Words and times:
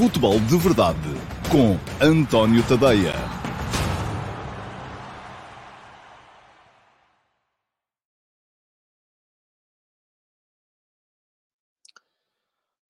Futebol 0.00 0.40
de 0.40 0.56
Verdade 0.56 0.98
com 1.50 1.76
António 2.02 2.66
Tadeia. 2.66 3.12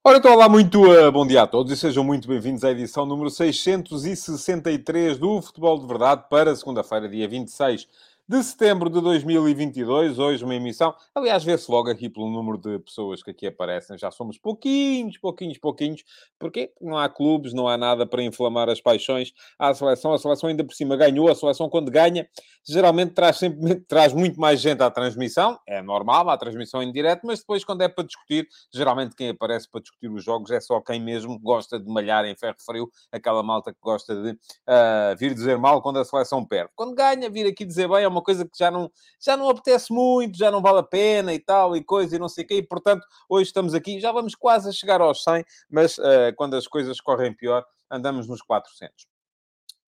Ora, 0.04 0.18
então, 0.18 0.32
olá, 0.32 0.48
muito 0.48 0.84
uh, 0.84 1.10
bom 1.10 1.26
dia 1.26 1.42
a 1.42 1.46
todos 1.48 1.72
e 1.72 1.76
sejam 1.76 2.04
muito 2.04 2.28
bem-vindos 2.28 2.62
à 2.62 2.70
edição 2.70 3.04
número 3.04 3.28
663 3.28 5.18
do 5.18 5.42
Futebol 5.42 5.80
de 5.80 5.88
Verdade 5.88 6.26
para 6.30 6.54
segunda-feira, 6.54 7.08
dia 7.08 7.26
26 7.28 7.88
de 8.30 8.44
setembro 8.44 8.88
de 8.88 9.00
2022. 9.00 10.20
Hoje 10.20 10.44
uma 10.44 10.54
emissão, 10.54 10.94
aliás, 11.12 11.42
vê-se 11.42 11.68
logo 11.68 11.90
aqui 11.90 12.08
pelo 12.08 12.30
número 12.30 12.58
de 12.58 12.78
pessoas 12.78 13.24
que 13.24 13.32
aqui 13.32 13.44
aparecem. 13.44 13.98
Já 13.98 14.08
somos 14.12 14.38
pouquinhos, 14.38 15.18
pouquinhos, 15.18 15.58
pouquinhos. 15.58 16.04
Porquê? 16.38 16.72
Não 16.80 16.96
há 16.96 17.08
clubes, 17.08 17.52
não 17.52 17.66
há 17.66 17.76
nada 17.76 18.06
para 18.06 18.22
inflamar 18.22 18.68
as 18.68 18.80
paixões 18.80 19.32
à 19.58 19.74
seleção. 19.74 20.12
A 20.12 20.18
seleção 20.18 20.48
ainda 20.48 20.62
por 20.62 20.72
cima 20.74 20.96
ganhou. 20.96 21.28
A 21.28 21.34
seleção, 21.34 21.68
quando 21.68 21.90
ganha, 21.90 22.24
geralmente 22.64 23.14
traz, 23.14 23.36
sempre, 23.36 23.80
traz 23.88 24.12
muito 24.12 24.40
mais 24.40 24.60
gente 24.60 24.80
à 24.80 24.88
transmissão. 24.92 25.58
É 25.66 25.82
normal, 25.82 26.30
à 26.30 26.36
transmissão 26.36 26.80
em 26.80 26.92
direto, 26.92 27.26
mas 27.26 27.40
depois, 27.40 27.64
quando 27.64 27.82
é 27.82 27.88
para 27.88 28.04
discutir, 28.04 28.46
geralmente 28.72 29.16
quem 29.16 29.30
aparece 29.30 29.68
para 29.68 29.80
discutir 29.80 30.08
os 30.08 30.22
jogos 30.22 30.52
é 30.52 30.60
só 30.60 30.80
quem 30.80 31.00
mesmo 31.00 31.36
gosta 31.36 31.80
de 31.80 31.90
malhar 31.90 32.24
em 32.24 32.36
ferro 32.36 32.54
frio, 32.64 32.88
aquela 33.10 33.42
malta 33.42 33.72
que 33.72 33.80
gosta 33.82 34.14
de 34.14 34.30
uh, 34.30 35.16
vir 35.18 35.34
dizer 35.34 35.58
mal 35.58 35.82
quando 35.82 35.98
a 35.98 36.04
seleção 36.04 36.46
perde. 36.46 36.70
Quando 36.76 36.94
ganha, 36.94 37.28
vir 37.28 37.48
aqui 37.48 37.64
dizer 37.64 37.88
bem 37.88 38.04
é 38.04 38.08
uma 38.08 38.19
coisa 38.22 38.44
que 38.44 38.58
já 38.58 38.70
não, 38.70 38.90
já 39.20 39.36
não 39.36 39.48
apetece 39.48 39.92
muito, 39.92 40.36
já 40.36 40.50
não 40.50 40.62
vale 40.62 40.78
a 40.78 40.82
pena 40.82 41.32
e 41.32 41.38
tal, 41.38 41.76
e 41.76 41.82
coisa, 41.82 42.16
e 42.16 42.18
não 42.18 42.28
sei 42.28 42.44
o 42.44 42.46
quê. 42.46 42.54
E, 42.56 42.62
portanto, 42.62 43.06
hoje 43.28 43.48
estamos 43.48 43.74
aqui, 43.74 44.00
já 44.00 44.12
vamos 44.12 44.34
quase 44.34 44.68
a 44.68 44.72
chegar 44.72 45.00
aos 45.00 45.22
100, 45.22 45.44
mas 45.70 45.98
uh, 45.98 46.34
quando 46.36 46.54
as 46.54 46.66
coisas 46.66 47.00
correm 47.00 47.34
pior, 47.34 47.64
andamos 47.90 48.26
nos 48.26 48.42
400. 48.42 49.06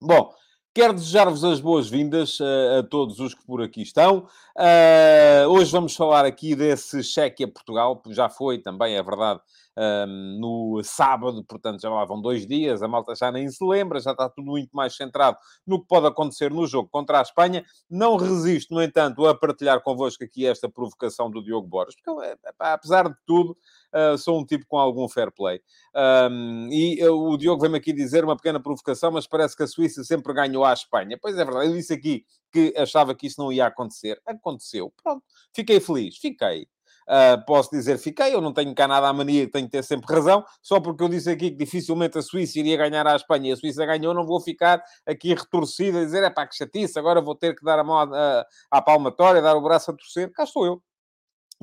Bom, 0.01 0.33
Quero 0.75 0.95
desejar-vos 0.95 1.43
as 1.43 1.59
boas-vindas 1.59 2.39
uh, 2.39 2.79
a 2.79 2.83
todos 2.83 3.19
os 3.19 3.35
que 3.35 3.45
por 3.45 3.61
aqui 3.61 3.83
estão. 3.83 4.27
Uh, 4.57 5.47
hoje 5.49 5.71
vamos 5.71 5.95
falar 5.95 6.25
aqui 6.25 6.55
desse 6.55 7.03
cheque 7.03 7.43
a 7.43 7.47
Portugal, 7.47 8.01
já 8.07 8.27
foi 8.27 8.57
também, 8.57 8.95
é 8.95 9.03
verdade, 9.03 9.39
um, 9.77 10.39
no 10.39 10.83
sábado, 10.83 11.43
portanto 11.43 11.81
já 11.81 11.89
lá 11.89 12.05
vão 12.05 12.21
dois 12.21 12.45
dias, 12.45 12.81
a 12.81 12.87
malta 12.87 13.15
já 13.15 13.31
nem 13.31 13.49
se 13.49 13.63
lembra, 13.63 13.99
já 13.99 14.11
está 14.11 14.29
tudo 14.29 14.45
muito 14.45 14.71
mais 14.71 14.95
centrado 14.95 15.37
no 15.65 15.81
que 15.81 15.87
pode 15.87 16.07
acontecer 16.07 16.51
no 16.51 16.65
jogo 16.67 16.89
contra 16.89 17.19
a 17.19 17.21
Espanha. 17.21 17.63
Não 17.89 18.15
resisto, 18.15 18.73
no 18.73 18.81
entanto, 18.81 19.25
a 19.25 19.35
partilhar 19.35 19.81
convosco 19.81 20.23
aqui 20.23 20.45
esta 20.45 20.69
provocação 20.69 21.29
do 21.29 21.43
Diogo 21.43 21.67
Borges, 21.67 21.95
porque, 21.95 22.25
é, 22.25 22.37
apesar 22.59 23.09
de 23.09 23.15
tudo, 23.25 23.57
Uh, 23.93 24.17
sou 24.17 24.39
um 24.39 24.43
tipo 24.43 24.65
com 24.67 24.79
algum 24.79 25.07
fair 25.07 25.31
play. 25.31 25.61
Um, 25.95 26.67
e 26.71 27.07
uh, 27.07 27.13
o 27.13 27.37
Diogo 27.37 27.61
vem-me 27.61 27.77
aqui 27.77 27.93
dizer 27.93 28.23
uma 28.23 28.35
pequena 28.35 28.59
provocação, 28.59 29.11
mas 29.11 29.27
parece 29.27 29.55
que 29.55 29.61
a 29.61 29.67
Suíça 29.67 30.03
sempre 30.03 30.33
ganhou 30.33 30.65
à 30.65 30.73
Espanha. 30.73 31.15
Pois 31.21 31.37
é 31.37 31.45
verdade, 31.45 31.67
eu 31.67 31.73
disse 31.73 31.93
aqui 31.93 32.25
que 32.51 32.73
achava 32.75 33.13
que 33.13 33.27
isso 33.27 33.39
não 33.39 33.53
ia 33.53 33.67
acontecer. 33.67 34.19
Aconteceu. 34.25 34.91
Pronto, 35.03 35.23
fiquei 35.53 35.79
feliz, 35.79 36.17
fiquei. 36.17 36.67
Uh, 37.07 37.43
posso 37.45 37.69
dizer 37.69 37.97
fiquei, 37.97 38.33
eu 38.33 38.41
não 38.41 38.53
tenho 38.53 38.73
cá 38.73 38.87
nada 38.87 39.07
à 39.07 39.13
mania, 39.13 39.49
tenho 39.49 39.65
que 39.65 39.71
ter 39.71 39.83
sempre 39.83 40.13
razão, 40.13 40.43
só 40.61 40.79
porque 40.79 41.03
eu 41.03 41.09
disse 41.09 41.29
aqui 41.29 41.51
que 41.51 41.57
dificilmente 41.57 42.17
a 42.17 42.21
Suíça 42.21 42.59
iria 42.59 42.77
ganhar 42.77 43.05
à 43.05 43.15
Espanha 43.15 43.49
e 43.49 43.51
a 43.53 43.55
Suíça 43.57 43.85
ganhou, 43.85 44.13
não 44.13 44.25
vou 44.25 44.39
ficar 44.39 44.81
aqui 45.05 45.33
retorcido 45.33 45.97
a 45.97 46.03
dizer, 46.05 46.23
é 46.23 46.29
pá, 46.29 46.47
que 46.47 46.55
chatice, 46.55 46.97
agora 46.97 47.21
vou 47.21 47.35
ter 47.35 47.55
que 47.55 47.63
dar 47.63 47.79
a 47.79 47.83
mão 47.83 47.97
à, 47.97 48.45
à 48.71 48.81
palmatória, 48.81 49.41
dar 49.41 49.55
o 49.55 49.61
braço 49.61 49.91
a 49.91 49.93
torcer, 49.93 50.31
cá 50.31 50.43
estou 50.43 50.65
eu. 50.65 50.81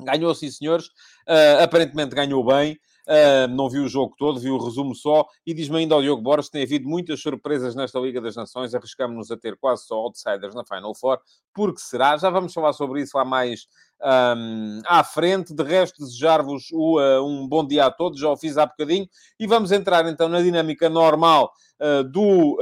Ganhou, 0.03 0.33
sim, 0.33 0.49
senhores. 0.49 0.87
Uh, 1.27 1.63
aparentemente 1.63 2.15
ganhou 2.15 2.43
bem. 2.43 2.77
Uh, 3.07 3.47
não 3.49 3.69
vi 3.69 3.79
o 3.79 3.87
jogo 3.87 4.15
todo, 4.17 4.39
vi 4.39 4.49
o 4.49 4.57
resumo 4.57 4.95
só. 4.95 5.25
E 5.45 5.53
diz-me 5.53 5.79
ainda 5.79 5.95
ao 5.95 6.01
Diogo 6.01 6.21
Borges: 6.21 6.49
tem 6.49 6.63
havido 6.63 6.87
muitas 6.87 7.21
surpresas 7.21 7.75
nesta 7.75 7.99
Liga 7.99 8.21
das 8.21 8.35
Nações. 8.35 8.73
Arriscamos-nos 8.73 9.31
a 9.31 9.37
ter 9.37 9.57
quase 9.57 9.85
só 9.85 9.95
outsiders 9.95 10.55
na 10.55 10.65
Final 10.65 10.95
Four. 10.95 11.19
Porque 11.53 11.79
será? 11.79 12.17
Já 12.17 12.29
vamos 12.29 12.53
falar 12.53 12.73
sobre 12.73 13.01
isso 13.01 13.17
lá 13.17 13.25
mais 13.25 13.67
um, 14.03 14.81
à 14.85 15.03
frente. 15.03 15.53
De 15.53 15.63
resto, 15.63 16.03
desejar-vos 16.03 16.69
uh, 16.71 17.25
um 17.25 17.47
bom 17.47 17.65
dia 17.65 17.85
a 17.85 17.91
todos. 17.91 18.19
Já 18.19 18.29
o 18.29 18.37
fiz 18.37 18.57
há 18.57 18.65
bocadinho. 18.65 19.07
E 19.39 19.47
vamos 19.47 19.71
entrar 19.71 20.05
então 20.07 20.27
na 20.27 20.41
dinâmica 20.41 20.89
normal 20.89 21.51
uh, 21.79 22.03
do, 22.03 22.57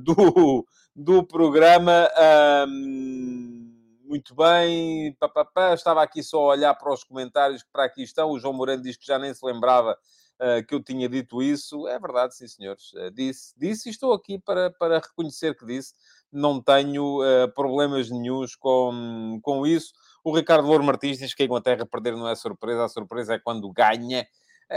do, 0.02 0.66
do 0.94 1.24
programa. 1.24 2.08
Um, 2.68 3.64
muito 4.04 4.34
bem, 4.34 5.16
pá, 5.18 5.28
pá, 5.28 5.44
pá. 5.44 5.74
estava 5.74 6.02
aqui 6.02 6.22
só 6.22 6.38
a 6.38 6.52
olhar 6.52 6.74
para 6.74 6.92
os 6.92 7.02
comentários 7.02 7.62
que 7.62 7.68
para 7.72 7.84
aqui 7.84 8.02
estão. 8.02 8.30
O 8.30 8.38
João 8.38 8.54
Moreno 8.54 8.82
diz 8.82 8.96
que 8.96 9.06
já 9.06 9.18
nem 9.18 9.34
se 9.34 9.44
lembrava 9.44 9.98
uh, 10.40 10.64
que 10.66 10.74
eu 10.74 10.82
tinha 10.82 11.08
dito 11.08 11.42
isso. 11.42 11.88
É 11.88 11.98
verdade, 11.98 12.36
sim, 12.36 12.46
senhores. 12.46 12.92
Uh, 12.92 13.10
disse, 13.10 13.54
disse 13.56 13.88
e 13.88 13.92
estou 13.92 14.12
aqui 14.12 14.38
para, 14.38 14.70
para 14.70 14.98
reconhecer 14.98 15.56
que 15.56 15.66
disse. 15.66 15.94
Não 16.30 16.62
tenho 16.62 17.22
uh, 17.22 17.48
problemas 17.54 18.10
nenhums 18.10 18.54
com, 18.54 19.40
com 19.42 19.66
isso. 19.66 19.92
O 20.24 20.34
Ricardo 20.34 20.66
Louro 20.66 20.82
Martins 20.82 21.18
diz 21.18 21.34
que 21.34 21.42
a 21.42 21.46
Inglaterra 21.46 21.84
perder 21.84 22.16
não 22.16 22.26
é 22.26 22.34
surpresa, 22.34 22.84
a 22.84 22.88
surpresa 22.88 23.34
é 23.34 23.38
quando 23.38 23.70
ganha. 23.70 24.26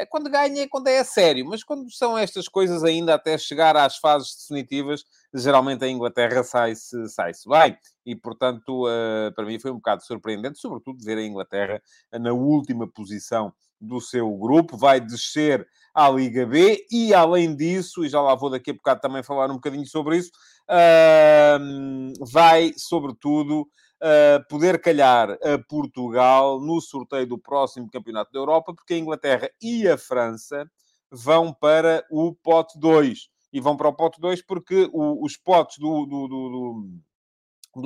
Quando 0.10 0.30
ganha 0.30 0.64
é 0.64 0.68
quando 0.68 0.88
é 0.88 1.00
a 1.00 1.04
sério, 1.06 1.46
mas 1.46 1.64
quando 1.64 1.90
são 1.90 2.18
estas 2.18 2.50
coisas 2.50 2.84
ainda 2.84 3.16
até 3.16 3.38
chegar 3.38 3.78
às 3.78 3.98
fases 3.98 4.36
definitivas, 4.36 5.06
geralmente 5.34 5.86
a 5.86 5.88
Inglaterra 5.88 6.44
sai-se 6.44 7.08
sai 7.08 7.32
bem. 7.48 7.78
E, 8.06 8.14
portanto, 8.14 8.86
uh, 8.86 9.34
para 9.34 9.46
mim 9.46 9.58
foi 9.58 9.72
um 9.72 9.76
bocado 9.76 10.04
surpreendente, 10.04 10.60
sobretudo 10.60 11.04
ver 11.04 11.18
a 11.18 11.24
Inglaterra 11.24 11.82
na 12.12 12.34
última 12.34 12.86
posição 12.86 13.54
do 13.80 14.02
seu 14.02 14.30
grupo, 14.36 14.76
vai 14.78 15.00
descer 15.00 15.66
à 15.94 16.10
Liga 16.10 16.46
B 16.46 16.86
e, 16.92 17.14
além 17.14 17.56
disso, 17.56 18.04
e 18.04 18.10
já 18.10 18.22
lá 18.22 18.36
vou 18.36 18.50
daqui 18.50 18.72
a 18.72 18.74
bocado 18.74 19.02
também 19.02 19.24
falar 19.24 19.50
um 19.50 19.56
bocadinho 19.56 19.86
sobre 19.86 20.18
isso, 20.18 20.32
vai, 22.32 22.74
sobretudo, 22.76 23.68
poder 24.50 24.80
calhar 24.80 25.32
a 25.32 25.58
Portugal 25.68 26.60
no 26.60 26.80
sorteio 26.80 27.28
do 27.28 27.38
próximo 27.38 27.90
Campeonato 27.90 28.32
da 28.32 28.40
Europa, 28.40 28.74
porque 28.74 28.94
a 28.94 28.98
Inglaterra 28.98 29.50
e 29.62 29.88
a 29.88 29.98
França 29.98 30.70
vão 31.12 31.54
para 31.54 32.06
o 32.12 32.36
pote 32.36 32.78
2 32.80 33.30
e 33.52 33.60
vão 33.60 33.76
para 33.78 33.88
o 33.88 33.94
pote 33.94 34.20
2 34.20 34.42
porque 34.42 34.90
o, 34.92 35.24
os 35.24 35.38
potes 35.38 35.78
do, 35.80 36.06
do, 36.06 36.28
do, 36.28 36.50
do, 36.50 36.90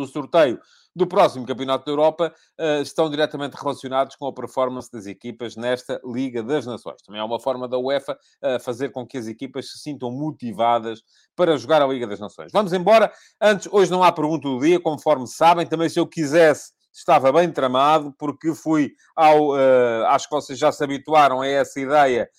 sorteio 0.08 0.60
do 0.96 1.08
próximo 1.08 1.46
Campeonato 1.46 1.86
da 1.86 1.92
Europa 1.92 2.34
uh, 2.60 2.82
estão 2.82 3.10
diretamente 3.10 3.56
relacionados 3.56 4.16
com 4.16 4.28
a 4.28 4.34
performance 4.34 4.92
das 4.92 5.06
equipas 5.06 5.56
nesta 5.56 6.02
Liga 6.06 6.44
das 6.44 6.66
Nações. 6.66 7.02
Também 7.02 7.22
é 7.22 7.24
uma 7.24 7.40
forma 7.40 7.68
da 7.68 7.78
UEFA 7.78 8.18
uh, 8.44 8.60
fazer 8.60 8.90
com 8.90 9.06
que 9.06 9.18
as 9.18 9.28
equipas 9.28 9.72
se 9.72 9.80
sintam 9.80 10.12
motivadas 10.12 11.02
para 11.36 11.58
jogar 11.58 11.82
a 11.82 11.88
Liga 11.88 12.08
das 12.08 12.20
Nações. 12.20 12.52
Vamos 12.52 12.74
embora. 12.74 13.12
Antes, 13.40 13.68
hoje 13.72 13.90
não 13.90 14.04
há 14.04 14.12
pergunta 14.12 14.48
do 14.48 14.60
dia, 14.60 14.80
conforme 14.80 15.28
sabem. 15.28 15.66
Também 15.66 15.88
se 15.88 16.00
eu 16.00 16.08
quisesse 16.08 16.74
estava 16.94 17.32
bem 17.32 17.52
tramado, 17.52 18.14
porque 18.18 18.54
fui 18.54 18.94
ao. 19.16 19.52
Uh, 19.52 20.06
acho 20.08 20.28
que 20.28 20.36
vocês 20.36 20.60
já 20.60 20.72
se 20.72 20.84
habituaram 20.84 21.42
a 21.42 21.48
essa 21.48 21.80
ideia 21.80 22.30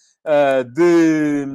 de, 0.75 1.47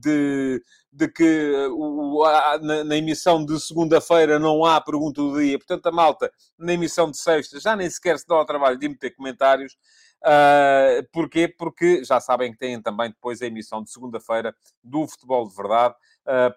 de, 0.00 0.62
de, 0.92 1.08
que 1.08 1.52
o, 1.72 2.24
a, 2.24 2.58
na, 2.58 2.84
na, 2.84 2.96
emissão 2.96 3.44
de 3.44 3.58
segunda-feira 3.60 4.38
não 4.38 4.64
há 4.64 4.80
pergunta 4.80 5.20
do 5.20 5.40
dia. 5.40 5.58
Portanto, 5.58 5.86
a 5.86 5.92
malta, 5.92 6.32
na 6.58 6.72
emissão 6.72 7.10
de 7.10 7.18
sexta, 7.18 7.58
já 7.58 7.74
nem 7.74 7.88
sequer 7.90 8.18
se 8.18 8.26
dá 8.26 8.36
ao 8.36 8.46
trabalho 8.46 8.78
de 8.78 8.88
meter 8.88 9.10
comentários. 9.14 9.76
Uh, 10.22 11.02
porquê? 11.12 11.48
Porque 11.48 12.04
já 12.04 12.20
sabem 12.20 12.52
que 12.52 12.58
têm 12.58 12.80
também 12.80 13.08
depois 13.08 13.40
a 13.40 13.46
emissão 13.46 13.82
de 13.82 13.90
segunda-feira 13.90 14.54
do 14.84 15.08
Futebol 15.08 15.48
de 15.48 15.56
Verdade 15.56 15.94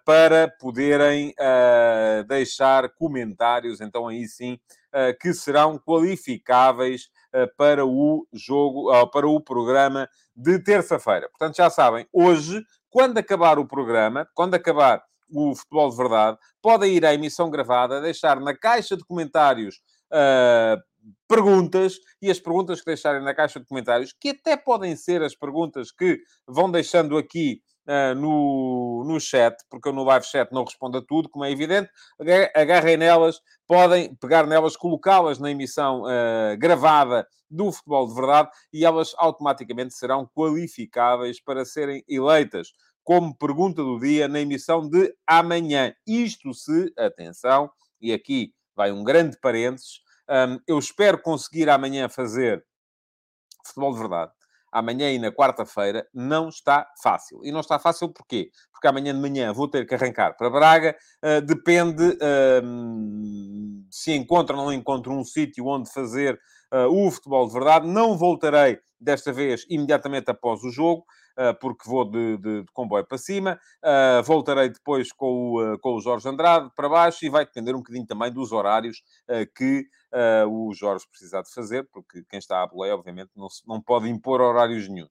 para 0.06 0.48
poderem 0.60 1.30
uh, 1.30 2.24
deixar 2.26 2.90
comentários, 2.90 3.82
então 3.82 4.08
aí 4.08 4.28
sim, 4.28 4.60
que 5.20 5.34
serão 5.34 5.80
qualificáveis 5.80 7.10
para 7.58 7.84
o 7.84 8.28
jogo, 8.32 8.92
para 9.08 9.28
o 9.28 9.42
programa 9.42 10.08
de 10.36 10.60
terça-feira. 10.60 11.28
Portanto, 11.30 11.58
já 11.58 11.70
sabem, 11.70 12.08
hoje, 12.14 12.64
quando 12.92 13.18
acabar 13.18 13.58
o 13.58 13.66
programa, 13.66 14.28
quando 14.36 14.54
acabar 14.54 15.04
o 15.34 15.56
Futebol 15.56 15.90
de 15.90 15.98
Verdade, 15.98 16.38
podem 16.62 16.94
ir 16.94 17.06
à 17.06 17.14
emissão 17.14 17.50
gravada, 17.50 18.02
deixar 18.02 18.40
na 18.40 18.56
caixa 18.56 18.96
de 18.96 19.04
comentários 19.04 19.82
uh, 20.12 20.80
perguntas 21.28 21.98
e 22.22 22.30
as 22.30 22.40
perguntas 22.40 22.80
que 22.80 22.86
deixarem 22.86 23.24
na 23.24 23.34
caixa 23.34 23.60
de 23.60 23.66
comentários, 23.66 24.14
que 24.14 24.30
até 24.30 24.56
podem 24.56 24.96
ser 24.96 25.24
as 25.24 25.36
perguntas 25.36 25.92
que 25.92 26.20
vão 26.48 26.70
deixando 26.70 27.18
aqui 27.18 27.62
uh, 27.88 28.16
no, 28.16 29.04
no 29.06 29.20
chat, 29.20 29.56
porque 29.70 29.90
eu 29.90 29.94
no 29.94 30.04
live 30.04 30.26
chat 30.26 30.52
não 30.52 30.64
respondo 30.64 30.98
a 30.98 31.02
tudo, 31.02 31.30
como 31.30 31.46
é 31.46 31.52
evidente, 31.52 31.90
agarrem 32.56 32.98
nelas, 32.98 33.42
podem 33.68 34.16
pegar 34.16 34.48
nelas, 34.48 34.76
colocá-las 34.76 35.40
na 35.40 35.52
emissão 35.52 36.04
uh, 36.04 36.58
gravada 36.58 37.28
do 37.50 37.72
Futebol 37.72 38.08
de 38.08 38.16
Verdade 38.16 38.50
e 38.72 38.86
elas 38.86 39.14
automaticamente 39.18 39.94
serão 39.94 40.28
qualificáveis 40.34 41.42
para 41.42 41.66
serem 41.66 42.04
eleitas 42.08 42.70
como 43.04 43.36
pergunta 43.36 43.84
do 43.84 44.00
dia 44.00 44.28
na 44.28 44.40
emissão 44.40 44.88
de 44.88 45.14
amanhã. 45.28 45.94
Isto 46.08 46.54
se, 46.54 46.92
atenção, 46.98 47.70
e 48.02 48.14
aqui 48.14 48.54
vai 48.76 48.92
um 48.92 49.04
grande 49.04 49.38
parênteses, 49.40 50.02
um, 50.30 50.58
eu 50.66 50.80
espero 50.80 51.22
conseguir 51.22 51.70
amanhã 51.70 52.08
fazer 52.10 52.66
futebol 53.66 53.94
de 53.94 54.00
verdade 54.00 54.32
amanhã 54.74 55.12
e 55.12 55.20
na 55.20 55.32
quarta-feira, 55.32 56.08
não 56.14 56.50
está 56.50 56.88
fácil. 57.02 57.40
E 57.44 57.52
não 57.52 57.60
está 57.60 57.78
fácil 57.78 58.10
porquê? 58.10 58.50
Porque 58.72 58.88
amanhã 58.88 59.14
de 59.14 59.20
manhã 59.22 59.54
vou 59.54 59.68
ter 59.68 59.86
que 59.86 59.94
arrancar 59.94 60.36
para 60.36 60.50
Braga. 60.50 60.96
Uh, 61.24 61.42
depende 61.42 62.04
uh, 62.04 63.86
se 63.90 64.12
encontro 64.12 64.58
ou 64.58 64.66
não 64.66 64.74
encontro 64.74 65.14
um 65.14 65.24
sítio 65.24 65.68
onde 65.68 65.92
fazer 65.92 66.40
uh, 66.74 66.88
o 66.88 67.12
futebol 67.12 67.48
de 67.48 67.54
verdade. 67.54 67.88
Não 67.88 68.18
voltarei 68.18 68.80
desta 69.00 69.32
vez 69.32 69.66
imediatamente 69.70 70.32
após 70.32 70.64
o 70.64 70.72
jogo. 70.72 71.06
Ah, 71.36 71.54
porque 71.54 71.90
vou 71.90 72.06
de, 72.06 72.38
de, 72.38 72.62
de 72.62 72.72
comboio 72.74 73.06
para 73.06 73.18
cima. 73.18 73.60
Uh, 73.84 74.22
voltarei 74.24 74.70
depois 74.70 75.12
com 75.12 75.26
o, 75.26 75.74
uh, 75.74 75.80
com 75.80 75.96
o 75.96 76.02
Jorge 76.02 76.30
Andrade 76.30 76.70
para 76.76 76.88
baixo 76.88 77.26
e 77.26 77.30
vai 77.30 77.44
depender 77.44 77.74
um 77.74 77.80
bocadinho 77.80 78.06
também 78.06 78.32
dos 78.32 78.52
horários 78.52 79.02
que 79.56 79.88
o 80.48 80.72
Jorge 80.76 81.08
precisar 81.10 81.42
de 81.42 81.52
fazer, 81.52 81.90
porque 81.92 82.24
quem 82.30 82.38
está 82.38 82.62
à 82.62 82.68
boleia, 82.68 82.94
obviamente, 82.94 83.32
não, 83.36 83.50
se, 83.50 83.68
não 83.68 83.82
pode 83.82 84.08
impor 84.08 84.42
horários 84.42 84.88
nenhum. 84.88 85.08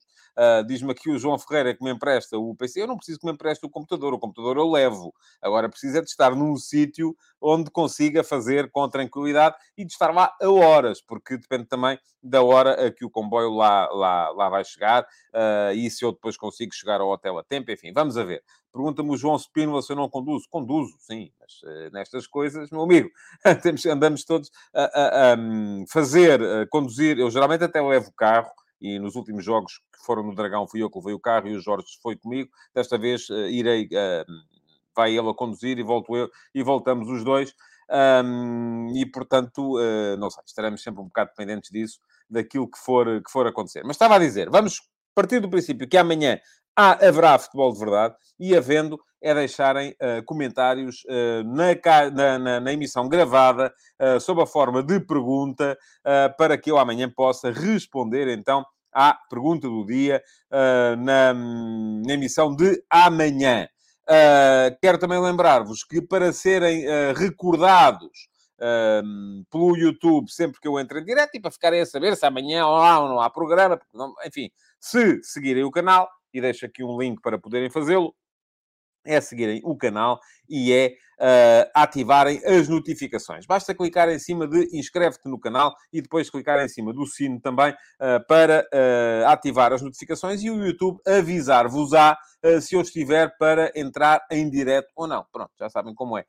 Diz-me 0.67 0.93
aqui 0.93 1.11
o 1.11 1.19
João 1.19 1.39
Ferreira 1.39 1.75
que 1.75 1.85
me 1.85 1.91
empresta 1.91 2.39
o 2.39 2.55
PC. 2.55 2.83
Eu 2.83 2.87
não 2.87 2.97
preciso 2.97 3.19
que 3.19 3.27
me 3.27 3.33
empreste 3.33 3.65
o 3.67 3.71
computador. 3.71 4.15
O 4.15 4.19
computador 4.19 4.57
eu 4.57 4.71
levo. 4.71 5.15
Agora 5.41 5.69
precisa 5.69 6.01
de 6.01 6.09
estar 6.09 6.35
num 6.35 6.57
sítio 6.57 7.17
onde 7.41 7.71
consiga 7.71 8.23
fazer 8.23 8.71
com 8.71 8.89
tranquilidade 8.89 9.57
e 9.77 9.85
de 9.85 9.93
estar 9.93 10.13
lá 10.15 10.35
a 10.41 10.49
horas, 10.49 11.01
porque 11.01 11.37
depende 11.37 11.67
também 11.67 11.99
da 12.23 12.43
hora 12.43 12.87
a 12.87 12.91
que 12.91 13.05
o 13.05 13.11
comboio 13.11 13.51
lá, 13.51 13.89
lá, 13.91 14.31
lá 14.31 14.49
vai 14.49 14.65
chegar 14.65 15.05
e 15.75 15.91
se 15.91 16.05
eu 16.05 16.13
depois 16.13 16.37
consigo 16.37 16.73
chegar 16.73 17.01
ao 17.01 17.11
hotel 17.11 17.39
a 17.39 17.45
tempo, 17.45 17.71
enfim, 17.71 17.93
vamos 17.93 18.17
a 18.17 18.25
ver. 18.25 18.43
Pergunta-me 18.73 19.11
o 19.11 19.17
João 19.17 19.39
Spínola 19.39 19.83
se 19.83 19.93
eu 19.93 19.97
não 19.97 20.09
conduzo. 20.09 20.47
Conduzo, 20.49 20.97
sim, 20.99 21.31
mas 21.39 21.63
uh, 21.63 21.93
nestas 21.93 22.27
coisas, 22.27 22.71
meu 22.71 22.83
amigo, 22.83 23.11
andamos 23.93 24.25
todos 24.25 24.51
a, 24.75 24.85
a, 24.85 25.33
a 25.33 25.37
hum, 25.37 25.85
fazer, 25.91 26.43
a 26.43 26.67
conduzir. 26.69 27.19
Eu 27.19 27.31
geralmente 27.31 27.65
até 27.65 27.83
levo 27.83 28.09
o 28.09 28.15
carro, 28.15 28.51
e 28.83 28.99
nos 28.99 29.15
últimos 29.15 29.45
jogos 29.45 29.79
que 29.93 30.05
foram 30.05 30.25
no 30.25 30.35
Dragão 30.35 30.67
fui 30.67 30.83
eu 30.83 30.91
que 30.91 30.99
levei 30.99 31.15
o 31.15 31.21
carro 31.21 31.49
e 31.49 31.57
o 31.57 31.61
Jorge 31.61 31.87
foi 32.03 32.17
comigo. 32.17 32.51
Desta 32.75 32.99
vez 32.99 33.31
uh, 33.31 33.47
irei, 33.47 33.85
uh, 33.85 34.25
vai 34.95 35.17
ele 35.17 35.31
a 35.31 35.35
conduzir 35.35 35.79
e 35.79 35.83
volto 35.83 36.17
eu, 36.17 36.29
e 36.53 36.63
voltamos 36.63 37.09
os 37.09 37.23
dois. 37.23 37.55
Um, 38.25 38.93
e 38.97 39.07
portanto, 39.07 39.77
uh, 39.79 40.17
não 40.19 40.31
sei, 40.31 40.43
estaremos 40.45 40.83
sempre 40.83 41.01
um 41.01 41.05
bocado 41.05 41.31
dependentes 41.31 41.71
disso, 41.71 42.01
daquilo 42.29 42.69
que 42.69 42.79
for, 42.79 43.23
que 43.23 43.31
for 43.31 43.47
acontecer. 43.47 43.83
Mas 43.85 43.95
estava 43.95 44.17
a 44.17 44.19
dizer, 44.19 44.51
vamos 44.51 44.81
partir 45.15 45.41
do 45.41 45.49
princípio 45.49 45.89
que 45.89 45.97
amanhã 45.97 46.41
há, 46.77 47.07
haverá 47.07 47.39
futebol 47.39 47.73
de 47.73 47.79
verdade 47.79 48.15
e 48.39 48.57
havendo 48.57 48.99
é 49.23 49.33
deixarem 49.33 49.91
uh, 49.91 50.25
comentários 50.25 51.05
uh, 51.05 51.45
na, 51.45 52.39
na, 52.39 52.61
na, 52.61 52.73
emissão 52.73 53.09
gravada 53.09 53.73
uh, 54.01 54.21
sob 54.21 54.43
a 54.43 54.47
forma 54.47 54.83
de 54.83 54.99
pergunta 54.99 55.79
para 56.37 56.59
que 56.59 56.71
eu 56.71 56.79
amanhã 56.79 57.09
possa 57.09 57.53
responder 57.53 58.27
então 58.29 58.65
à 58.93 59.17
pergunta 59.31 59.69
do 59.69 59.87
dia 59.87 60.23
na, 60.99 61.33
na, 61.33 62.13
emissão 62.13 62.55
de 62.55 62.83
amanhã. 62.91 63.67
quero 64.81 64.99
também 64.99 65.21
lembrar-vos 65.21 65.85
que 65.85 66.03
para 66.03 66.33
serem 66.33 66.85
recordados 67.15 68.29
pelo 69.51 69.77
YouTube 69.77 70.31
sempre 70.31 70.61
que 70.61 70.69
eu 70.69 70.79
entro 70.79 70.99
em 70.99 71.05
direto 71.05 71.35
e 71.35 71.41
para 71.41 71.51
ficarem 71.51 71.81
a 71.81 71.87
saber 71.87 72.17
se 72.17 72.27
amanhã 72.27 72.67
ou 72.67 73.09
não 73.09 73.21
há 73.21 73.31
programa, 73.31 73.81
não, 73.95 74.13
enfim, 74.27 74.51
se 74.79 75.23
seguirem 75.23 75.65
o 75.65 75.71
canal, 75.71 76.11
e 76.33 76.41
deixo 76.41 76.67
aqui 76.67 76.83
um 76.83 76.99
link 76.99 77.21
para 77.21 77.39
poderem 77.39 77.71
fazê-lo, 77.71 78.15
é 79.05 79.21
seguirem 79.21 79.61
o 79.65 79.77
canal 79.77 80.21
e 80.49 80.73
é 80.73 80.95
uh, 81.19 81.71
ativarem 81.75 82.41
as 82.45 82.69
notificações. 82.69 83.47
Basta 83.47 83.75
clicar 83.75 84.09
em 84.09 84.19
cima 84.19 84.47
de 84.47 84.69
inscreve-te 84.77 85.29
no 85.29 85.39
canal 85.39 85.75
e 85.93 86.01
depois 86.01 86.31
clicar 86.31 86.61
em 86.65 86.69
cima 86.69 86.93
do 86.93 87.07
sino 87.07 87.41
também 87.41 87.73
uh, 87.73 88.27
para 88.27 88.67
uh, 88.73 89.29
ativar 89.29 89.73
as 89.73 89.83
notificações 89.83 90.43
e 90.43 90.51
o 90.51 90.65
YouTube 90.65 91.01
avisar-vos-á 91.07 92.17
se 92.61 92.75
eu 92.75 92.81
estiver 92.81 93.37
para 93.39 93.71
entrar 93.73 94.21
em 94.29 94.51
direto 94.51 94.89
ou 94.97 95.07
não. 95.07 95.25
Pronto, 95.33 95.53
já 95.57 95.71
sabem 95.71 95.95
como 95.95 96.19
é. 96.19 96.25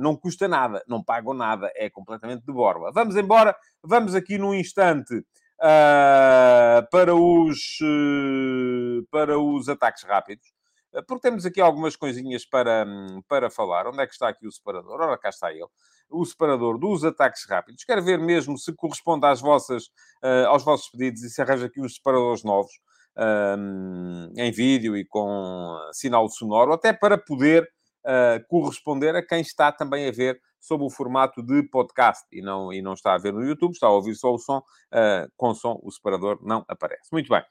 não 0.00 0.16
custa 0.16 0.48
nada, 0.48 0.82
não 0.88 1.00
pagam 1.00 1.32
nada, 1.32 1.70
é 1.76 1.88
completamente 1.88 2.44
de 2.44 2.52
borba. 2.52 2.90
Vamos 2.92 3.14
embora, 3.14 3.54
vamos 3.84 4.16
aqui 4.16 4.36
num 4.36 4.52
instante 4.52 5.24
uh, 5.62 6.86
para, 6.90 7.14
os, 7.14 7.78
uh, 7.80 9.06
para 9.10 9.38
os 9.38 9.68
ataques 9.68 10.02
rápidos, 10.02 10.46
uh, 10.92 11.04
porque 11.06 11.22
temos 11.22 11.46
aqui 11.46 11.60
algumas 11.60 11.94
coisinhas 11.96 12.44
para, 12.44 12.84
para 13.28 13.48
falar. 13.48 13.86
Onde 13.86 14.00
é 14.00 14.06
que 14.06 14.12
está 14.12 14.28
aqui 14.28 14.46
o 14.46 14.52
separador? 14.52 15.00
Ora, 15.00 15.18
cá 15.18 15.28
está 15.28 15.52
ele. 15.52 15.66
O 16.10 16.24
separador 16.24 16.78
dos 16.78 17.04
ataques 17.04 17.46
rápidos. 17.48 17.84
Quero 17.84 18.02
ver 18.02 18.18
mesmo 18.18 18.58
se 18.58 18.74
corresponde 18.74 19.24
às 19.26 19.40
vossas, 19.40 19.84
aos 20.46 20.62
vossos 20.62 20.90
pedidos 20.90 21.22
e 21.22 21.30
se 21.30 21.40
arranja 21.40 21.66
aqui 21.66 21.80
os 21.80 21.94
separadores 21.94 22.44
novos. 22.44 22.72
em 24.36 24.52
vídeo 24.52 24.94
e 24.94 25.06
com 25.06 25.74
sinal 25.92 26.28
sonoro, 26.28 26.74
até 26.74 26.92
para 26.92 27.16
poder 27.16 27.66
corresponder 28.48 29.14
a 29.14 29.24
quem 29.24 29.40
está 29.40 29.70
também 29.70 30.08
a 30.08 30.12
ver 30.12 30.40
sob 30.62 30.84
o 30.84 30.90
formato 30.90 31.42
de 31.42 31.62
podcast 31.64 32.24
e 32.32 32.40
não, 32.40 32.72
e 32.72 32.80
não 32.80 32.94
está 32.94 33.14
a 33.14 33.18
ver 33.18 33.32
no 33.32 33.44
YouTube, 33.44 33.72
está 33.72 33.88
a 33.88 33.90
ouvir 33.90 34.14
só 34.14 34.32
o 34.32 34.38
som, 34.38 34.58
uh, 34.58 35.30
com 35.36 35.52
som, 35.54 35.78
o 35.82 35.90
separador 35.90 36.38
não 36.40 36.64
aparece. 36.68 37.08
Muito 37.10 37.28
bem. 37.28 37.42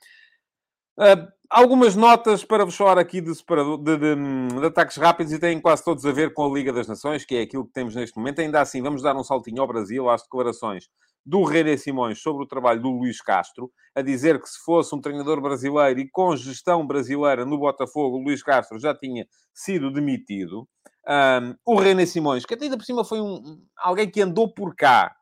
Uh, 0.97 1.27
algumas 1.49 1.95
notas 1.95 2.45
para 2.45 2.63
vos 2.63 2.75
falar 2.75 2.97
aqui 2.97 3.19
de, 3.19 3.35
separador, 3.35 3.77
de, 3.77 3.97
de, 3.97 4.15
de, 4.59 4.65
ataques 4.65 4.95
rápidos 4.95 5.33
e 5.33 5.39
têm 5.39 5.59
quase 5.59 5.83
todos 5.83 6.05
a 6.05 6.11
ver 6.11 6.33
com 6.33 6.45
a 6.45 6.53
Liga 6.53 6.71
das 6.71 6.87
Nações, 6.87 7.25
que 7.25 7.35
é 7.35 7.41
aquilo 7.41 7.65
que 7.65 7.73
temos 7.73 7.95
neste 7.95 8.17
momento. 8.17 8.39
Ainda 8.39 8.61
assim, 8.61 8.81
vamos 8.81 9.01
dar 9.01 9.15
um 9.15 9.23
saltinho 9.23 9.61
ao 9.61 9.67
Brasil, 9.67 10.09
às 10.09 10.23
declarações 10.23 10.89
do 11.25 11.43
René 11.43 11.77
Simões 11.77 12.21
sobre 12.21 12.43
o 12.43 12.47
trabalho 12.47 12.81
do 12.81 12.89
Luís 12.89 13.21
Castro, 13.21 13.71
a 13.95 14.01
dizer 14.01 14.41
que 14.41 14.49
se 14.49 14.59
fosse 14.63 14.93
um 14.95 15.01
treinador 15.01 15.41
brasileiro 15.41 15.99
e 15.99 16.09
com 16.09 16.35
gestão 16.35 16.85
brasileira 16.85 17.45
no 17.45 17.57
Botafogo, 17.57 18.17
o 18.17 18.23
Luís 18.23 18.41
Castro 18.41 18.79
já 18.79 18.95
tinha 18.95 19.27
sido 19.53 19.91
demitido. 19.91 20.67
Um, 21.07 21.55
o 21.65 21.75
René 21.75 22.05
Simões, 22.05 22.45
que 22.45 22.55
ainda 22.59 22.77
por 22.77 22.85
cima 22.85 23.03
foi 23.03 23.21
um, 23.21 23.63
alguém 23.77 24.09
que 24.09 24.21
andou 24.21 24.53
por 24.53 24.75
cá, 24.75 25.15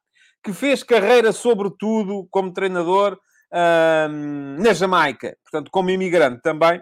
que 0.43 0.53
fez 0.53 0.83
carreira 0.83 1.31
sobretudo 1.31 2.27
como 2.29 2.53
treinador 2.53 3.19
um, 3.51 4.57
na 4.61 4.73
Jamaica, 4.73 5.37
portanto, 5.43 5.69
como 5.71 5.89
imigrante 5.89 6.41
também, 6.41 6.79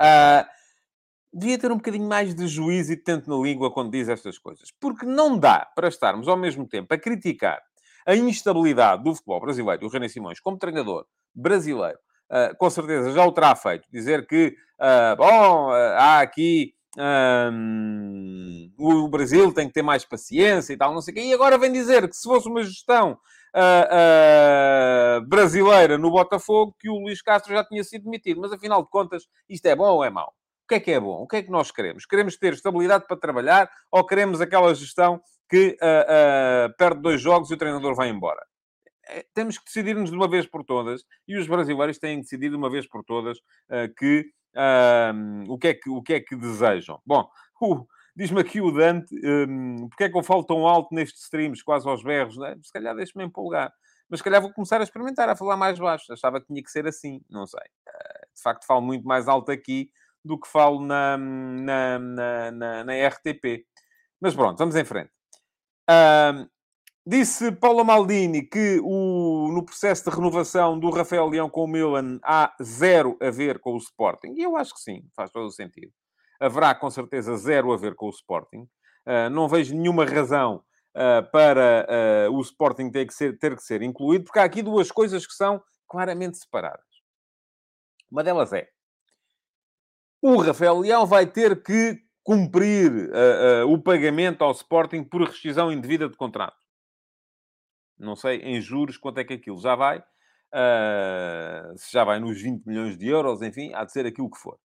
uh, 0.00 0.46
devia 1.32 1.58
ter 1.58 1.70
um 1.70 1.76
bocadinho 1.76 2.08
mais 2.08 2.34
de 2.34 2.46
juízo 2.48 2.92
e 2.92 2.96
de 2.96 3.02
tento 3.02 3.28
na 3.28 3.36
língua 3.36 3.72
quando 3.72 3.92
diz 3.92 4.08
estas 4.08 4.38
coisas. 4.38 4.70
Porque 4.80 5.04
não 5.04 5.38
dá 5.38 5.66
para 5.74 5.88
estarmos 5.88 6.26
ao 6.26 6.36
mesmo 6.36 6.66
tempo 6.66 6.92
a 6.94 6.98
criticar 6.98 7.62
a 8.08 8.16
instabilidade 8.16 9.04
do 9.04 9.14
futebol 9.14 9.40
brasileiro, 9.40 9.86
o 9.86 9.90
René 9.90 10.08
Simões, 10.08 10.40
como 10.40 10.56
treinador 10.56 11.04
brasileiro, 11.34 11.98
uh, 12.30 12.56
com 12.56 12.70
certeza 12.70 13.12
já 13.12 13.24
o 13.24 13.32
terá 13.32 13.54
feito. 13.54 13.86
Dizer 13.92 14.26
que, 14.26 14.56
uh, 14.80 15.16
bom, 15.16 15.70
há 15.70 16.20
aqui 16.20 16.72
um, 16.96 18.72
o 18.78 19.08
Brasil 19.08 19.52
tem 19.52 19.68
que 19.68 19.74
ter 19.74 19.82
mais 19.82 20.04
paciência 20.04 20.72
e 20.72 20.76
tal, 20.76 20.92
não 20.92 21.00
sei 21.00 21.12
o 21.12 21.14
quê. 21.16 21.22
E 21.22 21.34
agora 21.34 21.58
vem 21.58 21.70
dizer 21.70 22.08
que 22.08 22.16
se 22.16 22.24
fosse 22.24 22.48
uma 22.48 22.62
gestão 22.62 23.12
uh, 23.54 25.18
uh, 25.20 25.26
brasileira 25.28 25.98
no 25.98 26.10
Botafogo, 26.10 26.74
que 26.78 26.88
o 26.88 26.98
Luís 26.98 27.22
Castro 27.22 27.52
já 27.52 27.64
tinha 27.64 27.84
sido 27.84 28.04
demitido. 28.04 28.40
Mas 28.40 28.52
afinal 28.52 28.82
de 28.82 28.90
contas, 28.90 29.28
isto 29.48 29.66
é 29.66 29.76
bom 29.76 29.88
ou 29.88 30.04
é 30.04 30.10
mau? 30.10 30.32
O 30.64 30.68
que 30.68 30.74
é 30.74 30.80
que 30.80 30.90
é 30.90 31.00
bom? 31.00 31.22
O 31.22 31.26
que 31.26 31.36
é 31.36 31.42
que 31.42 31.50
nós 31.50 31.70
queremos? 31.70 32.04
Queremos 32.04 32.36
ter 32.36 32.52
estabilidade 32.52 33.06
para 33.06 33.16
trabalhar 33.16 33.70
ou 33.90 34.04
queremos 34.04 34.40
aquela 34.40 34.74
gestão 34.74 35.20
que 35.48 35.76
uh, 35.80 36.76
perde 36.76 37.00
dois 37.00 37.20
jogos 37.20 37.50
e 37.50 37.54
o 37.54 37.58
treinador 37.58 37.94
vai 37.94 38.08
embora? 38.08 38.44
É, 39.08 39.24
temos 39.34 39.58
que 39.58 39.64
decidir-nos 39.64 40.10
de 40.10 40.16
uma 40.16 40.28
vez 40.28 40.46
por 40.46 40.64
todas, 40.64 41.02
e 41.26 41.36
os 41.36 41.46
brasileiros 41.46 41.98
têm 41.98 42.20
decidido 42.20 42.56
de 42.56 42.58
uma 42.58 42.70
vez 42.70 42.86
por 42.86 43.02
todas 43.02 43.38
que 43.96 44.30
um, 44.54 45.44
o, 45.52 45.58
que 45.58 45.68
é 45.68 45.74
que, 45.74 45.90
o 45.90 46.02
que 46.02 46.14
é 46.14 46.20
que 46.20 46.36
desejam? 46.36 47.00
Bom, 47.06 47.28
uh, 47.62 47.86
diz-me 48.16 48.40
aqui 48.40 48.60
o 48.60 48.70
Dante, 48.70 49.14
um, 49.24 49.88
porque 49.88 50.04
é 50.04 50.08
que 50.08 50.16
eu 50.16 50.22
falo 50.22 50.44
tão 50.44 50.66
alto 50.66 50.94
nestes 50.94 51.22
streams, 51.22 51.62
quase 51.62 51.88
aos 51.88 52.02
berros? 52.02 52.36
Né? 52.36 52.56
Se 52.62 52.72
calhar 52.72 52.94
deixe-me 52.94 53.24
empolgar. 53.24 53.72
Mas 54.08 54.20
se 54.20 54.24
calhar 54.24 54.40
vou 54.40 54.52
começar 54.52 54.80
a 54.80 54.84
experimentar, 54.84 55.28
a 55.28 55.36
falar 55.36 55.56
mais 55.56 55.78
baixo. 55.78 56.12
Achava 56.12 56.40
que 56.40 56.46
tinha 56.46 56.62
que 56.62 56.70
ser 56.70 56.86
assim, 56.86 57.20
não 57.28 57.46
sei. 57.46 57.60
Uh, 57.60 58.34
de 58.34 58.42
facto, 58.42 58.66
falo 58.66 58.80
muito 58.80 59.06
mais 59.06 59.28
alto 59.28 59.52
aqui 59.52 59.90
do 60.24 60.38
que 60.38 60.48
falo 60.48 60.80
na, 60.80 61.16
na, 61.16 61.98
na, 61.98 62.50
na, 62.50 62.84
na 62.84 63.08
RTP. 63.08 63.66
Mas 64.20 64.34
pronto, 64.34 64.58
vamos 64.58 64.74
em 64.74 64.84
frente. 64.84 65.10
Disse 67.10 67.50
Paulo 67.52 67.82
Maldini 67.84 68.42
que 68.42 68.80
o, 68.84 69.50
no 69.50 69.64
processo 69.64 70.04
de 70.04 70.14
renovação 70.14 70.78
do 70.78 70.90
Rafael 70.90 71.26
Leão 71.26 71.48
com 71.48 71.64
o 71.64 71.66
Milan 71.66 72.20
há 72.22 72.54
zero 72.62 73.16
a 73.22 73.30
ver 73.30 73.58
com 73.60 73.72
o 73.72 73.78
Sporting. 73.78 74.34
E 74.36 74.42
eu 74.42 74.54
acho 74.56 74.74
que 74.74 74.80
sim, 74.80 75.08
faz 75.16 75.30
todo 75.30 75.46
o 75.46 75.50
sentido. 75.50 75.90
Haverá 76.38 76.74
com 76.74 76.90
certeza 76.90 77.34
zero 77.38 77.72
a 77.72 77.78
ver 77.78 77.94
com 77.94 78.08
o 78.08 78.10
Sporting. 78.10 78.68
Uh, 79.06 79.30
não 79.32 79.48
vejo 79.48 79.74
nenhuma 79.74 80.04
razão 80.04 80.62
uh, 80.94 81.30
para 81.32 81.86
uh, 82.28 82.36
o 82.36 82.42
Sporting 82.42 82.90
ter 82.90 83.06
que, 83.06 83.14
ser, 83.14 83.38
ter 83.38 83.56
que 83.56 83.62
ser 83.62 83.80
incluído, 83.80 84.24
porque 84.24 84.38
há 84.38 84.44
aqui 84.44 84.60
duas 84.60 84.92
coisas 84.92 85.26
que 85.26 85.32
são 85.32 85.62
claramente 85.88 86.36
separadas. 86.36 86.84
Uma 88.10 88.22
delas 88.22 88.52
é 88.52 88.68
o 90.20 90.36
Rafael 90.36 90.78
Leão 90.78 91.06
vai 91.06 91.26
ter 91.26 91.62
que 91.62 91.98
cumprir 92.22 93.10
o 93.66 93.78
pagamento 93.82 94.42
ao 94.44 94.52
Sporting 94.52 95.02
por 95.02 95.22
rescisão 95.22 95.72
indevida 95.72 96.08
de 96.08 96.16
contrato. 96.16 96.58
Não 97.98 98.14
sei 98.14 98.38
em 98.38 98.60
juros 98.60 98.96
quanto 98.96 99.18
é 99.18 99.24
que 99.24 99.34
aquilo 99.34 99.60
já 99.60 99.74
vai. 99.74 99.98
uh, 99.98 101.76
se 101.76 101.92
já 101.92 102.04
vai 102.04 102.18
nos 102.18 102.40
20 102.40 102.64
milhões 102.64 102.96
de 102.96 103.06
euros, 103.08 103.42
enfim, 103.42 103.72
há 103.74 103.84
de 103.84 103.92
ser 103.92 104.06
aquilo 104.06 104.30
que 104.30 104.38
for. 104.38 104.58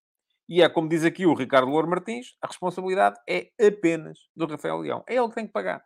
E 0.47 0.61
é 0.61 0.69
como 0.69 0.89
diz 0.89 1.03
aqui 1.03 1.25
o 1.25 1.33
Ricardo 1.33 1.69
Louro 1.69 1.89
Martins, 1.89 2.35
a 2.41 2.47
responsabilidade 2.47 3.17
é 3.27 3.49
apenas 3.65 4.19
do 4.35 4.45
Rafael 4.45 4.77
Leão. 4.77 5.03
É 5.07 5.15
ele 5.15 5.27
que 5.29 5.35
tem 5.35 5.47
que 5.47 5.53
pagar. 5.53 5.83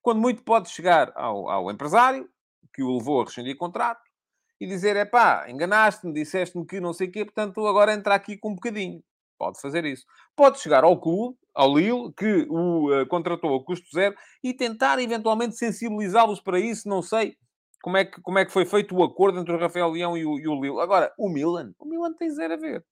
Quando 0.00 0.20
muito 0.20 0.42
pode 0.42 0.70
chegar 0.70 1.12
ao, 1.14 1.48
ao 1.48 1.70
empresário, 1.70 2.28
que 2.72 2.82
o 2.82 2.96
levou 2.96 3.20
a 3.20 3.24
rescindir 3.24 3.56
contrato, 3.56 4.00
e 4.60 4.66
dizer, 4.66 4.94
é 4.96 5.04
pá, 5.04 5.46
enganaste-me, 5.48 6.12
disseste-me 6.12 6.66
que 6.66 6.80
não 6.80 6.92
sei 6.92 7.08
o 7.08 7.12
quê, 7.12 7.24
portanto 7.24 7.66
agora 7.66 7.92
entra 7.92 8.14
aqui 8.14 8.36
com 8.36 8.50
um 8.50 8.54
bocadinho. 8.54 9.02
Pode 9.40 9.58
fazer 9.58 9.86
isso. 9.86 10.04
Pode 10.36 10.60
chegar 10.60 10.84
ao 10.84 11.00
clube, 11.00 11.34
ao 11.54 11.74
Lille, 11.74 12.12
que 12.12 12.46
o 12.50 12.92
uh, 12.92 13.06
contratou 13.06 13.56
a 13.56 13.64
custo 13.64 13.88
zero, 13.90 14.14
e 14.44 14.52
tentar 14.52 14.98
eventualmente 14.98 15.56
sensibilizá-los 15.56 16.42
para 16.42 16.60
isso, 16.60 16.86
não 16.86 17.00
sei 17.00 17.38
como 17.82 17.96
é, 17.96 18.04
que, 18.04 18.20
como 18.20 18.38
é 18.38 18.44
que 18.44 18.52
foi 18.52 18.66
feito 18.66 18.94
o 18.94 19.02
acordo 19.02 19.40
entre 19.40 19.54
o 19.54 19.58
Rafael 19.58 19.88
Leão 19.88 20.14
e 20.14 20.26
o, 20.26 20.38
e 20.38 20.46
o 20.46 20.60
Lille. 20.60 20.78
Agora, 20.78 21.10
o 21.18 21.30
Milan, 21.30 21.72
o 21.78 21.86
Milan 21.86 22.12
tem 22.12 22.28
zero 22.28 22.52
a 22.52 22.56
ver. 22.58 22.84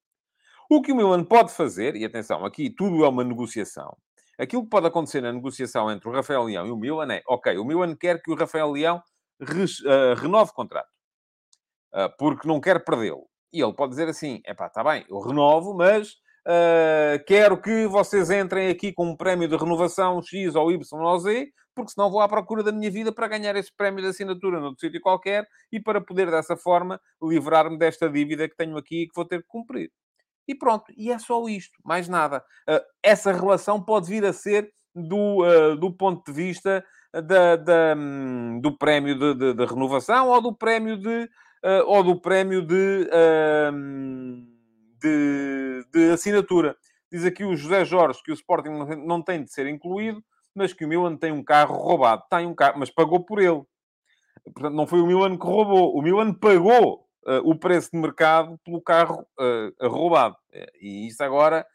O 0.70 0.80
que 0.80 0.90
o 0.90 0.96
Milan 0.96 1.22
pode 1.22 1.52
fazer, 1.52 1.94
e 1.94 2.04
atenção, 2.06 2.42
aqui 2.46 2.70
tudo 2.70 3.04
é 3.04 3.08
uma 3.08 3.22
negociação. 3.22 3.94
Aquilo 4.38 4.62
que 4.62 4.70
pode 4.70 4.86
acontecer 4.86 5.20
na 5.20 5.34
negociação 5.34 5.90
entre 5.90 6.08
o 6.08 6.12
Rafael 6.12 6.44
Leão 6.44 6.66
e 6.66 6.70
o 6.70 6.76
Milan 6.78 7.12
é, 7.12 7.22
ok, 7.28 7.58
o 7.58 7.64
Milan 7.64 7.94
quer 7.94 8.22
que 8.22 8.30
o 8.30 8.34
Rafael 8.34 8.70
Leão 8.70 9.02
re, 9.38 9.64
uh, 9.64 10.14
renove 10.16 10.52
o 10.52 10.54
contrato, 10.54 10.88
uh, 11.92 12.08
porque 12.18 12.48
não 12.48 12.58
quer 12.58 12.82
perdê-lo. 12.82 13.28
E 13.52 13.62
ele 13.62 13.74
pode 13.74 13.90
dizer 13.90 14.08
assim, 14.08 14.40
é 14.46 14.54
pá, 14.54 14.66
está 14.66 14.82
bem, 14.82 15.04
eu 15.10 15.20
renovo, 15.20 15.74
mas 15.74 16.16
Uh, 16.48 17.22
quero 17.26 17.60
que 17.60 17.86
vocês 17.86 18.30
entrem 18.30 18.70
aqui 18.70 18.90
com 18.90 19.10
um 19.10 19.14
prémio 19.14 19.46
de 19.46 19.54
renovação 19.54 20.22
X 20.22 20.54
ou 20.54 20.72
Y 20.72 20.98
ou 20.98 21.18
Z, 21.18 21.52
porque 21.74 21.92
senão 21.92 22.10
vou 22.10 22.22
à 22.22 22.28
procura 22.28 22.62
da 22.62 22.72
minha 22.72 22.90
vida 22.90 23.12
para 23.12 23.28
ganhar 23.28 23.54
esse 23.54 23.70
prémio 23.76 24.00
de 24.00 24.08
assinatura 24.08 24.58
noutro 24.58 24.80
sítio 24.80 24.98
qualquer 24.98 25.46
e 25.70 25.78
para 25.78 26.00
poder, 26.00 26.30
dessa 26.30 26.56
forma, 26.56 26.98
livrar-me 27.22 27.76
desta 27.76 28.08
dívida 28.08 28.48
que 28.48 28.56
tenho 28.56 28.78
aqui 28.78 29.02
e 29.02 29.06
que 29.06 29.14
vou 29.14 29.26
ter 29.26 29.42
que 29.42 29.46
cumprir. 29.46 29.92
E 30.48 30.54
pronto, 30.54 30.90
e 30.96 31.12
é 31.12 31.18
só 31.18 31.46
isto, 31.50 31.78
mais 31.84 32.08
nada. 32.08 32.42
Uh, 32.66 32.80
essa 33.02 33.30
relação 33.30 33.84
pode 33.84 34.08
vir 34.08 34.24
a 34.24 34.32
ser 34.32 34.72
do, 34.94 35.44
uh, 35.44 35.76
do 35.76 35.92
ponto 35.92 36.24
de 36.24 36.32
vista 36.32 36.82
da, 37.12 37.56
da, 37.56 37.94
um, 37.94 38.58
do 38.58 38.74
prémio 38.78 39.18
de, 39.18 39.34
de, 39.34 39.52
de, 39.52 39.64
renovação 39.66 40.28
ou 40.28 40.40
do 40.40 40.56
prémio 40.56 40.96
de, 40.96 41.28
ou 41.86 42.02
do 42.02 42.18
prémio 42.18 42.62
de 42.62 43.08
de, 45.00 45.84
de 45.92 46.10
assinatura. 46.10 46.76
Diz 47.10 47.24
aqui 47.24 47.44
o 47.44 47.56
José 47.56 47.84
Jorge 47.84 48.22
que 48.22 48.30
o 48.30 48.34
Sporting 48.34 48.70
não 49.06 49.22
tem 49.22 49.42
de 49.42 49.52
ser 49.52 49.66
incluído, 49.66 50.22
mas 50.54 50.72
que 50.72 50.84
o 50.84 50.88
Milan 50.88 51.16
tem 51.16 51.32
um 51.32 51.42
carro 51.42 51.76
roubado. 51.76 52.24
Tem 52.30 52.46
um 52.46 52.54
carro, 52.54 52.78
mas 52.78 52.90
pagou 52.90 53.24
por 53.24 53.40
ele. 53.40 53.62
Portanto, 54.44 54.74
não 54.74 54.86
foi 54.86 55.00
o 55.00 55.06
Milan 55.06 55.38
que 55.38 55.46
roubou. 55.46 55.96
O 55.96 56.02
Milan 56.02 56.34
pagou 56.34 57.06
uh, 57.26 57.40
o 57.44 57.58
preço 57.58 57.90
de 57.92 57.98
mercado 57.98 58.58
pelo 58.64 58.80
carro 58.80 59.26
uh, 59.38 59.88
roubado. 59.88 60.36
E 60.80 61.06
isso 61.06 61.22
agora, 61.22 61.66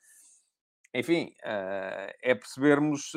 enfim, 0.94 1.34
uh, 1.44 2.13
é 2.22 2.36
percebermos 2.36 3.12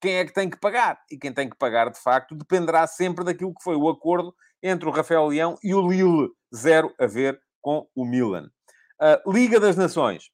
quem 0.00 0.16
é 0.16 0.24
que 0.24 0.32
tem 0.32 0.50
que 0.50 0.58
pagar. 0.58 1.00
E 1.10 1.16
quem 1.16 1.32
tem 1.32 1.48
que 1.48 1.56
pagar, 1.56 1.90
de 1.90 2.00
facto, 2.00 2.34
dependerá 2.34 2.86
sempre 2.86 3.24
daquilo 3.24 3.54
que 3.54 3.62
foi 3.62 3.76
o 3.76 3.88
acordo 3.88 4.34
entre 4.62 4.88
o 4.88 4.92
Rafael 4.92 5.28
Leão 5.28 5.56
e 5.62 5.74
o 5.74 5.88
Lille. 5.88 6.30
Zero 6.54 6.94
a 6.98 7.06
ver 7.06 7.40
com 7.60 7.86
o 7.94 8.04
Milan. 8.04 8.50
Uh, 9.00 9.32
Liga 9.32 9.60
das 9.60 9.76
Nações. 9.76 10.30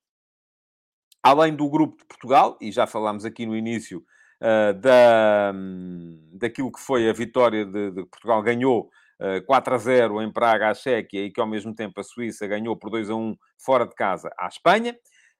Além 1.23 1.55
do 1.55 1.69
grupo 1.69 1.99
de 1.99 2.05
Portugal, 2.05 2.57
e 2.61 2.71
já 2.71 2.87
falámos 2.87 3.25
aqui 3.25 3.47
no 3.47 3.57
início 3.57 4.05
uh, 4.41 4.75
da, 4.79 5.53
um, 5.55 6.19
daquilo 6.33 6.73
que 6.73 6.81
foi 6.81 7.09
a 7.09 7.13
vitória 7.13 7.65
de, 7.65 7.91
de 7.91 8.07
Portugal, 8.07 8.43
ganhou 8.43 8.91
uh, 9.21 9.39
ah, 9.39 9.43
4 9.47 9.75
a 9.75 9.79
0 9.79 10.23
em 10.23 10.33
Praga 10.33 10.71
à 10.71 10.75
Chequia 10.75 11.25
e 11.25 11.31
que 11.31 11.41
ao 11.41 11.47
mesmo 11.47 11.75
tempo 11.75 12.01
a 12.01 12.05
Suíça 12.05 12.47
ganhou 12.47 12.77
por 12.77 12.91
2 12.91 13.11
a 13.11 13.15
1 13.15 13.37
fora 13.59 13.87
de 13.87 13.95
casa 13.95 14.31
à 14.39 14.49
Espanha. 14.49 14.97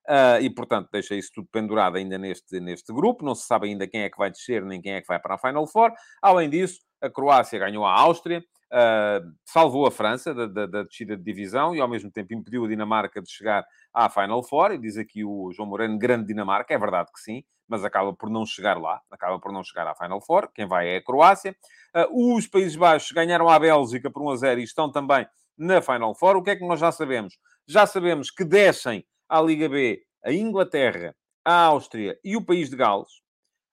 Uh, 0.07 0.37
e, 0.43 0.51
portanto, 0.51 0.91
deixa 0.93 1.15
isso 1.15 1.31
tudo 1.35 1.49
pendurado 1.51 1.97
ainda 1.97 2.19
neste, 2.19 2.61
neste 2.61 2.93
grupo. 2.93 3.25
Não 3.25 3.35
se 3.35 3.47
sabe 3.47 3.69
ainda 3.69 3.87
quem 3.87 4.03
é 4.03 4.11
que 4.11 4.19
vai 4.19 4.31
descer, 4.31 4.63
nem 4.63 4.81
quem 4.81 4.93
é 4.93 5.01
que 5.01 5.07
vai 5.07 5.19
para 5.19 5.37
a 5.37 5.39
Final 5.39 5.67
Four. 5.67 5.93
Além 6.21 6.51
disso, 6.51 6.81
a 7.01 7.09
Croácia 7.09 7.59
ganhou 7.59 7.87
a 7.87 7.93
Áustria, 8.01 8.45
uh, 8.75 9.33
salvou 9.45 9.87
a 9.87 9.91
França 9.91 10.35
da, 10.35 10.47
da, 10.47 10.67
da, 10.67 10.83
descida 10.83 11.17
de 11.17 11.23
divisão 11.23 11.75
e, 11.75 11.81
ao 11.81 11.89
mesmo 11.89 12.11
tempo, 12.11 12.35
impediu 12.35 12.65
a 12.65 12.69
Dinamarca 12.69 13.23
de 13.23 13.31
chegar 13.31 13.65
à 13.93 14.11
Final 14.11 14.43
Four. 14.43 14.73
E 14.73 14.79
diz 14.79 14.97
aqui 14.97 15.25
o 15.25 15.53
João 15.53 15.69
Moreno, 15.69 15.97
grande 15.97 16.27
Dinamarca. 16.27 16.75
É 16.75 16.79
verdade 16.79 17.11
que 17.13 17.21
sim, 17.21 17.45
mas 17.69 17.85
acaba 17.85 18.13
por 18.13 18.29
não 18.29 18.45
chegar 18.45 18.79
lá. 18.79 19.01
Acaba 19.11 19.39
por 19.39 19.53
não 19.53 19.63
chegar 19.63 19.87
à 19.87 19.95
Final 19.95 20.21
Four. 20.21 20.51
Quem 20.53 20.67
vai 20.67 20.89
é 20.89 20.97
a 20.97 21.05
Croácia. 21.05 21.57
Uh, 21.95 22.37
os 22.37 22.47
Países 22.47 22.77
Baixos 22.77 23.13
ganharam 23.13 23.49
a 23.49 23.59
Bélgica 23.59 24.11
por 24.11 24.23
1 24.23 24.31
a 24.31 24.37
0 24.37 24.61
e 24.61 24.65
estão 24.65 24.91
também 24.91 25.27
na 25.57 25.81
Final 25.81 26.15
Four. 26.15 26.37
O 26.37 26.43
que 26.43 26.51
é 26.51 26.57
que 26.57 26.67
nós 26.67 26.81
já 26.81 26.91
sabemos? 26.91 27.39
Já 27.67 27.87
sabemos 27.87 28.31
que 28.31 28.45
descem 28.45 29.05
à 29.29 29.41
Liga 29.41 29.69
B 29.69 30.03
a 30.25 30.33
Inglaterra, 30.33 31.15
a 31.45 31.65
Áustria 31.67 32.19
e 32.25 32.37
o 32.37 32.45
País 32.45 32.71
de 32.71 32.77
Gales. 32.77 33.24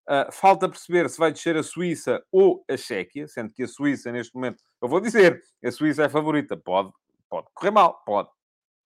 Uh, 0.09 0.31
falta 0.31 0.67
perceber 0.67 1.09
se 1.09 1.17
vai 1.17 1.31
descer 1.31 1.55
a 1.55 1.63
Suíça 1.63 2.23
ou 2.31 2.65
a 2.69 2.75
Chequia, 2.75 3.27
sendo 3.27 3.53
que 3.53 3.63
a 3.63 3.67
Suíça, 3.67 4.11
neste 4.11 4.33
momento, 4.33 4.63
eu 4.81 4.87
vou 4.87 4.99
dizer, 4.99 5.41
a 5.63 5.71
Suíça 5.71 6.03
é 6.03 6.05
a 6.05 6.09
favorita. 6.09 6.57
Pode, 6.57 6.91
pode 7.29 7.47
correr 7.53 7.71
mal, 7.71 8.01
pode. 8.05 8.29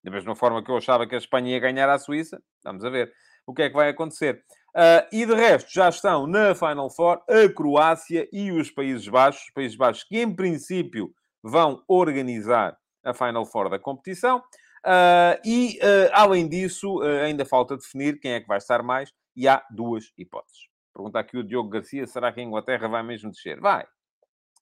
Da 0.04 0.10
mesma 0.10 0.36
forma 0.36 0.62
que 0.62 0.70
eu 0.70 0.76
achava 0.76 1.06
que 1.06 1.14
a 1.14 1.18
Espanha 1.18 1.50
ia 1.50 1.58
ganhar 1.58 1.88
à 1.88 1.98
Suíça, 1.98 2.40
vamos 2.62 2.84
a 2.84 2.90
ver 2.90 3.12
o 3.46 3.54
que 3.54 3.62
é 3.62 3.68
que 3.68 3.74
vai 3.74 3.88
acontecer. 3.88 4.44
Uh, 4.68 5.08
e 5.10 5.24
de 5.24 5.34
resto, 5.34 5.72
já 5.72 5.88
estão 5.88 6.26
na 6.26 6.54
Final 6.54 6.90
Four 6.90 7.22
a 7.28 7.48
Croácia 7.52 8.28
e 8.30 8.52
os 8.52 8.70
Países 8.70 9.08
Baixos. 9.08 9.42
Os 9.44 9.50
Países 9.50 9.76
Baixos 9.76 10.04
que, 10.04 10.20
em 10.20 10.34
princípio, 10.34 11.12
vão 11.42 11.82
organizar 11.88 12.76
a 13.02 13.14
Final 13.14 13.46
Four 13.46 13.70
da 13.70 13.78
competição. 13.78 14.38
Uh, 14.84 15.40
e, 15.44 15.80
além 16.12 16.46
disso, 16.46 17.00
ainda 17.24 17.44
falta 17.44 17.76
definir 17.76 18.20
quem 18.20 18.32
é 18.32 18.40
que 18.40 18.46
vai 18.46 18.58
estar 18.58 18.82
mais. 18.82 19.12
E 19.34 19.48
há 19.48 19.64
duas 19.70 20.12
hipóteses. 20.16 20.68
Pergunta 20.96 21.18
aqui 21.18 21.36
o 21.36 21.44
Diogo 21.44 21.68
Garcia, 21.68 22.06
será 22.06 22.32
que 22.32 22.40
a 22.40 22.42
Inglaterra 22.42 22.88
vai 22.88 23.02
mesmo 23.02 23.30
descer? 23.30 23.60
Vai. 23.60 23.84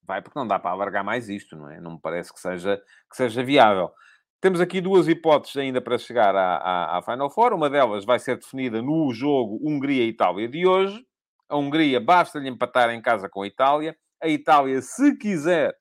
Vai, 0.02 0.20
porque 0.20 0.36
não 0.36 0.44
dá 0.44 0.58
para 0.58 0.72
alargar 0.72 1.04
mais 1.04 1.28
isto, 1.28 1.54
não 1.54 1.70
é? 1.70 1.80
Não 1.80 1.92
me 1.92 2.00
parece 2.00 2.34
que 2.34 2.40
seja, 2.40 2.76
que 3.08 3.16
seja 3.16 3.44
viável. 3.44 3.92
Temos 4.40 4.60
aqui 4.60 4.80
duas 4.80 5.06
hipóteses 5.06 5.56
ainda 5.56 5.80
para 5.80 5.96
chegar 5.96 6.34
à, 6.34 6.56
à, 6.56 6.98
à 6.98 7.02
Final 7.02 7.30
Four. 7.30 7.52
Uma 7.52 7.70
delas 7.70 8.04
vai 8.04 8.18
ser 8.18 8.36
definida 8.36 8.82
no 8.82 9.14
jogo 9.14 9.60
Hungria-Itália 9.62 10.48
de 10.48 10.66
hoje. 10.66 11.06
A 11.48 11.56
Hungria 11.56 12.00
basta-lhe 12.00 12.48
empatar 12.48 12.90
em 12.90 13.00
casa 13.00 13.28
com 13.28 13.42
a 13.42 13.46
Itália. 13.46 13.96
A 14.20 14.26
Itália, 14.26 14.82
se 14.82 15.16
quiser 15.16 15.72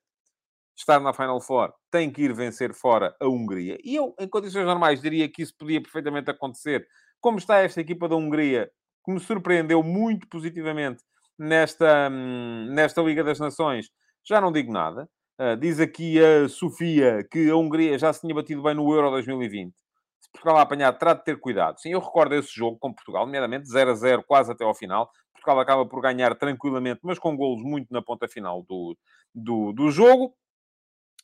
estar 0.76 1.00
na 1.00 1.12
Final 1.12 1.40
Four, 1.40 1.74
tem 1.90 2.12
que 2.12 2.22
ir 2.22 2.32
vencer 2.32 2.72
fora 2.72 3.12
a 3.20 3.26
Hungria. 3.26 3.76
E 3.82 3.96
eu, 3.96 4.14
em 4.20 4.28
condições 4.28 4.64
normais, 4.64 5.02
diria 5.02 5.28
que 5.28 5.42
isso 5.42 5.54
podia 5.58 5.82
perfeitamente 5.82 6.30
acontecer. 6.30 6.86
Como 7.20 7.38
está 7.38 7.58
esta 7.58 7.80
equipa 7.80 8.08
da 8.08 8.14
Hungria, 8.14 8.70
que 9.04 9.12
me 9.12 9.20
surpreendeu 9.20 9.82
muito 9.82 10.26
positivamente 10.28 11.02
nesta, 11.38 12.08
hum, 12.10 12.68
nesta 12.70 13.02
Liga 13.02 13.22
das 13.22 13.38
Nações, 13.38 13.90
já 14.24 14.40
não 14.40 14.52
digo 14.52 14.72
nada. 14.72 15.08
Uh, 15.38 15.56
diz 15.56 15.80
aqui 15.80 16.18
a 16.24 16.48
Sofia 16.48 17.26
que 17.28 17.50
a 17.50 17.56
Hungria 17.56 17.98
já 17.98 18.12
se 18.12 18.20
tinha 18.20 18.34
batido 18.34 18.62
bem 18.62 18.74
no 18.74 18.92
Euro 18.94 19.10
2020. 19.10 19.74
Se 20.20 20.30
Portugal 20.30 20.58
a 20.58 20.62
apanhar, 20.62 20.92
trate 20.92 21.20
de 21.20 21.24
ter 21.24 21.40
cuidado. 21.40 21.80
Sim, 21.80 21.90
eu 21.90 22.00
recordo 22.00 22.34
esse 22.34 22.54
jogo 22.54 22.78
com 22.78 22.92
Portugal, 22.92 23.26
nomeadamente 23.26 23.68
0 23.68 23.90
a 23.90 23.94
0, 23.94 24.24
quase 24.26 24.52
até 24.52 24.64
ao 24.64 24.74
final. 24.74 25.10
Portugal 25.32 25.60
acaba 25.60 25.86
por 25.86 26.00
ganhar 26.00 26.34
tranquilamente, 26.36 27.00
mas 27.02 27.18
com 27.18 27.36
golos 27.36 27.62
muito 27.62 27.92
na 27.92 28.00
ponta 28.00 28.28
final 28.28 28.62
do, 28.62 28.96
do, 29.34 29.72
do 29.72 29.90
jogo. 29.90 30.34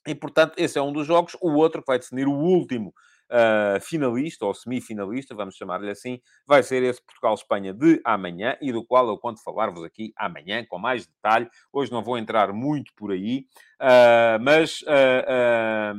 E, 0.07 0.15
portanto, 0.15 0.55
esse 0.57 0.79
é 0.79 0.83
um 0.83 0.93
dos 0.93 1.07
jogos. 1.07 1.37
O 1.41 1.53
outro 1.53 1.81
que 1.81 1.87
vai 1.87 1.99
definir 1.99 2.27
o 2.27 2.35
último 2.35 2.93
uh, 3.31 3.81
finalista, 3.81 4.45
ou 4.45 4.53
semifinalista, 4.53 5.35
vamos 5.35 5.57
chamar-lhe 5.57 5.91
assim, 5.91 6.21
vai 6.47 6.63
ser 6.63 6.83
esse 6.83 7.03
Portugal-Espanha 7.05 7.73
de 7.73 8.01
amanhã, 8.05 8.57
e 8.61 8.73
do 8.73 8.85
qual 8.85 9.09
eu 9.09 9.17
conto 9.17 9.43
falar-vos 9.43 9.83
aqui 9.85 10.13
amanhã, 10.17 10.65
com 10.69 10.79
mais 10.79 11.07
detalhe. 11.07 11.49
Hoje 11.73 11.91
não 11.93 12.03
vou 12.03 12.19
entrar 12.19 12.53
muito 12.53 12.93
por 12.95 13.13
aí, 13.13 13.47
uh, 13.81 14.43
mas 14.43 14.83
uh, 14.83 15.95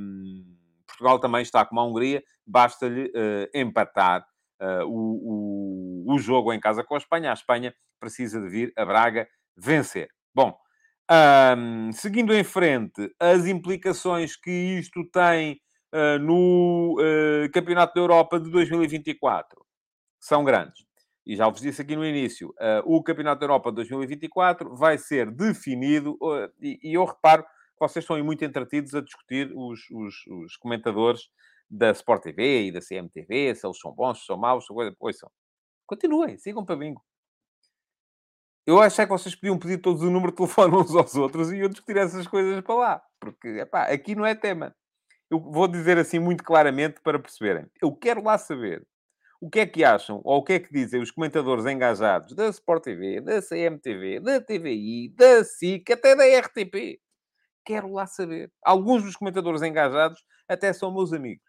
Portugal 0.85 1.19
também 1.19 1.41
está 1.41 1.65
como 1.65 1.81
a 1.81 1.85
Hungria, 1.85 2.21
basta-lhe 2.45 3.11
empatar 3.53 4.25
o, 4.85 6.05
o, 6.05 6.13
o 6.13 6.19
jogo 6.19 6.53
em 6.53 6.59
casa 6.59 6.83
com 6.83 6.93
a 6.93 6.97
Espanha. 6.99 7.31
A 7.31 7.33
Espanha 7.33 7.73
precisa 7.99 8.39
de 8.39 8.47
vir 8.47 8.73
a 8.77 8.85
Braga 8.85 9.27
vencer. 9.57 10.09
Bom, 10.35 10.55
um, 11.11 11.91
seguindo 11.91 12.33
em 12.33 12.43
frente, 12.43 13.13
as 13.19 13.45
implicações 13.45 14.35
que 14.35 14.51
isto 14.51 15.03
tem 15.11 15.59
uh, 15.93 16.19
no 16.19 16.97
uh, 16.99 17.51
Campeonato 17.51 17.93
da 17.93 18.01
Europa 18.01 18.39
de 18.39 18.49
2024 18.49 19.65
são 20.19 20.43
grandes. 20.43 20.85
E 21.25 21.35
já 21.35 21.47
vos 21.47 21.61
disse 21.61 21.81
aqui 21.81 21.95
no 21.95 22.05
início, 22.05 22.49
uh, 22.49 22.83
o 22.85 23.03
Campeonato 23.03 23.39
da 23.39 23.45
Europa 23.45 23.69
de 23.69 23.75
2024 23.75 24.75
vai 24.75 24.97
ser 24.97 25.29
definido, 25.31 26.17
e, 26.59 26.79
e, 26.81 26.93
eu 26.93 27.05
reparo 27.05 27.43
que 27.43 27.79
vocês 27.79 28.03
estão 28.03 28.21
muito 28.23 28.43
entretidos 28.43 28.95
a 28.95 29.01
discutir 29.01 29.51
os, 29.55 29.79
os, 29.91 30.15
os, 30.27 30.57
comentadores 30.57 31.29
da 31.69 31.91
Sport 31.91 32.23
TV 32.23 32.63
e 32.65 32.71
da 32.71 32.79
CMTV, 32.79 33.55
se 33.55 33.65
eles 33.65 33.79
são 33.79 33.91
bons, 33.91 34.19
se 34.19 34.25
são 34.25 34.37
maus, 34.37 34.65
se 34.65 34.73
coisa. 34.97 35.19
são. 35.19 35.31
Continuem, 35.85 36.37
sigam 36.37 36.65
para 36.65 36.75
bingo. 36.75 37.03
Eu 38.65 38.79
achei 38.79 39.05
que 39.05 39.11
vocês 39.11 39.35
podiam 39.35 39.57
pedir 39.57 39.79
todos 39.79 40.03
o 40.03 40.09
número 40.09 40.31
de 40.31 40.37
telefone 40.37 40.73
uns 40.77 40.95
aos 40.95 41.15
outros 41.15 41.51
e 41.51 41.59
eu 41.59 41.69
discutir 41.69 41.97
essas 41.97 42.27
coisas 42.27 42.61
para 42.61 42.75
lá. 42.75 43.03
porque 43.19 43.47
epá, 43.59 43.83
aqui 43.83 44.15
não 44.15 44.25
é 44.25 44.35
tema. 44.35 44.75
Eu 45.31 45.39
vou 45.39 45.65
dizer 45.65 45.97
assim 45.97 46.19
muito 46.19 46.43
claramente 46.43 46.99
para 47.01 47.17
perceberem. 47.17 47.65
Eu 47.81 47.95
quero 47.95 48.21
lá 48.21 48.37
saber 48.37 48.85
o 49.39 49.49
que 49.49 49.61
é 49.61 49.65
que 49.65 49.81
acham, 49.81 50.19
ou 50.25 50.39
o 50.39 50.43
que 50.43 50.53
é 50.53 50.59
que 50.59 50.71
dizem 50.71 51.01
os 51.01 51.09
comentadores 51.09 51.65
engajados 51.65 52.35
da 52.35 52.49
Sport 52.49 52.83
TV, 52.83 53.21
da 53.21 53.41
CMTV, 53.41 54.19
da 54.19 54.41
TVI, 54.41 55.07
da 55.15 55.41
SIC, 55.43 55.89
até 55.89 56.15
da 56.17 56.25
RTP. 56.25 56.99
Quero 57.65 57.93
lá 57.93 58.05
saber. 58.05 58.51
Alguns 58.61 59.03
dos 59.03 59.15
comentadores 59.15 59.61
engajados 59.61 60.21
até 60.49 60.73
são 60.73 60.93
meus 60.93 61.13
amigos. 61.13 61.45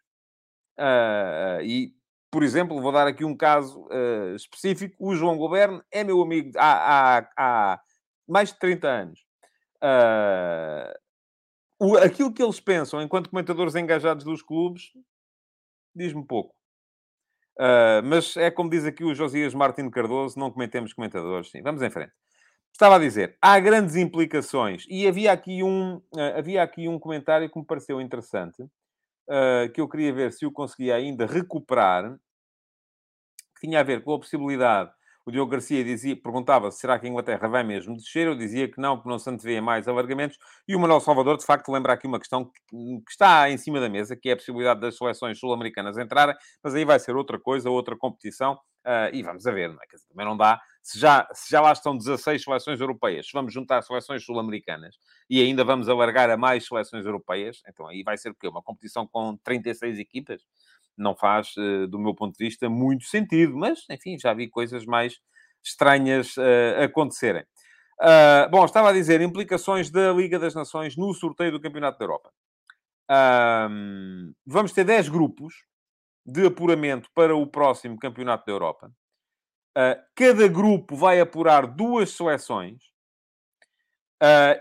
Uh, 0.78 1.60
e, 1.62 1.92
por 2.30 2.44
exemplo, 2.44 2.80
vou 2.80 2.92
dar 2.92 3.08
aqui 3.08 3.24
um 3.24 3.36
caso 3.36 3.84
uh, 3.88 4.36
específico. 4.36 4.94
O 5.00 5.16
João 5.16 5.36
Goberno 5.36 5.82
é 5.90 6.04
meu 6.04 6.22
amigo 6.22 6.52
há, 6.56 7.18
há, 7.18 7.28
há 7.36 7.80
mais 8.28 8.50
de 8.52 8.60
30 8.60 8.88
anos. 8.88 9.20
Uh, 9.82 11.01
o, 11.82 11.96
aquilo 11.96 12.32
que 12.32 12.40
eles 12.40 12.60
pensam 12.60 13.02
enquanto 13.02 13.28
comentadores 13.28 13.74
engajados 13.74 14.24
dos 14.24 14.40
clubes 14.40 14.92
diz-me 15.94 16.24
pouco. 16.24 16.54
Uh, 17.58 18.00
mas 18.04 18.36
é 18.36 18.50
como 18.50 18.70
diz 18.70 18.84
aqui 18.84 19.04
o 19.04 19.14
Josias 19.14 19.52
Martins 19.52 19.90
Cardoso, 19.90 20.38
não 20.38 20.50
comentemos 20.50 20.92
comentadores. 20.92 21.50
Sim, 21.50 21.60
vamos 21.60 21.82
em 21.82 21.90
frente. 21.90 22.12
Estava 22.72 22.96
a 22.96 22.98
dizer, 22.98 23.36
há 23.42 23.58
grandes 23.58 23.96
implicações. 23.96 24.86
E 24.88 25.06
havia 25.08 25.32
aqui 25.32 25.62
um, 25.64 25.96
uh, 25.96 26.38
havia 26.38 26.62
aqui 26.62 26.88
um 26.88 27.00
comentário 27.00 27.50
que 27.50 27.58
me 27.58 27.66
pareceu 27.66 28.00
interessante, 28.00 28.62
uh, 28.62 29.70
que 29.74 29.80
eu 29.80 29.88
queria 29.88 30.12
ver 30.12 30.32
se 30.32 30.44
eu 30.44 30.52
conseguia 30.52 30.94
ainda 30.94 31.26
recuperar, 31.26 32.16
que 33.56 33.66
tinha 33.66 33.80
a 33.80 33.82
ver 33.82 34.04
com 34.04 34.14
a 34.14 34.18
possibilidade 34.20 34.92
o 35.24 35.30
Diogo 35.30 35.50
Garcia 35.52 35.84
dizia, 35.84 36.16
perguntava 36.16 36.70
será 36.70 36.98
que 36.98 37.06
a 37.06 37.08
Inglaterra 37.08 37.48
vai 37.48 37.62
mesmo 37.62 37.96
descer? 37.96 38.26
Eu 38.26 38.34
dizia 38.34 38.68
que 38.68 38.80
não, 38.80 39.00
que 39.00 39.08
não 39.08 39.18
se 39.18 39.30
antevê 39.30 39.60
mais 39.60 39.86
alargamentos. 39.86 40.36
E 40.66 40.74
o 40.74 40.80
Manuel 40.80 41.00
Salvador, 41.00 41.36
de 41.36 41.44
facto, 41.44 41.70
lembra 41.70 41.92
aqui 41.92 42.06
uma 42.06 42.18
questão 42.18 42.44
que, 42.44 43.02
está 43.08 43.48
em 43.48 43.56
cima 43.56 43.80
da 43.80 43.88
mesa, 43.88 44.16
que 44.16 44.28
é 44.28 44.32
a 44.32 44.36
possibilidade 44.36 44.80
das 44.80 44.96
seleções 44.96 45.38
sul-americanas 45.38 45.96
entrarem, 45.96 46.34
mas 46.62 46.74
aí 46.74 46.84
vai 46.84 46.98
ser 46.98 47.14
outra 47.14 47.38
coisa, 47.38 47.70
outra 47.70 47.96
competição. 47.96 48.58
Uh, 48.84 49.14
e 49.14 49.22
vamos 49.22 49.46
a 49.46 49.52
ver, 49.52 49.68
não 49.68 49.76
é? 49.76 49.86
Dizer, 49.86 50.08
também 50.08 50.26
não 50.26 50.36
dá. 50.36 50.60
Se 50.82 50.98
já, 50.98 51.28
se 51.32 51.52
já 51.52 51.60
lá 51.60 51.70
estão 51.70 51.96
16 51.96 52.42
seleções 52.42 52.80
europeias, 52.80 53.26
se 53.26 53.32
vamos 53.32 53.54
juntar 53.54 53.80
seleções 53.82 54.24
sul-americanas 54.24 54.96
e 55.30 55.40
ainda 55.40 55.62
vamos 55.62 55.88
alargar 55.88 56.28
a 56.30 56.36
mais 56.36 56.66
seleções 56.66 57.06
europeias, 57.06 57.62
então 57.68 57.86
aí 57.86 58.02
vai 58.02 58.18
ser 58.18 58.30
o 58.30 58.34
quê? 58.34 58.48
Uma 58.48 58.60
competição 58.60 59.06
com 59.06 59.36
36 59.44 60.00
equipas? 60.00 60.42
Não 60.96 61.14
faz, 61.16 61.52
eh, 61.58 61.86
do 61.86 61.98
meu 61.98 62.14
ponto 62.14 62.36
de 62.36 62.44
vista, 62.44 62.68
muito 62.68 63.04
sentido. 63.04 63.56
Mas, 63.56 63.80
enfim, 63.90 64.18
já 64.18 64.32
vi 64.34 64.48
coisas 64.48 64.84
mais 64.84 65.18
estranhas 65.64 66.36
uh, 66.36 66.82
acontecerem. 66.84 67.42
Uh, 68.00 68.50
bom, 68.50 68.64
estava 68.64 68.90
a 68.90 68.92
dizer, 68.92 69.20
implicações 69.20 69.90
da 69.90 70.12
Liga 70.12 70.38
das 70.38 70.54
Nações 70.54 70.96
no 70.96 71.14
sorteio 71.14 71.52
do 71.52 71.60
Campeonato 71.60 71.98
da 71.98 72.04
Europa. 72.04 72.32
Uh, 73.10 74.34
vamos 74.44 74.72
ter 74.72 74.84
10 74.84 75.08
grupos 75.08 75.54
de 76.26 76.46
apuramento 76.46 77.08
para 77.14 77.34
o 77.34 77.46
próximo 77.46 77.98
Campeonato 77.98 78.46
da 78.46 78.52
Europa. 78.52 78.92
cada 80.14 80.46
grupo 80.48 80.96
vai 80.96 81.20
apurar 81.20 81.66
duas 81.66 82.10
seleções. 82.10 82.80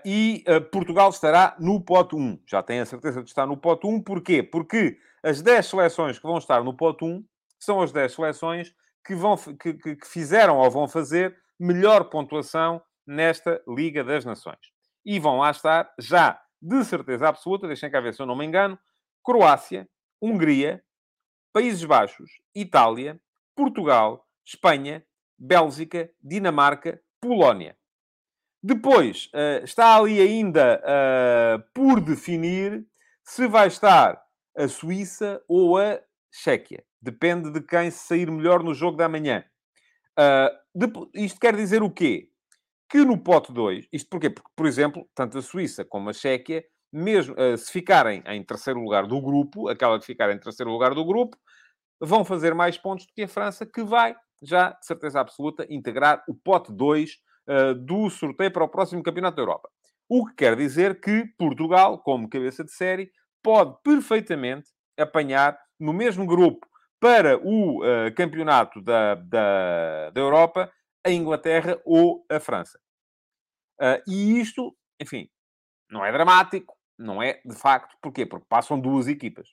e 0.03 0.43
Portugal 0.71 1.11
estará 1.11 1.55
no 1.59 1.79
pote 1.79 2.15
1. 2.15 2.41
Já 2.47 2.63
tenho 2.63 2.81
a 2.81 2.85
certeza 2.85 3.21
de 3.21 3.29
estar 3.29 3.45
no 3.45 3.57
pote 3.57 3.85
1. 3.85 4.01
Porquê? 4.01 4.41
Porque 4.41 4.97
as 5.23 5.41
10 5.41 5.65
seleções 5.65 6.17
que 6.17 6.27
vão 6.27 6.37
estar 6.37 6.63
no 6.63 6.75
pote 6.75 7.05
1 7.05 7.23
são 7.59 7.81
as 7.81 7.91
10 7.91 8.13
seleções 8.13 8.73
que, 9.05 9.15
vão, 9.15 9.35
que, 9.37 9.73
que, 9.73 9.95
que 9.95 10.07
fizeram 10.07 10.57
ou 10.57 10.69
vão 10.69 10.87
fazer 10.87 11.35
melhor 11.59 12.05
pontuação 12.05 12.81
nesta 13.05 13.61
Liga 13.67 14.03
das 14.03 14.25
Nações. 14.25 14.59
E 15.05 15.19
vão 15.19 15.37
lá 15.37 15.51
estar, 15.51 15.91
já 15.99 16.39
de 16.61 16.83
certeza 16.85 17.27
absoluta, 17.27 17.67
deixem 17.67 17.89
cá 17.89 17.99
ver 17.99 18.13
se 18.13 18.21
eu 18.21 18.25
não 18.25 18.35
me 18.35 18.45
engano, 18.45 18.77
Croácia, 19.23 19.87
Hungria, 20.21 20.83
Países 21.53 21.83
Baixos, 21.83 22.31
Itália, 22.55 23.19
Portugal, 23.55 24.25
Espanha, 24.45 25.03
Bélgica, 25.37 26.09
Dinamarca, 26.21 27.01
Polónia. 27.19 27.75
Depois, 28.63 29.29
uh, 29.33 29.63
está 29.63 29.95
ali 29.95 30.21
ainda 30.21 30.79
uh, 30.81 31.63
por 31.73 31.99
definir 31.99 32.85
se 33.23 33.47
vai 33.47 33.67
estar 33.67 34.21
a 34.57 34.67
Suíça 34.67 35.41
ou 35.47 35.77
a 35.77 35.99
Chequia. 36.31 36.83
Depende 37.01 37.51
de 37.51 37.61
quem 37.61 37.91
sair 37.91 38.29
melhor 38.29 38.63
no 38.63 38.73
jogo 38.73 38.97
da 38.97 39.09
manhã. 39.09 39.43
Uh, 40.17 41.09
isto 41.13 41.39
quer 41.39 41.55
dizer 41.55 41.81
o 41.81 41.89
quê? 41.89 42.29
Que 42.89 43.05
no 43.05 43.17
pote 43.17 43.51
2, 43.53 43.87
isto 43.91 44.09
porquê? 44.09 44.29
Porque, 44.29 44.49
por 44.55 44.65
exemplo, 44.65 45.07
tanto 45.15 45.37
a 45.37 45.41
Suíça 45.41 45.85
como 45.85 46.09
a 46.09 46.13
Chequia, 46.13 46.63
mesmo 46.91 47.33
uh, 47.35 47.57
se 47.57 47.71
ficarem 47.71 48.21
em 48.27 48.43
terceiro 48.43 48.81
lugar 48.81 49.07
do 49.07 49.21
grupo, 49.21 49.69
aquela 49.69 49.99
que 49.99 50.05
ficar 50.05 50.31
em 50.31 50.39
terceiro 50.39 50.71
lugar 50.71 50.93
do 50.93 51.05
grupo, 51.05 51.37
vão 51.99 52.25
fazer 52.25 52.53
mais 52.53 52.77
pontos 52.77 53.05
do 53.05 53.13
que 53.13 53.23
a 53.23 53.27
França, 53.27 53.65
que 53.65 53.83
vai, 53.83 54.15
já 54.41 54.71
de 54.71 54.85
certeza 54.85 55.19
absoluta, 55.19 55.65
integrar 55.69 56.23
o 56.27 56.35
pote 56.35 56.73
2 56.73 57.11
uh, 57.11 57.15
ah, 57.47 57.73
do 57.73 58.09
sorteio 58.09 58.51
para 58.51 58.63
o 58.63 58.69
próximo 58.69 59.03
Campeonato 59.03 59.37
da 59.37 59.43
Europa. 59.43 59.69
O 60.09 60.25
que 60.25 60.35
quer 60.35 60.55
dizer 60.57 60.99
que 60.99 61.25
Portugal, 61.37 61.99
como 61.99 62.29
cabeça 62.29 62.63
de 62.63 62.71
série, 62.71 63.09
pode 63.41 63.75
perfeitamente 63.83 64.69
apanhar 64.97 65.59
no 65.79 65.93
mesmo 65.93 66.25
grupo 66.25 66.67
para 66.99 67.37
o 67.39 67.79
uh, 67.79 68.13
campeonato 68.15 68.79
da, 68.81 69.15
da, 69.15 70.09
da 70.11 70.21
Europa 70.21 70.71
a 71.03 71.09
Inglaterra 71.09 71.81
ou 71.83 72.23
a 72.29 72.39
França. 72.39 72.79
Uh, 73.79 73.97
e 74.07 74.39
isto, 74.39 74.75
enfim, 75.01 75.27
não 75.89 76.05
é 76.05 76.11
dramático, 76.11 76.75
não 76.97 77.21
é 77.21 77.41
de 77.43 77.55
facto. 77.55 77.97
Porquê? 77.99 78.25
Porque 78.25 78.45
passam 78.47 78.79
duas 78.79 79.07
equipas. 79.07 79.49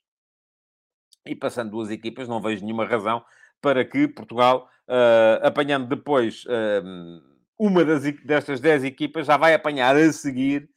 E 1.26 1.34
passando 1.34 1.70
duas 1.70 1.90
equipas, 1.90 2.28
não 2.28 2.42
vejo 2.42 2.62
nenhuma 2.62 2.84
razão 2.84 3.24
para 3.62 3.82
que 3.84 4.06
Portugal, 4.06 4.68
uh, 4.86 5.46
apanhando 5.46 5.88
depois 5.88 6.44
uma 7.58 7.84
das, 7.84 8.02
destas 8.22 8.60
dez 8.60 8.84
equipas, 8.84 9.26
já 9.26 9.36
vai 9.36 9.54
apanhar 9.54 9.96
a 9.96 10.12
seguir 10.12 10.68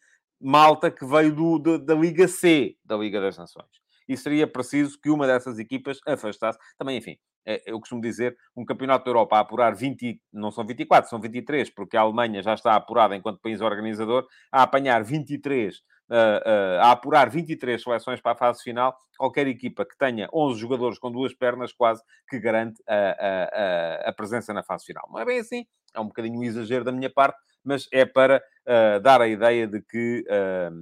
malta 0.41 0.89
que 0.89 1.05
veio 1.05 1.33
do, 1.33 1.59
do, 1.59 1.79
da 1.79 1.93
Liga 1.93 2.27
C 2.27 2.75
da 2.83 2.97
Liga 2.97 3.21
das 3.21 3.37
Nações. 3.37 3.69
E 4.07 4.17
seria 4.17 4.47
preciso 4.47 4.99
que 4.99 5.09
uma 5.09 5.27
dessas 5.27 5.59
equipas 5.59 5.99
afastasse. 6.05 6.59
Também, 6.77 6.97
enfim, 6.97 7.17
é, 7.45 7.61
eu 7.65 7.79
costumo 7.79 8.01
dizer, 8.01 8.35
um 8.55 8.65
campeonato 8.65 9.05
da 9.05 9.09
Europa 9.09 9.37
a 9.37 9.39
apurar 9.39 9.75
20, 9.75 10.19
não 10.31 10.51
são 10.51 10.65
24, 10.65 11.09
são 11.09 11.19
23, 11.19 11.69
porque 11.69 11.97
a 11.97 12.01
Alemanha 12.01 12.41
já 12.41 12.53
está 12.53 12.75
apurada 12.75 13.15
enquanto 13.15 13.41
país 13.41 13.61
organizador, 13.61 14.27
a 14.51 14.63
apanhar 14.63 15.03
23, 15.03 15.77
uh, 15.77 15.79
uh, 15.79 16.81
a 16.81 16.91
apurar 16.91 17.29
23 17.29 17.81
seleções 17.81 18.21
para 18.21 18.33
a 18.33 18.35
fase 18.35 18.61
final, 18.61 18.95
qualquer 19.17 19.47
equipa 19.47 19.85
que 19.85 19.97
tenha 19.97 20.29
11 20.33 20.59
jogadores 20.59 20.99
com 20.99 21.11
duas 21.11 21.33
pernas 21.33 21.73
quase 21.73 22.03
que 22.29 22.39
garante 22.39 22.81
a, 22.87 24.05
a, 24.05 24.09
a 24.09 24.13
presença 24.13 24.53
na 24.53 24.63
fase 24.63 24.85
final. 24.85 25.07
Não 25.11 25.19
é 25.19 25.25
bem 25.25 25.39
assim, 25.39 25.65
é 25.95 25.99
um 25.99 26.07
bocadinho 26.07 26.39
um 26.39 26.43
exagero 26.43 26.83
da 26.83 26.91
minha 26.91 27.09
parte, 27.09 27.39
mas 27.63 27.87
é 27.91 28.05
para 28.05 28.41
uh, 28.67 28.99
dar 29.01 29.21
a 29.21 29.27
ideia 29.27 29.67
de 29.67 29.81
que, 29.81 30.25
uh, 30.27 30.75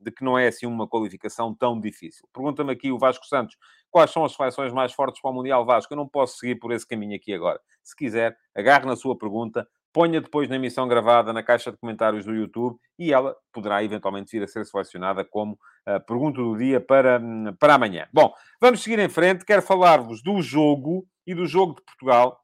de 0.00 0.10
que 0.10 0.24
não 0.24 0.38
é 0.38 0.48
assim 0.48 0.66
uma 0.66 0.88
qualificação 0.88 1.54
tão 1.54 1.80
difícil. 1.80 2.28
Pergunta-me 2.32 2.72
aqui 2.72 2.90
o 2.90 2.98
Vasco 2.98 3.26
Santos 3.26 3.56
quais 3.90 4.10
são 4.10 4.24
as 4.24 4.32
seleções 4.32 4.72
mais 4.72 4.92
fortes 4.92 5.20
para 5.20 5.30
o 5.30 5.34
Mundial 5.34 5.64
Vasco. 5.64 5.92
Eu 5.92 5.96
não 5.96 6.08
posso 6.08 6.38
seguir 6.38 6.56
por 6.56 6.72
esse 6.72 6.86
caminho 6.86 7.16
aqui 7.16 7.32
agora. 7.34 7.60
Se 7.82 7.94
quiser, 7.94 8.36
agarre 8.54 8.86
na 8.86 8.96
sua 8.96 9.16
pergunta, 9.18 9.66
ponha 9.92 10.20
depois 10.20 10.48
na 10.48 10.56
emissão 10.56 10.86
gravada 10.86 11.32
na 11.32 11.42
caixa 11.42 11.70
de 11.70 11.76
comentários 11.76 12.24
do 12.24 12.34
YouTube 12.34 12.78
e 12.98 13.12
ela 13.12 13.36
poderá 13.52 13.82
eventualmente 13.82 14.30
vir 14.30 14.44
a 14.44 14.46
ser 14.46 14.64
selecionada 14.64 15.24
como 15.24 15.58
a 15.84 15.98
pergunta 15.98 16.40
do 16.40 16.56
dia 16.56 16.80
para, 16.80 17.20
para 17.58 17.74
amanhã. 17.74 18.06
Bom, 18.12 18.32
vamos 18.60 18.82
seguir 18.82 18.98
em 18.98 19.08
frente. 19.08 19.44
Quero 19.44 19.62
falar-vos 19.62 20.22
do 20.22 20.40
jogo 20.40 21.06
e 21.26 21.34
do 21.34 21.46
jogo 21.46 21.74
de 21.74 21.82
Portugal 21.82 22.40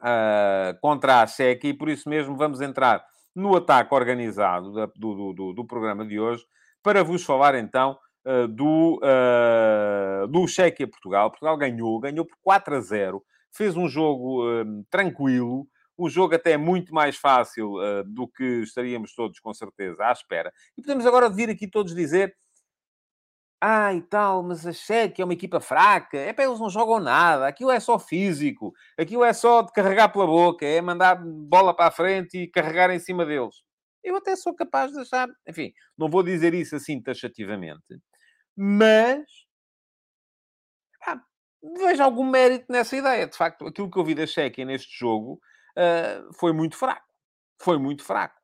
uh, 0.00 0.78
contra 0.80 1.22
a 1.22 1.26
Chequia 1.26 1.70
e 1.70 1.74
por 1.74 1.88
isso 1.88 2.08
mesmo 2.08 2.36
vamos 2.36 2.60
entrar 2.60 3.04
no 3.34 3.56
ataque 3.56 3.94
organizado 3.94 4.72
da, 4.72 4.86
do, 4.96 5.32
do, 5.32 5.52
do, 5.52 5.64
programa 5.64 6.04
de 6.04 6.18
hoje 6.18 6.44
para 6.82 7.02
vos 7.02 7.24
falar 7.24 7.54
então 7.54 7.98
uh, 8.26 8.46
do, 8.48 9.00
uh, 9.02 10.26
do 10.28 10.46
Chequia 10.46 10.88
Portugal. 10.88 11.30
Portugal 11.30 11.56
ganhou, 11.56 11.98
ganhou 12.00 12.26
por 12.26 12.36
4 12.42 12.76
a 12.76 12.80
0, 12.80 13.22
fez 13.50 13.76
um 13.76 13.88
jogo 13.88 14.42
tranquilo, 14.90 15.66
um 15.98 16.08
jogo 16.08 16.34
até 16.34 16.56
muito 16.56 16.94
mais 16.94 17.16
fácil 17.16 17.74
uh, 17.74 18.04
do 18.04 18.26
que 18.26 18.62
estaríamos 18.62 19.14
todos, 19.14 19.38
com 19.40 19.52
certeza, 19.52 20.04
à 20.04 20.12
espera. 20.12 20.52
E 20.76 20.82
podemos 20.82 21.06
agora 21.06 21.30
vir 21.30 21.50
aqui 21.50 21.68
todos 21.68 21.94
dizer 21.94 22.34
ah, 23.64 23.94
e 23.94 24.02
tal, 24.02 24.42
mas 24.42 24.66
a 24.66 24.72
Cheque 24.72 25.22
é 25.22 25.24
uma 25.24 25.34
equipa 25.34 25.60
fraca. 25.60 26.18
É 26.18 26.32
para 26.32 26.44
eles 26.46 26.58
não 26.58 26.68
jogam 26.68 26.98
nada. 26.98 27.46
Aquilo 27.46 27.70
é 27.70 27.78
só 27.78 27.96
físico. 27.96 28.74
Aquilo 28.98 29.22
é 29.22 29.32
só 29.32 29.62
de 29.62 29.70
carregar 29.72 30.08
pela 30.08 30.26
boca. 30.26 30.66
É 30.66 30.80
mandar 30.80 31.14
bola 31.24 31.72
para 31.72 31.86
a 31.86 31.90
frente 31.92 32.38
e 32.38 32.50
carregar 32.50 32.90
em 32.90 32.98
cima 32.98 33.24
deles. 33.24 33.62
Eu 34.02 34.16
até 34.16 34.34
sou 34.34 34.52
capaz 34.52 34.90
de 34.90 34.98
achar... 35.02 35.28
Enfim, 35.48 35.72
não 35.96 36.10
vou 36.10 36.24
dizer 36.24 36.54
isso 36.54 36.74
assim 36.74 37.00
taxativamente. 37.00 38.00
Mas... 38.56 39.22
Ah, 41.06 41.20
vejo 41.78 42.02
algum 42.02 42.24
mérito 42.24 42.66
nessa 42.68 42.96
ideia. 42.96 43.28
De 43.28 43.36
facto, 43.36 43.68
aquilo 43.68 43.88
que 43.88 43.96
eu 43.96 44.04
vi 44.04 44.16
da 44.16 44.26
Cheque 44.26 44.64
neste 44.64 44.98
jogo 44.98 45.40
uh, 45.78 46.34
foi 46.34 46.52
muito 46.52 46.76
fraco. 46.76 47.06
Foi 47.60 47.78
muito 47.78 48.02
fraco. 48.02 48.40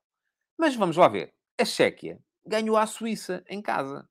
Mas 0.56 0.76
vamos 0.76 0.96
lá 0.96 1.08
ver. 1.08 1.34
A 1.60 1.64
Chequia 1.64 2.20
ganhou 2.46 2.76
à 2.76 2.86
Suíça 2.86 3.42
em 3.48 3.60
casa. 3.60 4.08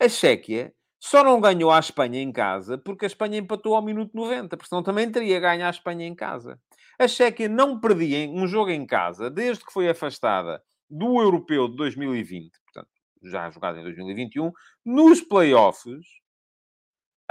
A 0.00 0.08
Chequia 0.08 0.72
só 1.00 1.22
não 1.22 1.40
ganhou 1.40 1.70
à 1.70 1.78
Espanha 1.78 2.20
em 2.20 2.32
casa 2.32 2.78
porque 2.78 3.04
a 3.04 3.08
Espanha 3.08 3.38
empatou 3.38 3.74
ao 3.74 3.82
minuto 3.82 4.12
90, 4.14 4.56
porque 4.56 4.68
senão 4.68 4.82
também 4.82 5.10
teria 5.10 5.38
ganho 5.40 5.66
à 5.66 5.70
Espanha 5.70 6.06
em 6.06 6.14
casa. 6.14 6.58
A 6.98 7.06
Chequia 7.06 7.48
não 7.48 7.78
perdia 7.80 8.28
um 8.28 8.46
jogo 8.46 8.70
em 8.70 8.86
casa 8.86 9.30
desde 9.30 9.64
que 9.64 9.72
foi 9.72 9.88
afastada 9.88 10.62
do 10.88 11.20
Europeu 11.20 11.68
de 11.68 11.76
2020, 11.76 12.52
portanto, 12.64 12.90
já 13.22 13.50
jogado 13.50 13.78
em 13.78 13.82
2021, 13.82 14.52
nos 14.84 15.20
playoffs, 15.20 16.00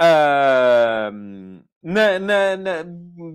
uh, 0.00 1.64
na, 1.82 2.18
na, 2.18 2.56
na, 2.56 2.82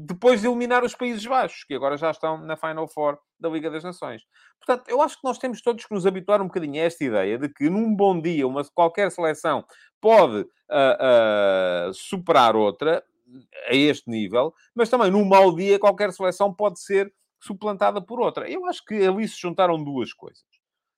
depois 0.06 0.42
de 0.42 0.48
eliminar 0.48 0.84
os 0.84 0.96
Países 0.96 1.26
Baixos, 1.26 1.64
que 1.64 1.74
agora 1.74 1.98
já 1.98 2.12
estão 2.12 2.38
na 2.38 2.58
Final 2.58 2.88
Four 2.88 3.18
da 3.40 3.50
Liga 3.50 3.70
das 3.70 3.84
Nações. 3.84 4.24
Portanto, 4.58 4.90
eu 4.90 5.02
acho 5.02 5.18
que 5.18 5.24
nós 5.24 5.38
temos 5.38 5.62
todos 5.62 5.86
que 5.86 5.94
nos 5.94 6.06
habituar 6.06 6.42
um 6.42 6.48
bocadinho 6.48 6.82
a 6.82 6.86
esta 6.86 7.04
ideia 7.04 7.38
de 7.38 7.48
que 7.50 7.70
num 7.70 7.96
bom 7.96 8.20
dia, 8.20 8.48
uma, 8.48 8.64
qualquer 8.74 9.12
seleção 9.12 9.64
pode 10.02 10.42
uh, 10.42 11.90
uh, 11.90 11.94
superar 11.94 12.56
outra 12.56 13.04
a 13.68 13.76
este 13.76 14.10
nível, 14.10 14.54
mas 14.74 14.90
também 14.90 15.12
num 15.12 15.24
mau 15.24 15.56
dia 15.56 15.78
qualquer 15.78 16.12
seleção 16.12 16.54
pode 16.54 16.80
ser 16.80 17.14
suplantada 17.40 18.02
por 18.02 18.20
outra. 18.20 18.50
Eu 18.50 18.66
acho 18.66 18.84
que 18.84 18.96
ali 18.96 19.28
se 19.28 19.40
juntaram 19.40 19.82
duas 19.82 20.14
coisas. 20.14 20.44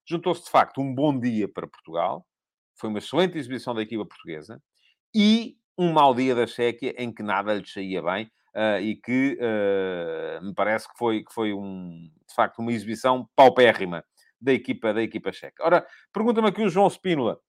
Juntou-se, 0.07 0.43
de 0.43 0.49
facto, 0.49 0.81
um 0.81 0.93
bom 0.93 1.17
dia 1.17 1.47
para 1.47 1.67
Portugal, 1.67 2.25
foi 2.75 2.89
uma 2.89 2.99
excelente 2.99 3.37
exibição 3.37 3.75
da 3.75 3.81
equipa 3.81 4.05
portuguesa, 4.05 4.61
e 5.13 5.57
um 5.77 5.91
mau 5.91 6.13
dia 6.13 6.35
da 6.35 6.47
Chequia 6.47 6.93
em 6.97 7.11
que 7.11 7.23
nada 7.23 7.53
lhe 7.53 7.65
saía 7.65 8.01
bem 8.01 8.31
uh, 8.55 8.79
e 8.81 8.95
que 8.95 9.37
uh, 9.39 10.45
me 10.45 10.53
parece 10.53 10.87
que 10.87 10.97
foi, 10.97 11.23
que 11.23 11.33
foi 11.33 11.53
um, 11.53 12.11
de 12.27 12.35
facto 12.35 12.59
uma 12.59 12.71
exibição 12.71 13.27
paupérrima 13.35 14.03
da 14.39 14.53
equipa, 14.53 14.93
da 14.93 15.01
equipa 15.01 15.31
checa. 15.31 15.63
Ora, 15.63 15.85
pergunta-me 16.13 16.47
aqui 16.47 16.61
o 16.63 16.69
João 16.69 16.89
Spínola 16.89 17.39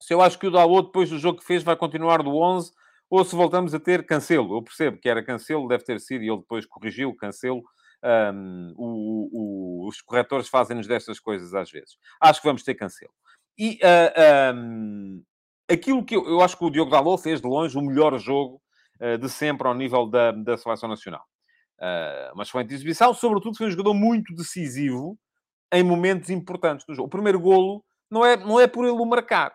se 0.00 0.14
eu 0.14 0.22
acho 0.22 0.38
que 0.38 0.46
o 0.46 0.50
Dalot, 0.50 0.86
depois 0.86 1.10
do 1.10 1.18
jogo 1.18 1.38
que 1.38 1.46
fez, 1.46 1.62
vai 1.62 1.76
continuar 1.76 2.22
do 2.22 2.34
11 2.34 2.72
ou 3.10 3.24
se 3.24 3.36
voltamos 3.36 3.74
a 3.74 3.80
ter 3.80 4.06
Cancelo. 4.06 4.56
Eu 4.56 4.62
percebo 4.62 4.96
que 4.96 5.08
era 5.08 5.22
Cancelo, 5.22 5.68
deve 5.68 5.84
ter 5.84 6.00
sido, 6.00 6.24
e 6.24 6.28
ele 6.28 6.38
depois 6.38 6.64
corrigiu 6.64 7.14
Cancelo. 7.14 7.62
Um, 8.02 8.72
o, 8.78 9.28
o, 9.84 9.88
os 9.88 10.00
corretores 10.00 10.48
fazem-nos 10.48 10.86
destas 10.86 11.20
coisas 11.20 11.52
às 11.54 11.70
vezes. 11.70 11.98
Acho 12.18 12.40
que 12.40 12.46
vamos 12.46 12.62
ter 12.62 12.74
Cancelo. 12.74 13.12
E 13.58 13.78
uh, 13.82 14.12
ah, 14.16 14.52
um, 14.54 15.22
aquilo 15.70 16.04
que 16.04 16.16
eu, 16.16 16.26
eu, 16.26 16.40
acho 16.40 16.56
que 16.56 16.64
o 16.64 16.70
Diogo 16.70 16.90
Dalot 16.90 17.22
fez 17.22 17.40
de 17.40 17.46
longe 17.46 17.76
o 17.76 17.82
melhor 17.82 18.18
jogo 18.18 18.60
uh, 19.00 19.18
de 19.18 19.28
sempre 19.28 19.66
ao 19.66 19.74
nível 19.74 20.06
da, 20.06 20.32
da 20.32 20.56
seleção 20.56 20.88
nacional. 20.88 21.24
Uh, 21.78 22.34
uma 22.34 22.42
excelente 22.42 22.74
exibição, 22.74 23.14
sobretudo 23.14 23.56
foi 23.56 23.66
um 23.66 23.70
jogador 23.70 23.94
muito 23.94 24.34
decisivo 24.34 25.18
em 25.72 25.82
momentos 25.82 26.28
importantes 26.30 26.84
do 26.86 26.94
jogo. 26.94 27.06
O 27.06 27.10
primeiro 27.10 27.40
golo 27.40 27.84
não 28.10 28.24
é, 28.24 28.36
não 28.36 28.60
é 28.60 28.66
por 28.66 28.84
ele 28.84 28.92
o 28.92 29.06
marcar, 29.06 29.52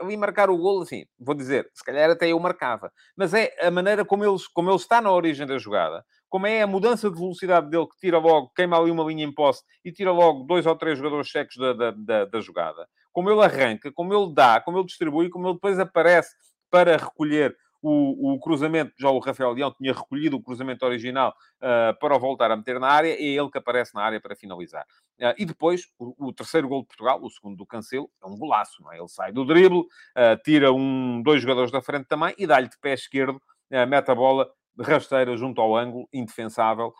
ali 0.00 0.16
marcar 0.16 0.50
o 0.50 0.56
golo, 0.56 0.82
assim, 0.82 1.04
vou 1.18 1.34
dizer, 1.34 1.68
se 1.74 1.84
calhar 1.84 2.10
até 2.10 2.28
eu 2.28 2.38
marcava. 2.38 2.90
Mas 3.16 3.34
é 3.34 3.52
a 3.60 3.70
maneira 3.70 4.04
como 4.04 4.24
ele, 4.24 4.36
como 4.52 4.70
ele 4.70 4.76
está 4.76 5.00
na 5.00 5.12
origem 5.12 5.46
da 5.46 5.58
jogada, 5.58 6.04
como 6.28 6.46
é 6.46 6.62
a 6.62 6.66
mudança 6.66 7.10
de 7.10 7.18
velocidade 7.18 7.68
dele 7.70 7.86
que 7.86 7.96
tira 7.98 8.18
logo, 8.18 8.50
queima 8.54 8.78
ali 8.78 8.90
uma 8.90 9.04
linha 9.04 9.24
em 9.24 9.32
posse 9.32 9.62
e 9.84 9.92
tira 9.92 10.12
logo 10.12 10.44
dois 10.44 10.66
ou 10.66 10.76
três 10.76 10.98
jogadores 10.98 11.30
secos 11.30 11.56
da, 11.56 11.72
da, 11.72 11.90
da, 11.92 12.24
da 12.24 12.40
jogada. 12.40 12.88
Como 13.14 13.30
ele 13.30 13.40
arranca, 13.40 13.90
como 13.90 14.12
ele 14.12 14.34
dá, 14.34 14.60
como 14.60 14.76
ele 14.76 14.86
distribui, 14.86 15.30
como 15.30 15.46
ele 15.46 15.54
depois 15.54 15.78
aparece 15.78 16.34
para 16.68 16.98
recolher 16.98 17.56
o, 17.86 18.32
o, 18.32 18.40
cruzamento, 18.40 18.94
já 18.98 19.10
o 19.10 19.18
Rafael 19.18 19.52
Leão 19.52 19.70
tinha 19.70 19.92
recolhido 19.92 20.36
o 20.36 20.42
cruzamento 20.42 20.86
original 20.86 21.34
uh, 21.58 21.98
para 22.00 22.16
o 22.16 22.18
voltar 22.18 22.50
a 22.50 22.56
meter 22.56 22.80
na 22.80 22.88
área, 22.88 23.12
é 23.12 23.22
ele 23.22 23.50
que 23.50 23.58
aparece 23.58 23.94
na 23.94 24.02
área 24.02 24.18
para 24.18 24.34
finalizar. 24.34 24.86
Uh, 25.20 25.34
e 25.36 25.44
depois, 25.44 25.82
o, 25.98 26.28
o, 26.28 26.32
terceiro 26.32 26.66
gol 26.66 26.80
de 26.80 26.88
Portugal, 26.88 27.22
o 27.22 27.28
segundo 27.28 27.58
do 27.58 27.66
Cancelo, 27.66 28.10
é 28.22 28.26
um 28.26 28.38
golaço, 28.38 28.82
não 28.82 28.90
é? 28.90 28.98
Ele 28.98 29.08
sai 29.08 29.32
do 29.32 29.44
drible, 29.44 29.80
uh, 29.80 30.42
tira 30.42 30.72
um, 30.72 31.22
dois 31.22 31.42
jogadores 31.42 31.70
da 31.70 31.82
frente 31.82 32.06
também 32.06 32.34
e 32.38 32.46
dá-lhe 32.46 32.68
de 32.68 32.78
pé 32.78 32.94
esquerdo, 32.94 33.40
mete 33.70 34.10
a 34.10 34.14
bola 34.14 34.48
rasteira 34.80 35.36
junto 35.36 35.60
ao 35.60 35.76
ângulo, 35.76 36.08
indefensável 36.12 36.92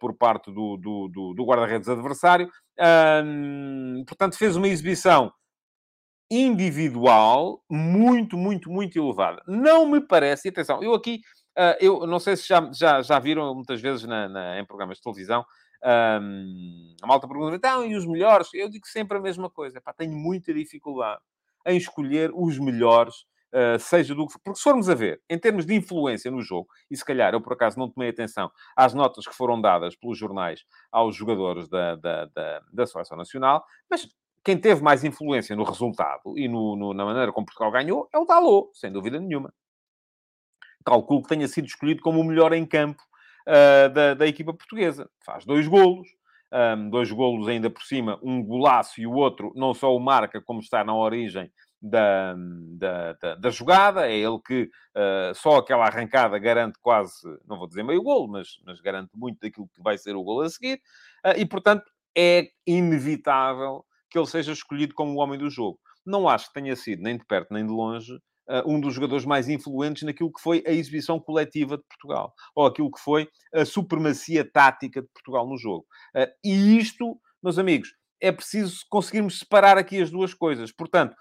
por 0.00 0.14
parte 0.14 0.52
do, 0.52 0.76
do, 0.76 1.08
do, 1.08 1.34
do 1.34 1.44
guarda-redes 1.44 1.88
adversário. 1.88 2.50
portanto, 4.06 4.36
fez 4.36 4.56
uma 4.56 4.68
exibição 4.68 5.32
individual 6.30 7.62
muito, 7.70 8.36
muito, 8.36 8.70
muito 8.70 8.98
elevada. 8.98 9.42
Não 9.46 9.86
me 9.86 10.00
parece, 10.00 10.48
e 10.48 10.50
atenção, 10.50 10.82
eu 10.82 10.94
aqui, 10.94 11.20
uh, 11.58 11.76
eu 11.80 12.06
não 12.06 12.18
sei 12.18 12.36
se 12.36 12.46
já, 12.46 12.70
já, 12.72 13.02
já 13.02 13.18
viram 13.18 13.54
muitas 13.54 13.80
vezes 13.80 14.04
na, 14.04 14.28
na 14.28 14.60
em 14.60 14.64
programas 14.64 14.98
de 14.98 15.02
televisão, 15.02 15.44
um, 16.20 16.96
a 17.00 17.06
malta 17.06 17.28
pergunta, 17.28 17.56
então, 17.56 17.84
e 17.84 17.94
os 17.94 18.06
melhores? 18.06 18.48
Eu 18.52 18.68
digo 18.68 18.86
sempre 18.86 19.16
a 19.16 19.20
mesma 19.20 19.48
coisa, 19.48 19.80
tenho 19.96 20.12
muita 20.12 20.52
dificuldade 20.52 21.20
em 21.66 21.76
escolher 21.76 22.30
os 22.34 22.58
melhores, 22.58 23.14
uh, 23.52 23.78
seja 23.78 24.14
do 24.14 24.26
que 24.26 24.32
for. 24.32 24.40
Porque 24.40 24.58
se 24.58 24.64
formos 24.64 24.88
a 24.88 24.94
ver, 24.94 25.20
em 25.28 25.38
termos 25.38 25.64
de 25.66 25.74
influência 25.74 26.30
no 26.30 26.42
jogo, 26.42 26.68
e 26.90 26.96
se 26.96 27.04
calhar 27.04 27.32
eu 27.32 27.40
por 27.40 27.52
acaso 27.52 27.78
não 27.78 27.88
tomei 27.88 28.10
atenção 28.10 28.50
às 28.76 28.94
notas 28.94 29.26
que 29.26 29.34
foram 29.34 29.60
dadas 29.60 29.94
pelos 29.96 30.18
jornais 30.18 30.64
aos 30.90 31.14
jogadores 31.14 31.68
da, 31.68 31.94
da, 31.94 32.24
da, 32.26 32.62
da 32.72 32.86
Seleção 32.86 33.16
Nacional, 33.16 33.64
mas 33.90 34.08
quem 34.44 34.56
teve 34.58 34.82
mais 34.82 35.04
influência 35.04 35.54
no 35.54 35.64
resultado 35.64 36.38
e 36.38 36.48
no, 36.48 36.76
no, 36.76 36.94
na 36.94 37.04
maneira 37.04 37.32
como 37.32 37.46
Portugal 37.46 37.70
ganhou 37.70 38.08
é 38.12 38.18
o 38.18 38.24
Dalot, 38.24 38.70
sem 38.74 38.90
dúvida 38.90 39.18
nenhuma. 39.18 39.52
Calculo 40.84 41.22
que 41.22 41.28
tenha 41.28 41.46
sido 41.48 41.66
escolhido 41.66 42.00
como 42.00 42.20
o 42.20 42.24
melhor 42.24 42.52
em 42.52 42.64
campo 42.64 43.02
uh, 43.46 43.92
da, 43.92 44.14
da, 44.14 44.26
equipa 44.26 44.54
portuguesa. 44.54 45.10
Faz 45.24 45.44
dois 45.44 45.66
golos, 45.66 46.08
um, 46.52 46.88
dois 46.88 47.10
golos 47.10 47.48
ainda 47.48 47.68
por 47.68 47.82
cima, 47.82 48.18
um 48.22 48.42
golaço 48.42 49.00
e 49.00 49.06
o 49.06 49.12
outro 49.12 49.52
não 49.54 49.74
só 49.74 49.94
o 49.94 50.00
marca, 50.00 50.40
como 50.40 50.60
está 50.60 50.82
na 50.82 50.94
origem 50.94 51.50
da, 51.80 52.34
da, 52.78 53.12
da, 53.14 53.34
da 53.34 53.50
jogada. 53.50 54.08
É 54.08 54.16
ele 54.16 54.38
que 54.44 54.70
uh, 54.96 55.34
só 55.34 55.58
aquela 55.58 55.86
arrancada 55.86 56.38
garante 56.38 56.78
quase, 56.80 57.12
não 57.46 57.58
vou 57.58 57.68
dizer 57.68 57.82
meio 57.82 58.02
golo, 58.02 58.28
mas, 58.28 58.58
mas 58.64 58.80
garante 58.80 59.10
muito 59.14 59.38
daquilo 59.40 59.68
que 59.74 59.82
vai 59.82 59.98
ser 59.98 60.16
o 60.16 60.22
golo 60.22 60.42
a 60.42 60.48
seguir. 60.48 60.80
Uh, 61.24 61.36
e, 61.36 61.44
portanto, 61.44 61.84
é 62.16 62.48
inevitável 62.66 63.84
que 64.10 64.18
ele 64.18 64.26
seja 64.26 64.52
escolhido 64.52 64.94
como 64.94 65.12
o 65.12 65.16
homem 65.18 65.38
do 65.38 65.50
jogo. 65.50 65.78
Não 66.04 66.28
acho 66.28 66.48
que 66.48 66.54
tenha 66.54 66.74
sido, 66.74 67.02
nem 67.02 67.18
de 67.18 67.24
perto 67.26 67.52
nem 67.52 67.66
de 67.66 67.72
longe, 67.72 68.12
uh, 68.14 68.62
um 68.66 68.80
dos 68.80 68.94
jogadores 68.94 69.24
mais 69.24 69.48
influentes 69.48 70.02
naquilo 70.02 70.32
que 70.32 70.40
foi 70.40 70.62
a 70.66 70.70
exibição 70.70 71.20
coletiva 71.20 71.76
de 71.76 71.84
Portugal, 71.84 72.32
ou 72.54 72.66
aquilo 72.66 72.90
que 72.90 73.00
foi 73.00 73.28
a 73.54 73.64
supremacia 73.64 74.48
tática 74.50 75.02
de 75.02 75.08
Portugal 75.08 75.46
no 75.46 75.58
jogo. 75.58 75.86
Uh, 76.16 76.26
e 76.44 76.78
isto, 76.78 77.20
meus 77.42 77.58
amigos, 77.58 77.94
é 78.20 78.32
preciso 78.32 78.84
conseguirmos 78.88 79.38
separar 79.38 79.78
aqui 79.78 80.00
as 80.00 80.10
duas 80.10 80.34
coisas. 80.34 80.72
Portanto, 80.72 81.14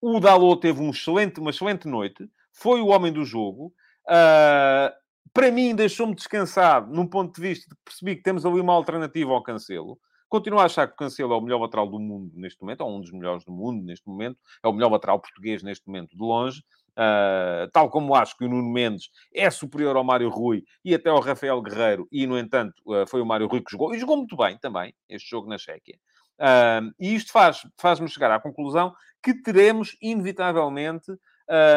o 0.00 0.20
Dalot 0.20 0.60
teve 0.60 0.80
um 0.80 0.90
excelente, 0.90 1.40
uma 1.40 1.50
excelente 1.50 1.86
noite, 1.86 2.28
foi 2.52 2.80
o 2.80 2.88
homem 2.88 3.12
do 3.12 3.24
jogo. 3.24 3.72
Uh, 4.08 4.90
para 5.32 5.52
mim, 5.52 5.74
deixou-me 5.74 6.14
descansado, 6.14 6.92
num 6.92 7.06
ponto 7.06 7.34
de 7.34 7.40
vista 7.40 7.68
de 7.68 7.76
que 7.76 7.82
percebi 7.84 8.16
que 8.16 8.22
temos 8.22 8.44
ali 8.46 8.60
uma 8.60 8.72
alternativa 8.72 9.32
ao 9.32 9.42
Cancelo. 9.42 9.98
Continuo 10.28 10.60
a 10.60 10.64
achar 10.64 10.86
que 10.86 10.94
o 10.94 10.96
Cancelo 10.96 11.32
é 11.32 11.36
o 11.36 11.40
melhor 11.40 11.60
lateral 11.60 11.88
do 11.88 11.98
mundo 11.98 12.32
neste 12.34 12.60
momento, 12.60 12.82
ou 12.82 12.96
um 12.96 13.00
dos 13.00 13.10
melhores 13.10 13.44
do 13.44 13.52
mundo 13.52 13.82
neste 13.84 14.06
momento, 14.06 14.38
é 14.62 14.68
o 14.68 14.72
melhor 14.72 14.90
lateral 14.90 15.18
português 15.18 15.62
neste 15.62 15.86
momento, 15.86 16.16
de 16.16 16.22
longe. 16.22 16.62
Uh, 16.92 17.70
tal 17.72 17.88
como 17.88 18.12
acho 18.14 18.36
que 18.36 18.44
o 18.44 18.48
Nuno 18.48 18.72
Mendes 18.72 19.08
é 19.32 19.48
superior 19.50 19.96
ao 19.96 20.02
Mário 20.02 20.28
Rui 20.28 20.64
e 20.84 20.92
até 20.92 21.08
ao 21.08 21.20
Rafael 21.20 21.62
Guerreiro, 21.62 22.08
e 22.10 22.26
no 22.26 22.36
entanto 22.36 22.74
uh, 22.86 23.06
foi 23.06 23.20
o 23.20 23.26
Mário 23.26 23.46
Rui 23.46 23.62
que 23.62 23.70
jogou, 23.70 23.94
e 23.94 23.98
jogou 24.00 24.16
muito 24.16 24.36
bem 24.36 24.58
também 24.58 24.92
este 25.08 25.30
jogo 25.30 25.48
na 25.48 25.56
Chequia. 25.56 25.96
Uh, 26.38 26.92
e 26.98 27.14
isto 27.14 27.32
faz, 27.32 27.62
faz-me 27.78 28.08
chegar 28.08 28.30
à 28.30 28.40
conclusão 28.40 28.92
que 29.22 29.32
teremos, 29.32 29.96
inevitavelmente, 30.02 31.12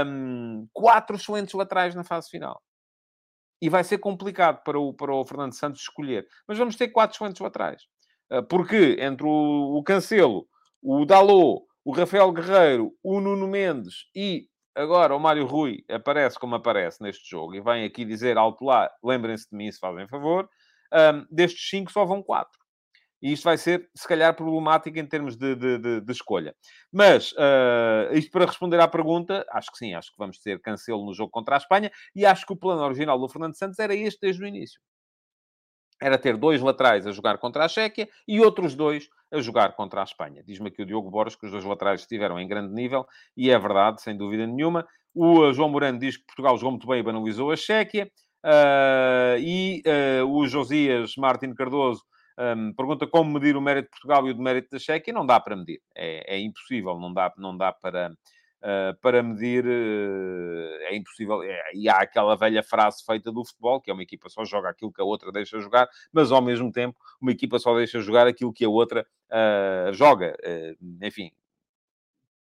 um, 0.05 0.67
quatro 0.73 1.15
excelentes 1.15 1.53
laterais 1.53 1.95
na 1.95 2.03
fase 2.03 2.29
final. 2.29 2.61
E 3.61 3.69
vai 3.69 3.83
ser 3.83 3.99
complicado 3.99 4.63
para 4.63 4.79
o, 4.79 4.93
para 4.93 5.13
o 5.13 5.25
Fernando 5.25 5.53
Santos 5.53 5.81
escolher. 5.81 6.27
Mas 6.47 6.57
vamos 6.57 6.75
ter 6.75 6.89
quatro 6.89 7.15
excelentes 7.15 7.39
laterais. 7.39 7.83
Ah, 8.31 8.41
porque 8.41 8.95
entre 8.99 9.27
o, 9.27 9.77
o 9.77 9.83
Cancelo, 9.83 10.47
o 10.81 11.05
Dalot, 11.05 11.65
o 11.83 11.91
Rafael 11.91 12.31
Guerreiro, 12.31 12.93
o 13.03 13.19
Nuno 13.19 13.45
Mendes 13.47 14.05
e 14.15 14.47
agora 14.73 15.13
o 15.13 15.19
Mário 15.19 15.45
Rui 15.45 15.83
aparece 15.89 16.39
como 16.39 16.55
aparece 16.55 17.03
neste 17.03 17.29
jogo 17.29 17.53
e 17.55 17.61
vem 17.61 17.83
aqui 17.83 18.05
dizer 18.05 18.37
alto 18.37 18.63
lá, 18.63 18.89
lembrem-se 19.03 19.49
de 19.49 19.57
mim 19.57 19.69
se 19.69 19.79
fazem 19.79 20.07
favor, 20.07 20.49
um, 20.93 21.25
destes 21.29 21.69
cinco 21.69 21.91
só 21.91 22.05
vão 22.05 22.23
quatro. 22.23 22.59
E 23.21 23.33
isto 23.33 23.43
vai 23.43 23.57
ser, 23.57 23.87
se 23.95 24.07
calhar, 24.07 24.35
problemático 24.35 24.97
em 24.97 25.05
termos 25.05 25.35
de, 25.35 25.55
de, 25.55 25.77
de, 25.77 26.01
de 26.01 26.11
escolha. 26.11 26.55
Mas, 26.91 27.33
uh, 27.33 28.13
isto 28.13 28.31
para 28.31 28.45
responder 28.45 28.79
à 28.79 28.87
pergunta, 28.87 29.45
acho 29.51 29.71
que 29.71 29.77
sim, 29.77 29.93
acho 29.93 30.09
que 30.09 30.17
vamos 30.17 30.39
ter 30.39 30.59
cancelo 30.59 31.05
no 31.05 31.13
jogo 31.13 31.29
contra 31.29 31.55
a 31.55 31.59
Espanha 31.59 31.91
e 32.15 32.25
acho 32.25 32.45
que 32.47 32.53
o 32.53 32.57
plano 32.57 32.81
original 32.81 33.19
do 33.19 33.29
Fernando 33.29 33.55
Santos 33.55 33.77
era 33.77 33.93
este 33.93 34.21
desde 34.21 34.43
o 34.43 34.47
início 34.47 34.81
era 36.01 36.17
ter 36.17 36.35
dois 36.35 36.61
laterais 36.61 37.05
a 37.05 37.11
jogar 37.11 37.37
contra 37.37 37.65
a 37.65 37.67
Chequia 37.67 38.09
e 38.27 38.41
outros 38.41 38.75
dois 38.75 39.07
a 39.31 39.39
jogar 39.39 39.73
contra 39.73 40.01
a 40.01 40.03
Espanha. 40.03 40.43
Diz-me 40.45 40.69
aqui 40.69 40.81
o 40.81 40.85
Diogo 40.85 41.09
Borges 41.09 41.35
que 41.35 41.45
os 41.45 41.51
dois 41.51 41.63
laterais 41.63 42.01
estiveram 42.01 42.39
em 42.39 42.47
grande 42.47 42.73
nível 42.73 43.05
e 43.37 43.51
é 43.51 43.59
verdade, 43.59 44.01
sem 44.01 44.17
dúvida 44.17 44.47
nenhuma. 44.47 44.85
O 45.13 45.45
eh, 45.45 45.53
João 45.53 45.69
Moreno 45.69 45.99
diz 45.99 46.17
que 46.17 46.25
Portugal 46.25 46.57
jogou 46.57 46.71
muito 46.71 46.87
bem 46.87 46.99
e 46.99 47.03
banalizou 47.03 47.51
a 47.51 47.55
Chequia. 47.55 48.11
Uh, 48.43 49.37
e 49.37 49.83
uh, 49.85 50.25
o 50.25 50.47
Josias 50.47 51.15
Martin 51.15 51.53
Cardoso 51.53 52.01
Um, 52.41 52.73
pergunta 52.73 53.05
como 53.05 53.33
medir 53.33 53.55
o 53.55 53.61
mérito 53.61 53.85
de 53.85 53.91
Portugal 53.91 54.27
e 54.27 54.31
o 54.31 54.37
mérito 54.37 54.69
da 54.71 54.79
Chequia. 54.79 55.13
Não 55.13 55.25
dá 55.25 55.39
para 55.39 55.55
medir. 55.55 55.79
É, 55.95 56.35
é 56.35 56.39
impossível. 56.39 56.97
Não 56.97 57.13
dá, 57.13 57.31
não 57.37 57.55
dá 57.55 57.71
para, 57.71 58.11
uh, 58.61 58.95
para 59.01 59.21
medir. 59.21 59.65
Uh, 59.65 60.83
é 60.83 60.95
impossível. 60.95 61.43
É, 61.43 61.71
e 61.73 61.89
há 61.89 61.97
aquela 61.97 62.35
velha 62.35 62.63
frase 62.63 63.03
feita 63.05 63.31
do 63.31 63.45
futebol, 63.45 63.81
que 63.81 63.89
é 63.89 63.93
uma 63.93 64.03
equipa 64.03 64.29
só 64.29 64.45
joga 64.45 64.69
aquilo 64.69 64.91
que 64.91 65.01
a 65.01 65.05
outra 65.05 65.31
deixa 65.31 65.59
jogar, 65.59 65.89
mas 66.11 66.31
ao 66.31 66.41
mesmo 66.41 66.71
tempo 66.71 66.97
uma 67.21 67.31
equipa 67.31 67.59
só 67.59 67.75
deixa 67.75 67.99
jogar 67.99 68.27
aquilo 68.27 68.53
que 68.53 68.65
a 68.65 68.69
outra 68.69 69.05
uh, 69.29 69.93
joga. 69.93 70.35
enfim, 71.01 71.31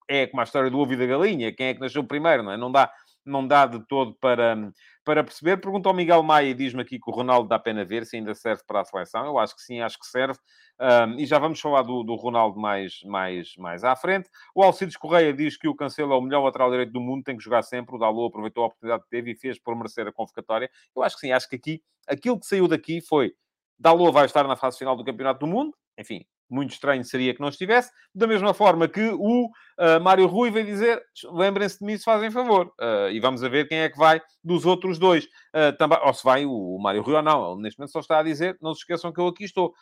é 0.09 0.27
como 0.27 0.41
a 0.41 0.45
história 0.45 0.71
do 0.71 0.79
ovo 0.79 0.93
e 0.95 0.97
da 0.97 1.07
galinha. 1.07 1.53
Quem 1.53 1.69
é 1.69 1.75
que 1.75 1.81
nasceu 1.81 2.03
primeiro, 2.03 2.43
não 2.43 2.53
é? 2.53 2.57
Não 2.57 2.73
dá 2.73 2.91
não 3.25 3.47
dá 3.47 3.67
de 3.67 3.81
todo 3.87 4.15
para, 4.15 4.73
para 5.05 5.23
perceber. 5.23 5.59
Pergunta 5.59 5.89
ao 5.89 5.95
Miguel 5.95 6.23
Maia 6.23 6.49
e 6.49 6.55
diz-me 6.55 6.83
aqui 6.83 6.99
que 6.99 7.11
o 7.11 7.13
Ronaldo 7.13 7.49
dá 7.49 7.59
pena 7.59 7.85
ver 7.85 8.07
se 8.07 8.17
ainda 8.17 8.35
serve 8.35 8.63
para 8.67 8.81
a 8.81 8.85
seleção. 8.85 9.27
Eu 9.27 9.39
acho 9.39 9.55
que 9.55 9.63
sim, 9.63 9.81
acho 9.81 9.99
que 9.99 10.07
serve. 10.07 10.39
Um, 10.81 11.19
e 11.19 11.27
já 11.27 11.39
vamos 11.39 11.61
falar 11.61 11.83
do, 11.83 12.03
do 12.03 12.15
Ronaldo 12.15 12.59
mais, 12.59 13.01
mais, 13.05 13.55
mais 13.57 13.85
à 13.85 13.95
frente. 13.97 14.29
O 14.55 14.63
Alcides 14.63 14.97
Correia 14.97 15.33
diz 15.33 15.57
que 15.57 15.69
o 15.69 15.75
Cancelo 15.75 16.13
é 16.13 16.17
o 16.17 16.21
melhor 16.21 16.43
lateral 16.45 16.71
direito 16.71 16.93
do 16.93 17.01
mundo, 17.01 17.25
tem 17.25 17.37
que 17.37 17.45
jogar 17.45 17.63
sempre. 17.63 17.97
O 17.97 17.99
Dalot 17.99 18.29
aproveitou 18.29 18.65
a 18.65 18.67
oportunidade 18.67 19.03
que 19.03 19.11
teve 19.11 19.33
e 19.33 19.35
fez 19.35 19.59
por 19.59 19.77
merecer 19.77 20.07
a 20.07 20.13
convocatória. 20.13 20.71
Eu 20.95 21.03
acho 21.03 21.17
que 21.17 21.21
sim, 21.21 21.33
acho 21.33 21.49
que 21.49 21.57
aqui, 21.57 21.83
aquilo 22.07 22.39
que 22.39 22.47
saiu 22.47 22.69
daqui 22.69 23.01
foi 23.01 23.35
Dalot 23.79 24.13
vai 24.13 24.27
estar 24.27 24.47
na 24.47 24.57
fase 24.57 24.79
final 24.79 24.97
do 24.97 25.05
Campeonato 25.05 25.41
do 25.41 25.47
Mundo. 25.47 25.75
Enfim, 25.99 26.25
muito 26.51 26.73
estranho 26.73 27.05
seria 27.05 27.35
que 27.35 27.41
não 27.41 27.49
estivesse. 27.49 27.91
Da 28.15 28.27
mesma 28.27 28.55
forma 28.55 28.89
que 28.89 29.11
o 29.11 29.47
uh, 29.47 30.01
Mário 30.01 30.27
Rui 30.27 30.51
veio 30.51 30.65
dizer: 30.65 31.03
lembrem-se 31.31 31.79
de 31.79 31.85
mim 31.85 31.99
se 31.99 32.05
fazem 32.05 32.31
favor. 32.31 32.73
Uh, 32.81 33.11
e 33.11 33.21
vamos 33.21 33.43
a 33.45 33.49
ver 33.49 33.69
quem 33.69 33.79
é 33.79 33.89
que 33.89 33.99
vai 33.99 34.21
dos 34.43 34.65
outros 34.65 34.99
dois. 34.99 35.25
Uh, 35.25 35.77
também, 35.77 35.99
ou 36.03 36.15
se 36.15 36.25
vai 36.25 36.47
o, 36.47 36.77
o 36.77 36.81
Mário 36.81 37.03
Rui 37.03 37.15
ou 37.15 37.23
não. 37.23 37.53
Ele 37.53 37.63
neste 37.63 37.79
momento 37.79 37.93
só 37.93 38.01
está 38.01 38.19
a 38.21 38.23
dizer: 38.23 38.57
não 38.63 38.75
se 38.75 38.81
esqueçam 38.81 39.13
que 39.13 39.21
eu 39.21 39.27
aqui 39.27 39.45
estou. 39.45 39.75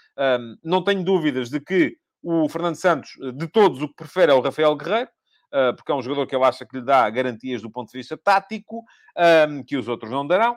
não 0.64 0.83
tenho 0.83 1.05
dúvidas 1.05 1.50
de 1.50 1.61
que 1.61 1.96
o 2.22 2.48
Fernando 2.48 2.76
Santos, 2.76 3.11
de 3.35 3.46
todos, 3.46 3.81
o 3.83 3.88
que 3.88 3.94
prefere 3.94 4.33
é 4.33 4.35
o 4.35 4.40
Rafael 4.40 4.74
Guerreiro. 4.74 5.11
porque 5.76 5.92
é 5.92 5.94
um 5.94 6.02
jogador 6.02 6.26
que 6.26 6.35
ele 6.35 6.44
acha 6.44 6.66
que 6.66 6.76
lhe 6.76 6.85
dá 6.85 7.09
garantias 7.09 7.62
do 7.62 7.70
ponto 7.70 7.92
de 7.92 7.98
vista 7.98 8.16
tático, 8.16 8.85
que 9.66 9.76
os 9.76 9.87
outros 9.87 10.11
não 10.11 10.26
darão. 10.26 10.57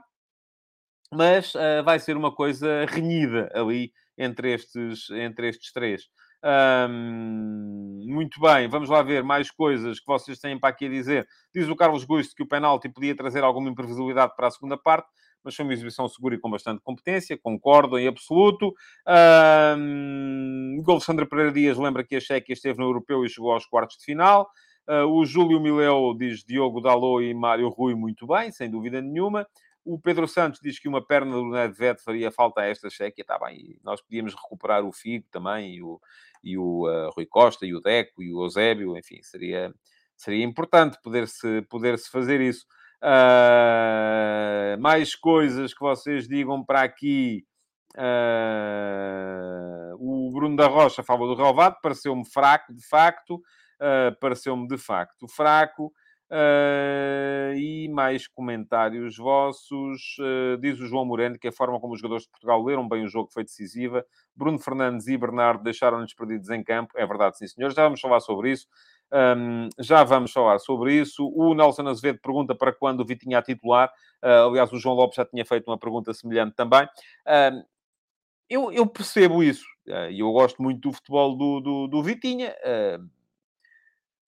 Mas 1.14 1.54
vai 1.86 2.00
ser 2.00 2.18
uma 2.18 2.34
coisa 2.34 2.86
renhida 2.88 3.52
ali 3.54 3.92
entre 4.20 4.54
estes, 4.54 5.10
entre 5.12 5.48
estes 5.48 5.72
três. 5.72 6.04
muito 8.06 8.40
bem, 8.42 8.68
vamos 8.68 8.90
lá 8.90 9.02
ver 9.02 9.24
mais 9.24 9.50
coisas 9.50 10.00
que 10.00 10.06
vocês 10.06 10.38
têm 10.40 10.60
para 10.60 10.70
aqui 10.70 10.86
a 10.86 10.90
dizer. 10.90 11.26
Diz 11.56 11.70
o 11.70 11.76
Carlos 11.76 12.04
Gusto 12.04 12.36
que 12.36 12.44
o 12.44 12.48
penalti 12.48 12.90
podia 12.90 13.16
trazer 13.16 13.44
alguma 13.44 13.70
imprevisibilidade 13.70 14.36
para 14.36 14.48
a 14.48 14.52
segunda 14.52 14.78
parte, 14.78 15.08
mas 15.42 15.56
foi 15.56 15.64
uma 15.64 15.74
exibição 15.74 16.06
segura 16.10 16.36
e 16.36 16.38
com 16.38 16.52
bastante 16.52 16.82
competência, 16.84 17.40
concordo 17.42 17.98
em 17.98 18.08
absoluto. 18.08 18.74
Um, 19.78 20.84
o 20.86 20.92
Alexandre 20.92 21.26
Pereira 21.26 21.54
Dias 21.54 21.78
lembra 21.78 22.04
que 22.04 22.18
a 22.18 22.20
Chequia 22.20 22.54
esteve 22.54 22.78
no 22.78 22.86
Europeu 22.86 23.24
e 23.24 23.30
chegou 23.30 23.54
aos 23.54 23.66
quartos 23.66 23.98
de 23.98 24.04
final. 24.04 24.50
Uh, 24.86 25.06
o 25.06 25.26
Júlio 25.26 25.62
Mileu 25.62 26.14
diz 26.18 26.44
Diogo 26.44 26.82
Dalot 26.82 27.24
e 27.24 27.34
Mário 27.34 27.70
Rui 27.70 27.96
muito 27.96 28.28
bem, 28.28 28.52
sem 28.52 28.70
dúvida 28.70 29.02
nenhuma. 29.02 29.48
O 29.84 30.00
Pedro 30.00 30.28
Santos 30.28 30.60
diz 30.62 30.78
que 30.78 30.88
uma 30.88 31.06
perna 31.06 31.32
do 31.32 31.50
Nedved 31.50 32.02
faria 32.02 32.32
falta 32.32 32.62
a 32.62 32.66
esta 32.66 32.90
Chequia. 32.90 33.22
Está 33.22 33.40
bem, 33.40 33.80
nós 33.84 34.02
podíamos 34.02 34.34
recuperar 34.34 34.84
o 34.84 34.92
Figo 34.92 35.26
também, 35.32 35.76
e 35.76 35.82
o, 35.82 36.00
e 36.44 36.58
o 36.58 36.88
uh, 36.88 37.10
Rui 37.12 37.26
Costa, 37.26 37.66
e 37.66 37.74
o 37.74 37.82
Deco, 37.82 38.22
e 38.22 38.34
o 38.34 38.44
Eusébio. 38.44 38.98
Enfim, 38.98 39.22
seria, 39.24 39.74
seria 40.16 40.44
importante 40.44 40.98
poder-se 41.02 41.62
poder 41.64 41.98
-se 41.98 42.10
fazer 42.10 42.42
isso. 42.42 42.66
Uh, 43.02 44.80
mais 44.82 45.16
coisas 45.16 45.74
que 45.74 45.80
vocês 45.80 46.28
digam 46.28 46.64
para 46.64 46.82
aqui. 46.82 47.46
Uh, 47.98 49.96
o 49.98 50.32
Bruno 50.32 50.56
da 50.56 50.68
Rocha 50.68 51.02
fala 51.02 51.26
do 51.26 51.36
Relvado, 51.36 51.78
pareceu-me 51.82 52.26
fraco, 52.30 52.74
de 52.74 52.86
facto. 52.88 53.36
Uh, 53.36 54.14
pareceu-me 54.20 54.68
de 54.68 54.78
facto 54.78 55.28
fraco. 55.28 55.94
Uh, 56.32 57.56
e 57.56 57.90
mais 57.90 58.28
comentários 58.28 59.18
vossos. 59.18 60.16
Uh, 60.20 60.58
diz 60.60 60.80
o 60.80 60.86
João 60.86 61.04
Moreno 61.04 61.40
que 61.40 61.48
a 61.48 61.52
forma 61.52 61.80
como 61.80 61.94
os 61.94 62.00
jogadores 62.00 62.26
de 62.26 62.30
Portugal 62.30 62.64
leram 62.64 62.88
bem 62.88 63.04
o 63.04 63.08
jogo 63.08 63.32
foi 63.32 63.44
decisiva. 63.44 64.06
Bruno 64.36 64.60
Fernandes 64.60 65.08
e 65.08 65.18
Bernardo 65.18 65.64
deixaram-nos 65.64 66.14
perdidos 66.14 66.50
em 66.52 66.64
campo. 66.64 66.94
É 66.96 67.06
verdade, 67.06 67.40
sim, 67.40 67.48
senhor. 67.48 67.72
Já 67.72 67.84
vamos 67.84 68.00
falar 68.00 68.20
sobre 68.20 68.52
isso. 68.52 68.68
Um, 69.12 69.70
já 69.80 70.04
vamos 70.04 70.32
falar 70.32 70.60
sobre 70.60 70.94
isso. 70.94 71.28
O 71.36 71.56
Nelson 71.56 71.88
Azevedo 71.88 72.20
pergunta 72.22 72.54
para 72.54 72.72
quando 72.72 73.00
o 73.00 73.06
Vitinha 73.06 73.40
a 73.40 73.42
titular. 73.42 73.92
Uh, 74.24 74.50
aliás, 74.50 74.72
o 74.72 74.78
João 74.78 74.96
Lopes 74.96 75.16
já 75.16 75.26
tinha 75.26 75.44
feito 75.44 75.68
uma 75.68 75.80
pergunta 75.80 76.14
semelhante 76.14 76.56
também. 76.56 76.88
eu, 78.48 78.72
eu, 78.72 78.86
percebo 78.86 79.42
isso. 79.42 79.66
E 80.12 80.20
eu 80.20 80.32
gosto 80.32 80.62
muito 80.62 80.80
do 80.82 80.94
futebol 80.94 81.36
do, 81.36 81.60
do, 81.60 81.88
do 81.88 82.04
Vitinha. 82.04 82.56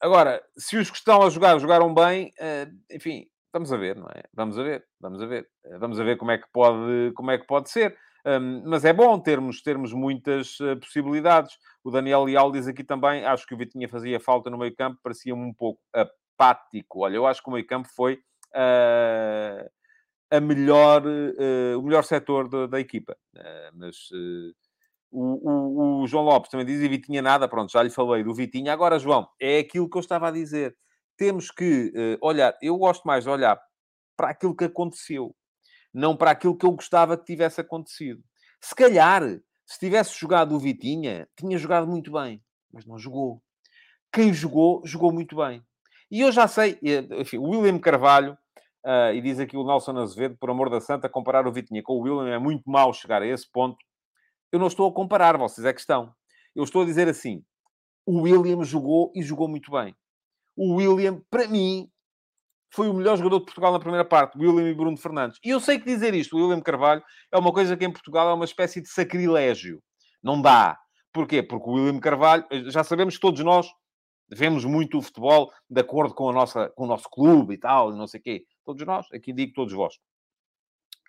Agora, 0.02 0.44
se 0.58 0.78
os 0.78 0.90
que 0.90 0.98
estão 0.98 1.22
a 1.22 1.30
jogar 1.30 1.60
jogaram 1.60 1.94
bem, 1.94 2.34
uh, 2.40 2.76
enfim, 2.92 3.28
vamos 3.54 3.72
a 3.72 3.78
ver, 3.78 3.96
não 3.96 4.08
é? 4.08 4.24
Vamos 4.34 4.58
a 4.58 4.64
ver, 4.64 4.84
vamos 5.00 5.22
a 5.22 5.28
ver. 5.28 5.48
Uh, 5.64 5.78
vamos 5.78 6.00
a 6.00 6.04
ver 6.04 6.18
como 6.18 6.32
é 6.32 6.40
que 6.40 6.48
pode, 6.52 7.12
como 7.14 7.30
é 7.30 7.38
que 7.38 7.46
pode 7.46 7.70
ser. 7.70 7.96
Um, 8.26 8.64
mas 8.66 8.84
é 8.84 8.94
bom 8.94 9.20
termos, 9.20 9.62
termos 9.62 9.94
muitas 9.94 10.60
uh, 10.60 10.76
possibilidades. 10.80 11.56
O 11.84 11.92
Daniel 11.92 12.24
Leal 12.24 12.52
diz 12.52 12.68
aqui 12.68 12.84
também, 12.84 13.24
acho 13.26 13.46
que 13.46 13.54
o 13.54 13.58
Vitinha 13.58 13.88
fazia 13.88 14.20
falta 14.20 14.50
no 14.50 14.58
meio 14.58 14.76
campo, 14.76 15.00
parecia-me 15.04 15.42
um 15.44 15.54
pouco 15.54 15.80
apático. 15.94 17.02
Olha, 17.02 17.18
eu 17.18 17.28
acho 17.28 17.44
que 17.44 17.50
o 17.50 17.54
meio 17.54 17.68
campo 17.68 17.88
foi 17.96 18.20
a 20.30 20.40
melhor, 20.42 21.04
o 21.78 21.82
melhor 21.82 22.04
setor 22.04 22.50
da, 22.50 22.68
da 22.68 22.80
equipa. 22.82 23.16
mas 23.74 24.10
o, 25.12 25.50
o, 25.50 26.02
o, 26.02 26.08
João 26.08 26.24
Lopes 26.24 26.50
também 26.50 26.66
diz, 26.66 26.82
e 26.82 26.88
Vitinha 26.88 27.22
nada, 27.22 27.48
pronto, 27.48 27.72
já 27.72 27.84
lhe 27.84 27.90
falei 27.90 28.24
do 28.24 28.34
Vitinha. 28.34 28.72
Agora, 28.72 28.98
João, 28.98 29.28
é 29.40 29.60
aquilo 29.60 29.90
que 29.90 29.98
eu 29.98 30.00
estava 30.00 30.30
a 30.30 30.32
dizer. 30.32 30.76
Temos 31.18 31.52
que 31.52 31.92
uh, 31.96 32.26
olhar, 32.26 32.58
eu 32.62 32.78
gosto 32.78 33.04
mais 33.06 33.26
de 33.26 33.30
olhar 33.30 33.60
para 34.16 34.30
aquilo 34.30 34.56
que 34.56 34.64
aconteceu, 34.64 35.36
não 35.94 36.16
para 36.16 36.32
aquilo 36.32 36.58
que 36.58 36.66
eu 36.66 36.72
gostava 36.72 37.18
que 37.18 37.26
tivesse 37.26 37.60
acontecido. 37.60 38.24
Se 38.62 38.74
calhar, 38.74 39.22
se 39.66 39.80
tivesse 39.80 40.18
jogado 40.18 40.56
o 40.56 40.60
Vitinha, 40.60 41.28
tinha 41.38 41.58
jogado 41.58 41.88
muito 41.88 42.12
bem, 42.12 42.42
mas 42.72 42.86
não 42.86 42.98
jogou. 42.98 43.42
Quem 44.14 44.34
jogou, 44.34 44.82
jogou 44.86 45.12
muito 45.12 45.36
bem. 45.36 45.62
E 46.10 46.22
eu 46.22 46.32
já 46.32 46.48
sei, 46.48 46.80
enfim, 47.20 47.38
o 47.38 47.50
William 47.50 47.80
Carvalho, 47.80 48.38
uh, 48.86 49.14
e 49.14 49.22
diz 49.22 49.40
aqui 49.40 49.58
o 49.58 49.66
Nelson 49.66 49.98
Azevedo, 49.98 50.38
por 50.40 50.50
amor 50.50 50.70
da 50.70 50.80
santa, 50.80 51.10
comparar 51.10 51.48
o 51.48 51.52
Vitinha 51.52 51.84
com 51.84 51.94
o 51.94 52.02
William 52.02 52.34
é 52.34 52.40
muito 52.40 52.70
mau 52.70 52.94
chegar 52.94 53.22
a 53.22 53.28
esse 53.28 53.50
ponto 53.50 53.78
eu 54.52 54.60
não 54.60 54.68
estou 54.68 54.90
a 54.90 54.94
comparar, 54.94 55.38
vocês 55.38 55.66
é 55.66 55.74
que 55.74 55.80
estão. 55.80 56.14
Eu 56.56 56.64
estou 56.64 56.82
a 56.82 56.86
dizer 56.86 57.08
assim: 57.08 57.44
o 58.06 58.22
William 58.22 58.64
jogou 58.64 59.12
e 59.16 59.22
jogou 59.22 59.48
muito 59.48 59.72
bem. 59.72 59.96
O 60.56 60.76
William, 60.76 61.22
para 61.30 61.48
mim, 61.48 61.90
foi 62.74 62.90
o 62.90 62.94
melhor 62.94 63.18
jogador 63.18 63.40
de 63.40 63.46
Portugal 63.46 63.72
na 63.72 63.80
primeira 63.80 64.06
parte, 64.06 64.38
William 64.38 64.70
e 64.70 64.74
Bruno 64.74 64.98
Fernandes. 64.98 65.40
E 65.44 65.50
eu 65.50 65.60
sei 65.60 65.80
que 65.80 65.86
dizer 65.86 66.14
isto, 66.14 66.36
o 66.36 66.42
William 66.42 66.62
Carvalho, 66.62 67.04
é 67.32 67.38
uma 67.38 67.52
coisa 67.52 67.76
que 67.76 67.86
em 67.86 67.92
Portugal 67.92 68.30
é 68.30 68.34
uma 68.34 68.46
espécie 68.46 68.82
de 68.82 68.90
sacrilégio. 68.90 69.82
Não 70.24 70.42
dá. 70.42 70.78
Porquê? 71.14 71.44
Porque 71.44 71.70
o 71.70 71.74
William 71.74 72.00
Carvalho, 72.00 72.46
já 72.72 72.84
sabemos 72.84 73.16
que 73.16 73.22
todos 73.22 73.44
nós 73.44 73.68
vemos 74.30 74.64
muito 74.64 74.98
o 74.98 75.02
futebol 75.02 75.52
de 75.70 75.82
acordo 75.82 76.14
com, 76.14 76.30
a 76.30 76.34
nossa, 76.34 76.70
com 76.70 76.86
o 76.86 76.88
nosso 76.88 77.10
clube 77.10 77.56
e 77.56 77.58
tal, 77.58 77.92
não 77.92 78.08
sei 78.08 78.20
o 78.20 78.24
quê. 78.24 78.46
Todos 78.66 78.86
nós, 78.86 79.06
aqui 79.14 79.34
digo 79.34 79.52
todos 79.54 79.74
vós. 79.74 79.96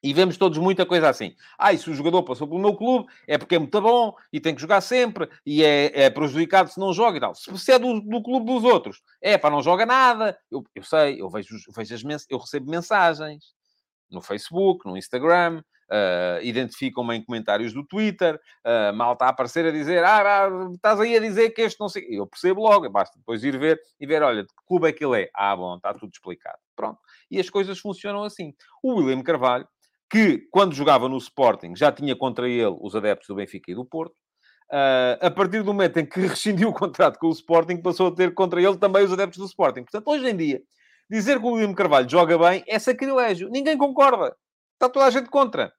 E 0.02 0.12
vemos 0.12 0.36
todos 0.36 0.58
muita 0.58 0.84
coisa 0.84 1.08
assim. 1.08 1.36
Ah, 1.56 1.72
e 1.72 1.78
se 1.78 1.88
o 1.88 1.94
jogador 1.94 2.22
passou 2.24 2.48
pelo 2.48 2.60
meu 2.60 2.74
clube, 2.74 3.08
é 3.26 3.38
porque 3.38 3.54
é 3.54 3.58
muito 3.58 3.80
bom 3.80 4.14
e 4.32 4.40
tem 4.40 4.54
que 4.54 4.60
jogar 4.60 4.80
sempre 4.80 5.28
e 5.46 5.62
é, 5.62 6.04
é 6.04 6.10
prejudicado 6.10 6.70
se 6.70 6.80
não 6.80 6.92
joga 6.92 7.18
e 7.18 7.20
tal. 7.20 7.34
Se 7.34 7.72
é 7.72 7.78
do, 7.78 8.00
do 8.00 8.22
clube 8.22 8.46
dos 8.46 8.64
outros, 8.64 9.00
é 9.20 9.38
para 9.38 9.50
não 9.50 9.62
joga 9.62 9.86
nada. 9.86 10.36
Eu, 10.50 10.64
eu 10.74 10.82
sei, 10.82 11.20
eu 11.20 11.30
vejo, 11.30 11.56
vejo 11.76 11.94
as 11.94 12.26
eu 12.28 12.38
recebo 12.38 12.68
mensagens 12.70 13.54
no 14.10 14.20
Facebook, 14.20 14.86
no 14.86 14.96
Instagram, 14.96 15.62
uh, 15.92 16.42
identificam-me 16.42 17.16
em 17.16 17.24
comentários 17.24 17.72
do 17.72 17.84
Twitter, 17.84 18.40
uh, 18.66 18.94
mal 18.94 19.12
está 19.12 19.26
a 19.26 19.28
aparecer 19.28 19.66
a 19.66 19.70
dizer, 19.70 20.02
ah, 20.04 20.46
ah, 20.46 20.70
estás 20.74 21.00
aí 21.00 21.16
a 21.16 21.20
dizer 21.20 21.50
que 21.50 21.62
este 21.62 21.78
não 21.80 21.88
sei. 21.88 22.06
Eu 22.10 22.26
percebo 22.26 22.62
logo, 22.62 22.88
basta 22.90 23.18
depois 23.18 23.44
ir 23.44 23.58
ver 23.58 23.80
e 24.00 24.06
ver, 24.06 24.22
olha, 24.22 24.42
de 24.42 24.48
que 24.48 24.66
clube 24.66 24.88
é 24.88 24.92
que 24.92 25.04
ele 25.04 25.22
é? 25.22 25.30
Ah, 25.34 25.54
bom, 25.54 25.76
está 25.76 25.92
tudo 25.94 26.10
explicado. 26.12 26.58
Pronto. 26.74 26.98
E 27.30 27.38
as 27.38 27.50
coisas 27.50 27.78
funcionam 27.78 28.24
assim. 28.24 28.54
O 28.82 28.94
William 28.94 29.22
Carvalho 29.22 29.66
que, 30.12 30.46
quando 30.50 30.74
jogava 30.74 31.08
no 31.08 31.16
Sporting, 31.16 31.74
já 31.74 31.90
tinha 31.90 32.14
contra 32.14 32.46
ele 32.46 32.76
os 32.82 32.94
adeptos 32.94 33.28
do 33.28 33.34
Benfica 33.34 33.72
e 33.72 33.74
do 33.74 33.82
Porto. 33.82 34.12
Uh, 34.70 35.16
a 35.22 35.30
partir 35.30 35.62
do 35.62 35.72
momento 35.72 35.96
em 35.98 36.04
que 36.04 36.20
rescindiu 36.28 36.68
o 36.68 36.74
contrato 36.74 37.18
com 37.18 37.28
o 37.28 37.32
Sporting, 37.32 37.78
passou 37.80 38.08
a 38.08 38.14
ter 38.14 38.34
contra 38.34 38.60
ele 38.60 38.76
também 38.76 39.02
os 39.02 39.12
adeptos 39.12 39.38
do 39.38 39.46
Sporting. 39.46 39.84
Portanto, 39.84 40.06
hoje 40.08 40.28
em 40.28 40.36
dia, 40.36 40.60
dizer 41.10 41.40
que 41.40 41.46
o 41.46 41.52
William 41.52 41.72
Carvalho 41.72 42.06
joga 42.10 42.36
bem 42.36 42.62
é 42.68 42.78
sacrilégio. 42.78 43.48
Ninguém 43.48 43.78
concorda. 43.78 44.36
Está 44.74 44.86
toda 44.86 45.06
a 45.06 45.10
gente 45.10 45.30
contra. 45.30 45.72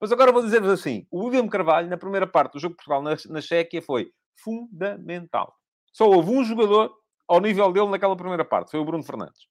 Mas 0.00 0.12
agora 0.12 0.30
vou 0.30 0.42
dizer-vos 0.42 0.70
assim: 0.70 1.04
o 1.10 1.24
William 1.24 1.48
Carvalho, 1.48 1.88
na 1.88 1.98
primeira 1.98 2.28
parte 2.28 2.52
do 2.52 2.60
jogo 2.60 2.74
de 2.74 2.76
Portugal 2.76 3.02
na, 3.02 3.16
na 3.28 3.40
Chequia, 3.40 3.82
foi 3.82 4.12
fundamental. 4.40 5.52
Só 5.92 6.08
houve 6.08 6.30
um 6.30 6.44
jogador 6.44 6.92
ao 7.28 7.40
nível 7.40 7.72
dele 7.72 7.88
naquela 7.88 8.16
primeira 8.16 8.44
parte, 8.44 8.70
foi 8.70 8.78
o 8.78 8.84
Bruno 8.84 9.02
Fernandes. 9.02 9.48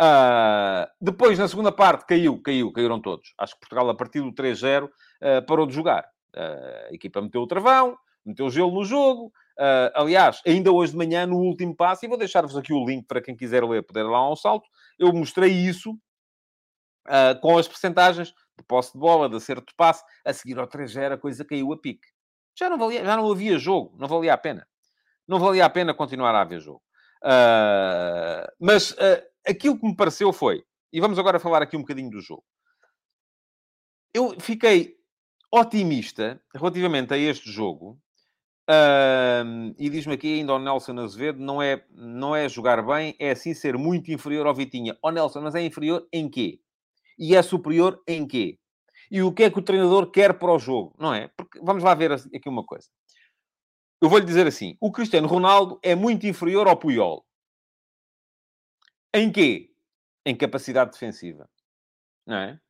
Uh, 0.00 0.88
depois, 0.98 1.38
na 1.38 1.46
segunda 1.46 1.70
parte, 1.70 2.06
caiu, 2.06 2.40
caiu, 2.40 2.72
caíram 2.72 2.98
todos. 2.98 3.34
Acho 3.36 3.52
que 3.54 3.60
Portugal, 3.60 3.90
a 3.90 3.94
partir 3.94 4.22
do 4.22 4.32
3-0, 4.32 4.84
uh, 4.84 4.90
ah, 5.20 5.42
parou 5.42 5.66
de 5.66 5.74
jogar. 5.74 6.08
a 6.34 6.94
equipa 6.94 7.20
meteu 7.20 7.42
o 7.42 7.46
travão, 7.46 7.98
meteu 8.24 8.48
gelo 8.48 8.72
no 8.72 8.84
jogo. 8.84 9.30
Uh, 9.58 9.92
aliás, 9.94 10.40
ainda 10.46 10.72
hoje 10.72 10.92
de 10.92 10.98
manhã, 10.98 11.26
no 11.26 11.36
último 11.36 11.76
passo, 11.76 12.06
e 12.06 12.08
vou 12.08 12.16
deixar-vos 12.16 12.56
aqui 12.56 12.72
o 12.72 12.82
link 12.82 13.06
para 13.06 13.20
quem 13.20 13.36
quiser 13.36 13.62
ler, 13.62 13.82
poder 13.82 14.04
lá 14.04 14.30
um 14.30 14.34
salto, 14.34 14.66
eu 14.98 15.12
mostrei 15.12 15.52
isso 15.52 15.92
uh, 17.06 17.38
com 17.42 17.58
as 17.58 17.68
percentagens 17.68 18.28
de 18.28 18.64
posse 18.66 18.94
de 18.94 18.98
bola, 18.98 19.28
de 19.28 19.36
acerto 19.36 19.66
de 19.66 19.74
passe, 19.76 20.02
a 20.24 20.32
seguir 20.32 20.58
ao 20.58 20.66
3 20.66 20.96
a 20.96 21.18
coisa 21.18 21.44
caiu 21.44 21.74
a 21.74 21.78
pique. 21.78 22.08
Já 22.58 22.70
não, 22.70 22.78
valia, 22.78 23.04
já 23.04 23.16
não 23.18 23.30
havia 23.30 23.58
jogo, 23.58 23.94
não 23.98 24.08
valia 24.08 24.32
a 24.32 24.38
pena. 24.38 24.66
Não 25.28 25.38
valia 25.38 25.66
a 25.66 25.70
pena 25.70 25.92
continuar 25.92 26.34
a 26.34 26.40
haver 26.40 26.60
jogo. 26.60 26.82
Uh, 27.22 28.48
mas 28.58 28.96
aquilo 29.46 29.78
que 29.78 29.86
me 29.86 29.96
pareceu 29.96 30.32
foi, 30.32 30.64
e 30.92 31.00
vamos 31.00 31.18
agora 31.18 31.40
falar 31.40 31.62
aqui 31.62 31.76
um 31.76 31.80
bocadinho 31.80 32.10
do 32.10 32.20
jogo. 32.20 32.44
Eu 34.12 34.38
fiquei 34.40 34.96
otimista 35.52 36.42
relativamente 36.54 37.14
a 37.14 37.18
este 37.18 37.50
jogo, 37.50 38.00
e 39.78 39.90
diz-me 39.90 40.14
aqui 40.14 40.38
ainda 40.38 40.54
o 40.54 40.58
Nelson 40.58 40.98
Azevedo, 40.98 41.40
não 41.40 41.60
é, 41.60 41.84
não 41.90 42.36
é 42.36 42.48
jogar 42.48 42.84
bem, 42.84 43.16
é 43.18 43.30
assim 43.30 43.52
ser 43.54 43.76
muito 43.76 44.12
inferior 44.12 44.46
ao 44.46 44.54
Vitinha. 44.54 44.96
Ó 45.02 45.08
oh, 45.08 45.10
Nelson, 45.10 45.40
mas 45.40 45.54
é 45.54 45.62
inferior 45.62 46.06
em 46.12 46.28
quê? 46.28 46.60
E 47.18 47.34
é 47.34 47.42
superior 47.42 48.00
em 48.06 48.26
quê? 48.26 48.58
E 49.10 49.22
o 49.22 49.32
que 49.32 49.42
é 49.42 49.50
que 49.50 49.58
o 49.58 49.62
treinador 49.62 50.10
quer 50.10 50.38
para 50.38 50.52
o 50.52 50.58
jogo? 50.58 50.94
Não 50.98 51.12
é? 51.12 51.28
Porque 51.36 51.58
vamos 51.60 51.82
lá 51.82 51.94
ver 51.94 52.12
aqui 52.12 52.48
uma 52.48 52.64
coisa. 52.64 52.86
Eu 54.00 54.08
vou-lhe 54.08 54.24
dizer 54.24 54.46
assim, 54.46 54.76
o 54.80 54.92
Cristiano 54.92 55.26
Ronaldo 55.26 55.78
é 55.82 55.94
muito 55.94 56.26
inferior 56.26 56.68
ao 56.68 56.76
Puyol. 56.76 57.24
Em 59.12 59.30
quê? 59.30 59.72
Em 60.24 60.36
capacidade 60.36 60.92
defensiva. 60.92 61.48
Não 62.26 62.36
é? 62.36 62.60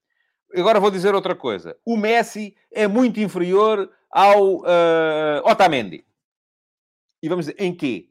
Agora 0.56 0.80
vou 0.80 0.90
dizer 0.90 1.14
outra 1.14 1.34
coisa. 1.34 1.78
O 1.84 1.96
Messi 1.96 2.56
é 2.72 2.88
muito 2.88 3.20
inferior 3.20 3.92
ao 4.10 4.58
uh, 4.58 5.44
Otamendi. 5.44 6.04
E 7.22 7.28
vamos 7.28 7.46
dizer, 7.46 7.60
em 7.60 7.74
quê? 7.74 8.10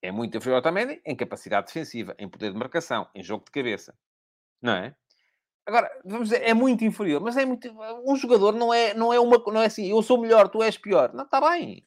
É 0.00 0.10
muito 0.10 0.36
inferior 0.36 0.56
ao 0.56 0.60
Otamendi 0.60 1.00
em 1.04 1.14
capacidade 1.14 1.66
defensiva, 1.66 2.14
em 2.18 2.28
poder 2.28 2.52
de 2.52 2.58
marcação, 2.58 3.08
em 3.14 3.22
jogo 3.22 3.44
de 3.44 3.52
cabeça. 3.52 3.96
Não 4.60 4.72
é? 4.72 4.96
Agora, 5.66 5.88
vamos 6.04 6.30
dizer, 6.30 6.42
é 6.42 6.54
muito 6.54 6.84
inferior, 6.84 7.20
mas 7.20 7.36
é 7.36 7.44
muito... 7.44 7.68
Um 8.04 8.16
jogador 8.16 8.52
não 8.52 8.72
é, 8.72 8.94
não 8.94 9.12
é 9.12 9.20
uma... 9.20 9.38
Não 9.38 9.62
é 9.62 9.66
assim, 9.66 9.88
eu 9.90 10.02
sou 10.02 10.20
melhor, 10.20 10.48
tu 10.48 10.62
és 10.62 10.78
pior. 10.78 11.12
Não, 11.12 11.24
está 11.24 11.40
bem. 11.40 11.86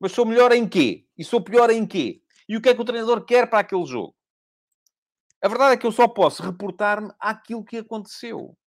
Mas 0.00 0.12
sou 0.12 0.26
melhor 0.26 0.52
em 0.52 0.68
quê? 0.68 1.06
E 1.16 1.24
sou 1.24 1.40
pior 1.40 1.70
em 1.70 1.86
quê? 1.86 2.20
E 2.48 2.56
o 2.56 2.60
que 2.60 2.68
é 2.68 2.74
que 2.74 2.80
o 2.80 2.84
treinador 2.84 3.24
quer 3.24 3.48
para 3.48 3.60
aquele 3.60 3.86
jogo? 3.86 4.15
A 5.46 5.48
verdade 5.48 5.74
é 5.74 5.76
que 5.76 5.86
eu 5.86 5.92
só 5.92 6.08
posso 6.08 6.42
reportar-me 6.42 7.12
àquilo 7.20 7.64
que 7.64 7.76
aconteceu. 7.76 8.58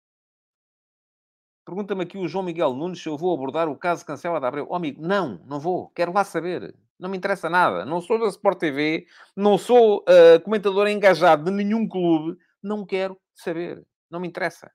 Pergunta-me 1.66 2.04
aqui 2.04 2.16
o 2.16 2.28
João 2.28 2.44
Miguel 2.44 2.72
Nunes 2.72 3.02
se 3.02 3.08
eu 3.08 3.18
vou 3.18 3.34
abordar 3.34 3.68
o 3.68 3.76
caso 3.76 4.06
Cancela 4.06 4.38
da 4.38 4.46
Abreu. 4.46 4.64
Oh, 4.70 4.76
amigo, 4.76 5.02
não, 5.04 5.42
não 5.44 5.58
vou. 5.58 5.88
Quero 5.88 6.12
lá 6.12 6.22
saber. 6.22 6.72
Não 6.96 7.10
me 7.10 7.16
interessa 7.16 7.50
nada. 7.50 7.84
Não 7.84 8.00
sou 8.00 8.16
da 8.16 8.28
Sport 8.28 8.60
TV, 8.60 9.08
não 9.34 9.58
sou 9.58 10.04
uh, 10.04 10.40
comentador 10.44 10.86
engajado 10.86 11.46
de 11.46 11.50
nenhum 11.50 11.88
clube. 11.88 12.38
Não 12.62 12.86
quero 12.86 13.20
saber. 13.34 13.84
Não 14.08 14.20
me 14.20 14.28
interessa. 14.28 14.70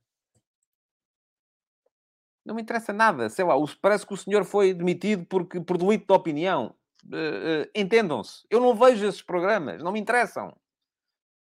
Não 2.46 2.54
me 2.54 2.62
interessa 2.62 2.92
nada. 2.92 3.30
Sei 3.30 3.46
lá, 3.46 3.54
parece 3.82 4.06
que 4.06 4.14
o 4.14 4.18
senhor 4.18 4.44
foi 4.44 4.74
demitido 4.74 5.26
porque, 5.28 5.62
por 5.62 5.78
delito 5.78 6.06
de 6.06 6.14
opinião. 6.14 6.76
Uh, 7.06 7.64
uh, 7.64 7.72
Entendam-se. 7.74 8.44
Eu 8.50 8.60
não 8.60 8.76
vejo 8.76 9.08
esses 9.08 9.22
programas. 9.22 9.82
Não 9.82 9.94
me 9.94 10.02
interessam. 10.02 10.54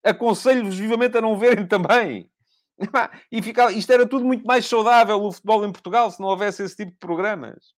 Aconselho-vos 0.04 0.78
vivamente 0.78 1.18
a 1.18 1.22
não 1.22 1.38
verem 1.38 1.68
também. 1.68 2.30
E 3.32 3.42
ficava, 3.42 3.72
isto 3.74 3.92
era 3.92 4.08
tudo 4.08 4.24
muito 4.24 4.46
mais 4.46 4.66
saudável, 4.66 5.22
o 5.22 5.32
futebol 5.32 5.66
em 5.66 5.72
Portugal, 5.72 6.10
se 6.10 6.20
não 6.20 6.30
houvesse 6.30 6.64
esse 6.64 6.78
tipo 6.78 6.92
de 6.92 6.98
programas. 6.98 7.74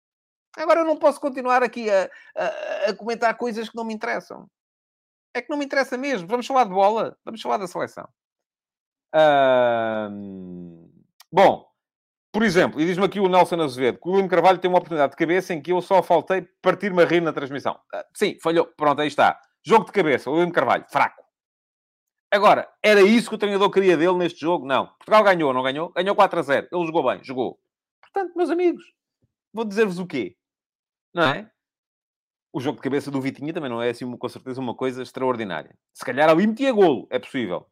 Agora 0.56 0.80
eu 0.80 0.84
não 0.84 0.96
posso 0.96 1.20
continuar 1.20 1.62
aqui 1.62 1.88
a, 1.88 2.10
a, 2.36 2.90
a 2.90 2.94
comentar 2.94 3.36
coisas 3.36 3.68
que 3.68 3.76
não 3.76 3.84
me 3.84 3.94
interessam. 3.94 4.46
É 5.34 5.40
que 5.40 5.48
não 5.48 5.56
me 5.56 5.64
interessa 5.64 5.96
mesmo. 5.96 6.26
Vamos 6.26 6.46
falar 6.46 6.64
de 6.64 6.70
bola. 6.70 7.16
Vamos 7.24 7.40
falar 7.40 7.56
da 7.56 7.66
seleção. 7.66 8.08
Bom, 11.32 11.66
por 12.32 12.42
exemplo, 12.42 12.80
e 12.80 12.86
diz-me 12.86 13.04
aqui 13.04 13.20
o 13.20 13.28
Nelson 13.28 13.60
Azevedo, 13.60 13.98
que 14.00 14.08
o 14.08 14.12
William 14.12 14.28
Carvalho 14.28 14.58
tem 14.58 14.68
uma 14.68 14.78
oportunidade 14.78 15.12
de 15.12 15.16
cabeça 15.16 15.54
em 15.54 15.62
que 15.62 15.72
eu 15.72 15.80
só 15.80 16.02
faltei 16.02 16.42
partir-me 16.60 17.02
a 17.02 17.06
rir 17.06 17.20
na 17.20 17.32
transmissão. 17.32 17.74
Uh, 17.94 18.04
sim, 18.14 18.38
falhou. 18.42 18.66
Pronto, 18.76 19.00
aí 19.00 19.08
está. 19.08 19.40
Jogo 19.64 19.86
de 19.86 19.92
cabeça, 19.92 20.30
o 20.30 20.34
William 20.34 20.50
Carvalho, 20.50 20.84
fraco. 20.90 21.19
Agora, 22.32 22.68
era 22.80 23.02
isso 23.02 23.28
que 23.28 23.34
o 23.34 23.38
treinador 23.38 23.70
queria 23.70 23.96
dele 23.96 24.16
neste 24.16 24.40
jogo? 24.40 24.64
Não. 24.64 24.86
Portugal 24.86 25.24
ganhou, 25.24 25.52
não 25.52 25.62
ganhou? 25.62 25.90
Ganhou 25.90 26.14
4 26.14 26.38
a 26.38 26.42
0. 26.42 26.68
Ele 26.70 26.86
jogou 26.86 27.02
bem, 27.04 27.24
jogou. 27.24 27.58
Portanto, 28.00 28.32
meus 28.36 28.50
amigos, 28.50 28.84
vou 29.52 29.64
dizer-vos 29.64 29.98
o 29.98 30.06
quê? 30.06 30.36
Não 31.12 31.24
é? 31.24 31.50
O 32.52 32.60
jogo 32.60 32.76
de 32.76 32.82
cabeça 32.82 33.10
do 33.10 33.20
Vitinha 33.20 33.52
também 33.52 33.70
não 33.70 33.82
é 33.82 33.90
assim, 33.90 34.10
com 34.16 34.28
certeza, 34.28 34.60
uma 34.60 34.74
coisa 34.74 35.02
extraordinária. 35.02 35.76
Se 35.92 36.04
calhar 36.04 36.28
ali 36.28 36.46
metia 36.46 36.72
golo, 36.72 37.06
é 37.10 37.18
possível. 37.18 37.66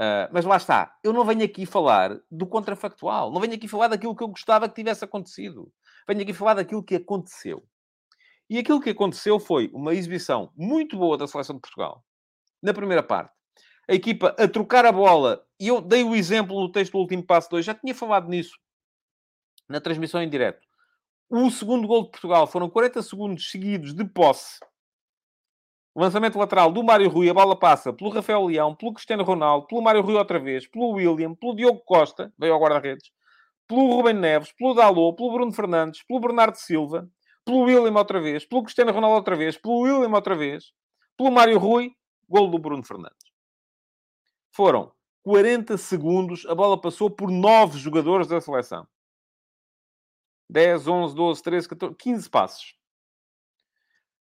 Uh, 0.00 0.28
mas 0.30 0.44
lá 0.44 0.56
está. 0.56 0.94
Eu 1.02 1.12
não 1.12 1.24
venho 1.24 1.44
aqui 1.44 1.64
falar 1.64 2.18
do 2.30 2.46
contrafactual. 2.46 3.32
Não 3.32 3.40
venho 3.40 3.54
aqui 3.54 3.66
falar 3.66 3.88
daquilo 3.88 4.14
que 4.14 4.22
eu 4.22 4.28
gostava 4.28 4.68
que 4.68 4.74
tivesse 4.74 5.04
acontecido. 5.04 5.72
Venho 6.06 6.22
aqui 6.22 6.34
falar 6.34 6.54
daquilo 6.54 6.82
que 6.82 6.96
aconteceu. 6.96 7.66
E 8.48 8.58
aquilo 8.58 8.80
que 8.80 8.90
aconteceu 8.90 9.40
foi 9.40 9.70
uma 9.72 9.94
exibição 9.94 10.52
muito 10.54 10.96
boa 10.96 11.16
da 11.16 11.26
seleção 11.26 11.56
de 11.56 11.62
Portugal. 11.62 12.04
Na 12.62 12.72
primeira 12.72 13.02
parte, 13.02 13.32
a 13.88 13.94
equipa 13.94 14.34
a 14.38 14.48
trocar 14.48 14.84
a 14.84 14.92
bola, 14.92 15.44
e 15.60 15.68
eu 15.68 15.80
dei 15.80 16.02
o 16.02 16.14
exemplo 16.14 16.60
no 16.60 16.70
texto 16.70 16.92
do 16.92 16.98
último 16.98 17.24
passo 17.24 17.50
2, 17.50 17.64
já 17.64 17.74
tinha 17.74 17.94
falado 17.94 18.28
nisso 18.28 18.56
na 19.68 19.80
transmissão 19.80 20.22
em 20.22 20.28
direto. 20.28 20.66
O 21.28 21.50
segundo 21.50 21.88
gol 21.88 22.04
de 22.04 22.10
Portugal 22.10 22.46
foram 22.46 22.70
40 22.70 23.02
segundos 23.02 23.50
seguidos 23.50 23.92
de 23.94 24.04
posse. 24.04 24.60
Lançamento 25.94 26.38
lateral 26.38 26.70
do 26.70 26.84
Mário 26.84 27.08
Rui, 27.08 27.28
a 27.28 27.34
bola 27.34 27.58
passa 27.58 27.92
pelo 27.92 28.10
Rafael 28.10 28.44
Leão, 28.44 28.76
pelo 28.76 28.92
Cristiano 28.92 29.24
Ronaldo, 29.24 29.66
pelo 29.66 29.82
Mário 29.82 30.02
Rui 30.02 30.14
outra 30.14 30.38
vez, 30.38 30.66
pelo 30.68 30.90
William, 30.90 31.34
pelo 31.34 31.56
Diogo 31.56 31.80
Costa, 31.80 32.32
veio 32.38 32.52
ao 32.52 32.60
guarda-redes, 32.60 33.10
pelo 33.66 33.90
Rubem 33.96 34.14
Neves, 34.14 34.52
pelo 34.52 34.74
Dalot, 34.74 35.16
pelo 35.16 35.32
Bruno 35.32 35.52
Fernandes, 35.52 36.04
pelo 36.04 36.20
Bernardo 36.20 36.56
Silva, 36.56 37.08
pelo 37.44 37.62
William 37.62 37.96
outra 37.96 38.20
vez, 38.20 38.44
pelo 38.44 38.62
Cristiano 38.62 38.92
Ronaldo 38.92 39.16
outra 39.16 39.34
vez, 39.34 39.56
pelo 39.56 39.80
William 39.80 40.14
outra 40.14 40.36
vez, 40.36 40.72
pelo 41.16 41.30
Mário 41.30 41.58
Rui, 41.58 41.92
gol 42.28 42.50
do 42.50 42.58
Bruno 42.58 42.84
Fernandes. 42.84 43.25
Foram 44.56 44.90
40 45.22 45.76
segundos, 45.76 46.46
a 46.46 46.54
bola 46.54 46.80
passou 46.80 47.10
por 47.10 47.30
9 47.30 47.78
jogadores 47.78 48.26
da 48.26 48.40
seleção. 48.40 48.88
10, 50.48 50.88
11, 50.88 51.14
12, 51.14 51.42
13, 51.42 51.68
14, 51.68 51.94
15 51.94 52.30
passos. 52.30 52.74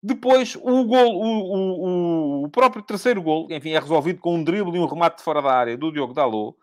Depois, 0.02 0.54
o, 0.56 0.84
gol, 0.84 1.14
o, 1.14 2.42
o, 2.42 2.44
o, 2.44 2.48
próprio 2.50 2.82
terceiro 2.82 3.22
gol, 3.22 3.48
enfim, 3.50 3.70
é 3.70 3.78
resolvido 3.78 4.20
com 4.20 4.34
um 4.34 4.44
drible 4.44 4.76
e 4.76 4.78
um 4.78 4.86
remate 4.86 5.22
fora 5.22 5.40
da 5.40 5.50
área 5.50 5.78
do 5.78 5.90
Diogo 5.90 6.12
Dalot. 6.12 6.58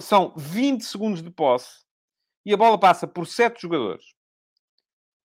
São 0.00 0.32
20 0.34 0.82
segundos 0.82 1.22
de 1.22 1.30
posse 1.30 1.84
e 2.46 2.54
a 2.54 2.56
bola 2.56 2.78
passa 2.78 3.06
por 3.06 3.26
7 3.26 3.60
jogadores. 3.60 4.06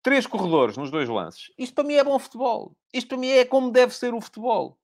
Três 0.02 0.26
corredores 0.26 0.76
nos 0.76 0.90
dois 0.90 1.08
lances. 1.08 1.52
Isto 1.56 1.76
para 1.76 1.84
mim 1.84 1.94
é 1.94 2.02
bom 2.02 2.18
futebol. 2.18 2.76
Isto 2.92 3.10
para 3.10 3.18
mim 3.18 3.28
é 3.28 3.44
como 3.44 3.70
deve 3.70 3.94
ser 3.94 4.12
o 4.12 4.20
futebol. 4.20 4.76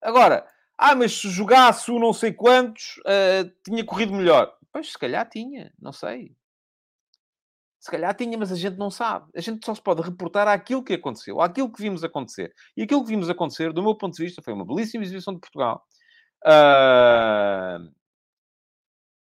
Agora, 0.00 0.48
ah, 0.82 0.94
mas 0.94 1.12
se 1.12 1.28
jogasse 1.28 1.90
o 1.90 1.98
não 1.98 2.10
sei 2.10 2.32
quantos, 2.32 2.96
uh, 3.00 3.52
tinha 3.62 3.84
corrido 3.84 4.14
melhor. 4.14 4.56
Pois, 4.72 4.92
se 4.92 4.98
calhar 4.98 5.28
tinha, 5.28 5.70
não 5.78 5.92
sei. 5.92 6.34
Se 7.78 7.90
calhar 7.90 8.14
tinha, 8.14 8.38
mas 8.38 8.50
a 8.50 8.56
gente 8.56 8.78
não 8.78 8.90
sabe. 8.90 9.30
A 9.36 9.42
gente 9.42 9.64
só 9.64 9.74
se 9.74 9.82
pode 9.82 10.00
reportar 10.00 10.48
àquilo 10.48 10.82
que 10.82 10.94
aconteceu, 10.94 11.38
àquilo 11.38 11.70
que 11.70 11.82
vimos 11.82 12.02
acontecer. 12.02 12.54
E 12.74 12.82
aquilo 12.82 13.02
que 13.02 13.10
vimos 13.10 13.28
acontecer, 13.28 13.74
do 13.74 13.82
meu 13.82 13.94
ponto 13.94 14.16
de 14.16 14.24
vista, 14.24 14.40
foi 14.40 14.54
uma 14.54 14.64
belíssima 14.64 15.04
exibição 15.04 15.34
de 15.34 15.40
Portugal. 15.40 15.86
Uh... 16.46 17.92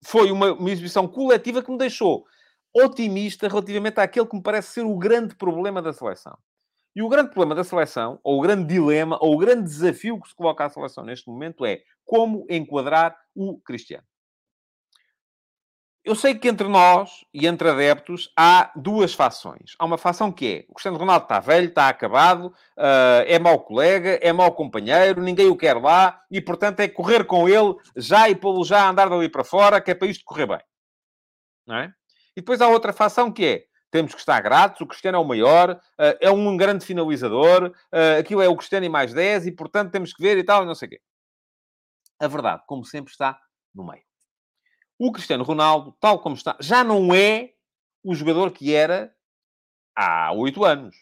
Foi 0.05 0.33
uma, 0.33 0.53
uma 0.53 0.71
exibição 0.71 1.07
coletiva 1.07 1.63
que 1.63 1.71
me 1.71 1.79
deixou 1.79 2.27
otimista 2.75 3.47
relativamente 3.47 4.01
àquele 4.01 4.27
que 4.27 4.37
me 4.37 4.43
parece 4.43 4.73
ser 4.73 4.85
o 4.85 4.99
grande 4.99 5.37
problema 5.37 5.81
da 5.81 5.93
seleção. 5.93 6.37
E 6.97 7.03
o 7.03 7.11
grande 7.11 7.29
problema 7.29 7.55
da 7.55 7.63
seleção, 7.63 8.19
ou 8.25 8.39
o 8.39 8.41
grande 8.41 8.67
dilema, 8.73 9.19
ou 9.21 9.35
o 9.35 9.37
grande 9.37 9.65
desafio 9.65 10.19
que 10.19 10.29
se 10.29 10.35
coloca 10.35 10.65
à 10.65 10.71
seleção 10.71 11.05
neste 11.05 11.29
momento 11.29 11.67
é 11.67 11.83
como 12.07 12.47
enquadrar 12.49 13.15
o 13.35 13.61
Cristiano. 13.61 14.07
Eu 16.03 16.15
sei 16.15 16.35
que 16.35 16.49
entre 16.49 16.67
nós 16.69 17.11
e 17.35 17.47
entre 17.47 17.69
adeptos 17.69 18.33
há 18.35 18.73
duas 18.75 19.13
fações. 19.13 19.75
Há 19.79 19.85
uma 19.85 19.99
fação 19.99 20.33
que 20.33 20.47
é 20.47 20.65
o 20.71 20.73
Cristiano 20.73 20.97
Ronaldo 20.97 21.25
está 21.25 21.39
velho, 21.39 21.69
está 21.69 21.89
acabado, 21.89 22.47
uh, 22.47 23.27
é 23.27 23.39
mau 23.39 23.61
colega, 23.61 24.19
é 24.23 24.33
mau 24.33 24.55
companheiro, 24.55 25.21
ninguém 25.21 25.49
o 25.49 25.57
quer 25.57 25.77
lá 25.77 26.19
e, 26.31 26.41
portanto, 26.41 26.81
é 26.81 26.89
correr 26.89 27.25
com 27.27 27.47
ele 27.47 27.75
já 27.95 28.31
e 28.31 28.35
pô-lo 28.35 28.65
já 28.65 28.85
a 28.85 28.89
andar 28.89 29.11
dali 29.11 29.29
para 29.29 29.45
fora, 29.45 29.83
que 29.83 29.91
é 29.91 29.95
para 29.95 30.09
isto 30.09 30.25
correr 30.25 30.47
bem. 30.47 30.61
Não 31.67 31.77
é? 31.77 31.93
E 32.35 32.41
depois 32.41 32.63
há 32.63 32.69
outra 32.69 32.95
fação 32.95 33.31
que 33.31 33.45
é 33.45 33.65
temos 33.97 34.13
que 34.13 34.21
estar 34.21 34.43
gratos, 34.43 34.79
o 34.83 34.87
Cristiano 34.87 35.17
é 35.17 35.21
o 35.21 35.25
maior, 35.25 35.81
eh, 35.99 36.19
é 36.21 36.31
um 36.31 36.55
grande 36.55 36.85
finalizador, 36.85 37.73
eh, 37.91 38.19
aquilo 38.19 38.43
é 38.43 38.49
o 38.49 38.55
Cristiano 38.55 38.85
e 38.85 38.91
mais 38.91 39.15
10, 39.15 39.47
e 39.47 39.53
portanto 39.53 39.91
temos 39.91 40.13
que 40.13 40.23
ver 40.23 40.37
e 40.37 40.45
tal, 40.45 40.63
e 40.63 40.67
não 40.67 40.75
sei 40.75 40.87
o 40.87 40.91
quê. 40.91 41.01
A 42.21 42.29
verdade, 42.29 42.63
como 42.67 42.85
sempre, 42.85 43.11
está 43.11 43.41
no 43.75 43.87
meio. 43.87 44.03
O 44.99 45.11
Cristiano 45.13 45.45
Ronaldo, 45.45 45.97
tal 45.99 46.21
como 46.21 46.37
está, 46.37 46.59
já 46.61 46.85
não 46.85 47.15
é 47.15 47.55
o 48.05 48.15
jogador 48.15 48.51
que 48.51 48.75
era 48.75 49.15
há 49.95 50.31
oito 50.33 50.63
anos. 50.63 50.95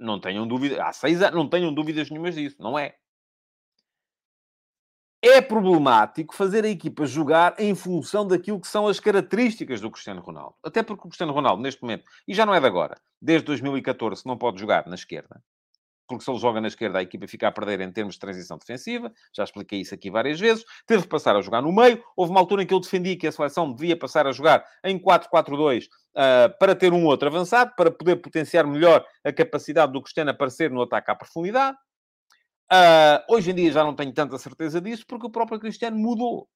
Não 0.00 0.18
tenham 0.18 0.44
dúvida, 0.44 0.84
há 0.84 0.92
seis 0.92 1.22
anos, 1.22 1.36
não 1.36 1.48
tenham 1.48 1.72
dúvidas 1.72 2.10
nenhumas 2.10 2.34
disso, 2.34 2.56
não 2.58 2.76
é? 2.76 2.96
É 5.24 5.40
problemático 5.40 6.34
fazer 6.34 6.64
a 6.64 6.68
equipa 6.68 7.06
jogar 7.06 7.54
em 7.58 7.74
função 7.74 8.26
daquilo 8.26 8.60
que 8.60 8.66
são 8.66 8.88
as 8.88 8.98
características 8.98 9.80
do 9.80 9.90
Cristiano 9.90 10.20
Ronaldo. 10.20 10.56
Até 10.64 10.82
porque 10.82 11.06
o 11.06 11.08
Cristiano 11.08 11.32
Ronaldo, 11.32 11.62
neste 11.62 11.80
momento, 11.80 12.04
e 12.26 12.34
já 12.34 12.44
não 12.44 12.54
é 12.54 12.60
de 12.60 12.66
agora, 12.66 13.00
desde 13.20 13.46
2014, 13.46 14.26
não 14.26 14.36
pode 14.36 14.58
jogar 14.58 14.86
na 14.86 14.96
esquerda 14.96 15.40
porque 16.12 16.24
se 16.24 16.30
ele 16.30 16.38
joga 16.38 16.60
na 16.60 16.68
esquerda, 16.68 16.98
a 16.98 17.02
equipa 17.02 17.26
fica 17.26 17.48
a 17.48 17.52
perder 17.52 17.80
em 17.80 17.90
termos 17.90 18.14
de 18.14 18.20
transição 18.20 18.58
defensiva. 18.58 19.10
Já 19.34 19.44
expliquei 19.44 19.80
isso 19.80 19.94
aqui 19.94 20.10
várias 20.10 20.38
vezes. 20.38 20.64
Teve 20.86 21.04
que 21.04 21.08
passar 21.08 21.36
a 21.36 21.40
jogar 21.40 21.62
no 21.62 21.72
meio. 21.72 22.02
Houve 22.16 22.30
uma 22.30 22.40
altura 22.40 22.62
em 22.62 22.66
que 22.66 22.74
eu 22.74 22.80
defendi 22.80 23.16
que 23.16 23.26
a 23.26 23.32
seleção 23.32 23.72
devia 23.72 23.96
passar 23.96 24.26
a 24.26 24.32
jogar 24.32 24.64
em 24.84 24.98
4-4-2 24.98 25.84
uh, 25.84 25.88
ah, 26.14 26.48
para 26.58 26.74
ter 26.74 26.92
um 26.92 27.06
outro 27.06 27.28
avançado, 27.28 27.72
para 27.76 27.90
poder 27.90 28.16
potenciar 28.16 28.66
melhor 28.66 29.04
a 29.24 29.32
capacidade 29.32 29.92
do 29.92 30.02
Cristiano 30.02 30.30
aparecer 30.30 30.70
no 30.70 30.82
ataque 30.82 31.10
à 31.10 31.14
profundidade. 31.14 31.76
Uh, 32.72 33.34
hoje 33.34 33.50
em 33.50 33.54
dia 33.54 33.72
já 33.72 33.84
não 33.84 33.94
tenho 33.94 34.12
tanta 34.14 34.38
certeza 34.38 34.80
disso, 34.80 35.04
porque 35.06 35.26
o 35.26 35.30
próprio 35.30 35.60
Cristiano 35.60 35.98
mudou. 35.98 36.48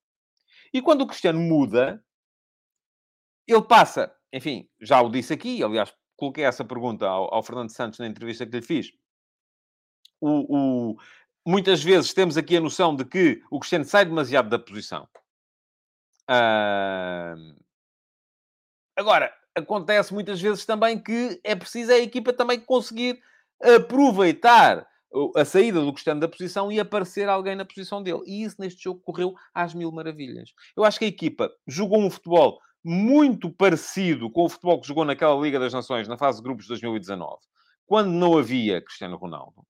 E 0.72 0.80
quando 0.80 1.02
o 1.02 1.06
Cristiano 1.06 1.38
muda, 1.38 2.02
ele 3.46 3.62
passa, 3.62 4.14
enfim, 4.32 4.68
já 4.80 5.00
o 5.02 5.10
disse 5.10 5.34
aqui, 5.34 5.62
aliás, 5.62 5.94
coloquei 6.16 6.44
essa 6.44 6.64
pergunta 6.64 7.06
ao, 7.06 7.32
ao 7.34 7.42
Fernando 7.42 7.70
Santos 7.70 7.98
na 7.98 8.06
entrevista 8.06 8.46
que 8.46 8.56
lhe 8.56 8.62
fiz 8.62 8.90
o, 10.20 10.90
o, 10.90 10.96
muitas 11.46 11.82
vezes 11.82 12.14
temos 12.14 12.36
aqui 12.36 12.56
a 12.56 12.60
noção 12.60 12.94
de 12.94 13.04
que 13.04 13.42
o 13.50 13.58
Cristiano 13.58 13.84
sai 13.84 14.04
demasiado 14.04 14.48
da 14.48 14.58
posição. 14.58 15.08
Uh... 16.28 17.56
Agora, 18.96 19.32
acontece 19.54 20.12
muitas 20.12 20.40
vezes 20.40 20.64
também 20.64 21.00
que 21.00 21.40
é 21.44 21.54
preciso 21.54 21.92
a 21.92 21.98
equipa 21.98 22.32
também 22.32 22.58
conseguir 22.58 23.22
aproveitar 23.62 24.86
a 25.34 25.44
saída 25.44 25.80
do 25.80 25.92
Cristiano 25.92 26.20
da 26.20 26.28
posição 26.28 26.70
e 26.70 26.78
aparecer 26.78 27.28
alguém 27.28 27.56
na 27.56 27.64
posição 27.64 28.02
dele. 28.02 28.22
E 28.26 28.42
isso 28.42 28.56
neste 28.58 28.84
jogo 28.84 29.00
correu 29.00 29.34
às 29.54 29.74
mil 29.74 29.90
maravilhas. 29.90 30.52
Eu 30.76 30.84
acho 30.84 30.98
que 30.98 31.04
a 31.04 31.08
equipa 31.08 31.50
jogou 31.66 32.00
um 32.00 32.10
futebol 32.10 32.60
muito 32.84 33.50
parecido 33.50 34.30
com 34.30 34.44
o 34.44 34.48
futebol 34.48 34.80
que 34.80 34.86
jogou 34.86 35.04
naquela 35.04 35.40
Liga 35.40 35.58
das 35.58 35.72
Nações 35.72 36.06
na 36.06 36.16
fase 36.16 36.38
de 36.38 36.44
grupos 36.44 36.66
de 36.66 36.68
2019, 36.68 37.36
quando 37.86 38.10
não 38.10 38.38
havia 38.38 38.80
Cristiano 38.80 39.16
Ronaldo. 39.16 39.66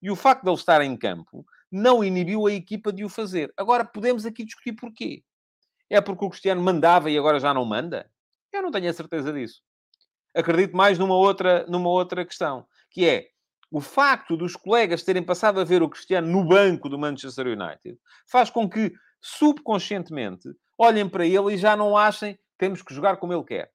E 0.00 0.10
o 0.10 0.16
facto 0.16 0.44
de 0.44 0.48
ele 0.48 0.56
estar 0.56 0.80
em 0.80 0.96
campo 0.96 1.44
não 1.70 2.02
inibiu 2.02 2.46
a 2.46 2.52
equipa 2.52 2.92
de 2.92 3.04
o 3.04 3.08
fazer. 3.08 3.52
Agora, 3.56 3.84
podemos 3.84 4.24
aqui 4.24 4.44
discutir 4.44 4.72
porquê. 4.72 5.22
É 5.90 6.00
porque 6.00 6.24
o 6.24 6.30
Cristiano 6.30 6.62
mandava 6.62 7.10
e 7.10 7.18
agora 7.18 7.40
já 7.40 7.52
não 7.52 7.64
manda? 7.64 8.10
Eu 8.52 8.62
não 8.62 8.70
tenho 8.70 8.88
a 8.88 8.92
certeza 8.94 9.32
disso. 9.32 9.60
Acredito 10.34 10.76
mais 10.76 10.98
numa 10.98 11.16
outra, 11.16 11.66
numa 11.66 11.88
outra 11.88 12.24
questão, 12.24 12.66
que 12.90 13.06
é 13.06 13.28
o 13.70 13.80
facto 13.80 14.36
dos 14.36 14.56
colegas 14.56 15.02
terem 15.02 15.22
passado 15.22 15.60
a 15.60 15.64
ver 15.64 15.82
o 15.82 15.88
Cristiano 15.88 16.28
no 16.28 16.44
banco 16.44 16.88
do 16.88 16.98
Manchester 16.98 17.46
United 17.46 17.98
faz 18.26 18.50
com 18.50 18.68
que, 18.68 18.92
subconscientemente, 19.20 20.48
olhem 20.78 21.08
para 21.08 21.26
ele 21.26 21.54
e 21.54 21.58
já 21.58 21.76
não 21.76 21.96
achem 21.96 22.38
temos 22.58 22.82
que 22.82 22.92
jogar 22.92 23.16
como 23.16 23.32
ele 23.32 23.44
quer. 23.44 23.72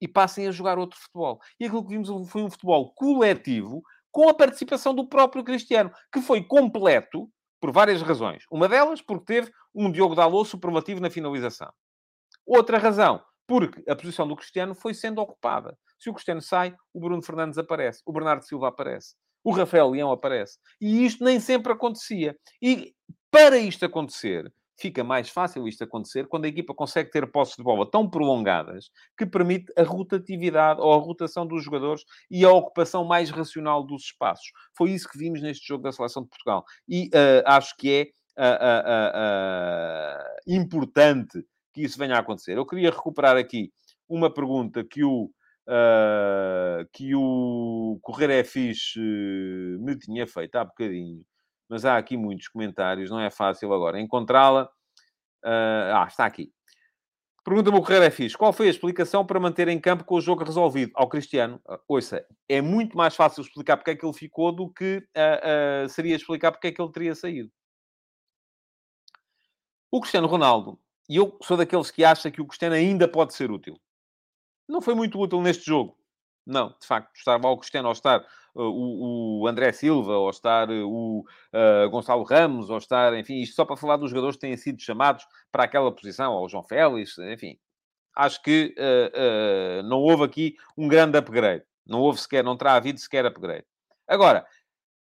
E 0.00 0.08
passem 0.08 0.48
a 0.48 0.50
jogar 0.50 0.78
outro 0.78 0.98
futebol. 0.98 1.40
E 1.60 1.66
aquilo 1.66 1.84
que 1.84 1.90
vimos 1.90 2.30
foi 2.30 2.42
um 2.42 2.50
futebol 2.50 2.92
coletivo 2.94 3.82
com 4.10 4.28
a 4.28 4.34
participação 4.34 4.94
do 4.94 5.06
próprio 5.06 5.44
Cristiano, 5.44 5.92
que 6.12 6.20
foi 6.20 6.42
completo 6.42 7.30
por 7.60 7.70
várias 7.70 8.02
razões. 8.02 8.44
Uma 8.50 8.68
delas, 8.68 9.02
porque 9.02 9.24
teve 9.26 9.52
um 9.74 9.90
Diogo 9.90 10.14
Dalot 10.14 10.48
superlativo 10.48 11.00
na 11.00 11.10
finalização. 11.10 11.70
Outra 12.46 12.78
razão, 12.78 13.22
porque 13.46 13.88
a 13.88 13.94
posição 13.94 14.26
do 14.26 14.36
Cristiano 14.36 14.74
foi 14.74 14.94
sendo 14.94 15.20
ocupada. 15.20 15.76
Se 16.06 16.10
o 16.10 16.14
Cristiano 16.14 16.40
sai, 16.40 16.72
o 16.94 17.00
Bruno 17.00 17.20
Fernandes 17.20 17.58
aparece, 17.58 18.00
o 18.06 18.12
Bernardo 18.12 18.44
Silva 18.44 18.68
aparece, 18.68 19.16
o 19.42 19.50
Rafael 19.50 19.90
Leão 19.90 20.12
aparece. 20.12 20.56
E 20.80 21.04
isto 21.04 21.24
nem 21.24 21.40
sempre 21.40 21.72
acontecia. 21.72 22.36
E 22.62 22.94
para 23.28 23.58
isto 23.58 23.84
acontecer, 23.84 24.48
fica 24.78 25.02
mais 25.02 25.28
fácil 25.30 25.66
isto 25.66 25.82
acontecer 25.82 26.28
quando 26.28 26.44
a 26.44 26.48
equipa 26.48 26.72
consegue 26.72 27.10
ter 27.10 27.28
posses 27.32 27.56
de 27.56 27.64
bola 27.64 27.90
tão 27.90 28.08
prolongadas 28.08 28.88
que 29.18 29.26
permite 29.26 29.72
a 29.76 29.82
rotatividade 29.82 30.80
ou 30.80 30.92
a 30.92 30.96
rotação 30.96 31.44
dos 31.44 31.64
jogadores 31.64 32.04
e 32.30 32.44
a 32.44 32.52
ocupação 32.52 33.04
mais 33.04 33.28
racional 33.28 33.82
dos 33.84 34.04
espaços. 34.04 34.52
Foi 34.76 34.92
isso 34.92 35.08
que 35.08 35.18
vimos 35.18 35.42
neste 35.42 35.66
jogo 35.66 35.82
da 35.82 35.90
Seleção 35.90 36.22
de 36.22 36.28
Portugal. 36.28 36.64
E 36.88 37.06
uh, 37.08 37.42
acho 37.46 37.76
que 37.76 38.12
é 38.36 38.44
uh, 38.44 38.54
uh, 40.22 40.54
importante 40.54 41.44
que 41.74 41.82
isso 41.82 41.98
venha 41.98 42.14
a 42.14 42.20
acontecer. 42.20 42.56
Eu 42.56 42.64
queria 42.64 42.90
recuperar 42.90 43.36
aqui 43.36 43.72
uma 44.08 44.32
pergunta 44.32 44.84
que 44.84 45.02
o, 45.02 45.32
que 46.92 47.14
o 47.14 47.98
Correr 48.02 48.30
é 48.30 48.44
Fixe 48.44 49.00
me 49.80 49.96
tinha 49.98 50.26
feito 50.26 50.56
há 50.56 50.64
bocadinho 50.64 51.24
mas 51.68 51.84
há 51.84 51.96
aqui 51.96 52.16
muitos 52.16 52.48
comentários, 52.48 53.10
não 53.10 53.20
é 53.20 53.30
fácil 53.30 53.72
agora 53.72 54.00
encontrá-la. 54.00 54.64
Uh, 55.44 55.94
ah, 55.94 56.06
está 56.08 56.26
aqui. 56.26 56.52
Pergunta-me 57.44 57.78
o 57.78 57.80
Correio 57.80 58.02
é 58.02 58.10
fixe. 58.10 58.36
Qual 58.36 58.52
foi 58.52 58.66
a 58.66 58.70
explicação 58.70 59.24
para 59.24 59.38
manter 59.38 59.68
em 59.68 59.80
campo 59.80 60.04
com 60.04 60.16
o 60.16 60.20
jogo 60.20 60.42
resolvido? 60.42 60.90
Ao 60.94 61.08
Cristiano, 61.08 61.60
uh, 61.68 61.78
ouça, 61.86 62.24
é 62.48 62.60
muito 62.60 62.96
mais 62.96 63.14
fácil 63.14 63.42
explicar 63.42 63.76
porque 63.76 63.92
é 63.92 63.96
que 63.96 64.04
ele 64.04 64.12
ficou 64.12 64.52
do 64.52 64.68
que 64.68 64.98
uh, 65.16 65.84
uh, 65.84 65.88
seria 65.88 66.16
explicar 66.16 66.50
porque 66.50 66.68
é 66.68 66.72
que 66.72 66.80
ele 66.80 66.92
teria 66.92 67.14
saído. 67.14 67.50
O 69.90 70.00
Cristiano 70.00 70.26
Ronaldo, 70.26 70.78
e 71.08 71.16
eu 71.16 71.38
sou 71.42 71.56
daqueles 71.56 71.90
que 71.90 72.04
acha 72.04 72.30
que 72.30 72.40
o 72.40 72.46
Cristiano 72.46 72.74
ainda 72.74 73.06
pode 73.06 73.34
ser 73.34 73.50
útil. 73.50 73.80
Não 74.68 74.80
foi 74.80 74.94
muito 74.94 75.18
útil 75.18 75.40
neste 75.40 75.64
jogo. 75.64 75.96
Não, 76.46 76.68
de 76.80 76.86
facto, 76.86 77.10
estava 77.16 77.48
ao 77.48 77.58
Cristiano 77.58 77.88
ao 77.88 77.92
estar 77.92 78.20
uh, 78.54 78.62
o, 78.62 79.40
o, 79.42 79.48
André 79.48 79.72
Silva, 79.72 80.16
ou 80.16 80.30
estar 80.30 80.70
uh, 80.70 80.88
o 80.88 81.20
uh, 81.20 81.90
Gonçalo 81.90 82.22
Ramos, 82.22 82.70
ou 82.70 82.78
estar, 82.78 83.16
enfim, 83.18 83.40
isto 83.40 83.56
só 83.56 83.64
para 83.64 83.76
falar 83.76 83.96
dos 83.96 84.10
jogadores 84.10 84.36
que 84.36 84.42
têm 84.42 84.56
sido 84.56 84.80
chamados 84.80 85.26
para 85.50 85.64
aquela 85.64 85.90
posição, 85.92 86.32
ou 86.34 86.46
o 86.46 86.48
João 86.48 86.62
Félix, 86.62 87.18
enfim. 87.18 87.58
Acho 88.14 88.42
que 88.42 88.74
não 89.84 89.98
houve 89.98 90.24
aqui 90.24 90.56
um 90.74 90.88
grande 90.88 91.18
upgrade. 91.18 91.62
Não 91.86 92.00
houve 92.00 92.18
sequer, 92.18 92.42
não 92.42 92.56
terá 92.56 92.72
havido 92.72 92.98
sequer 92.98 93.26
upgrade. 93.26 93.66
Agora, 94.08 94.46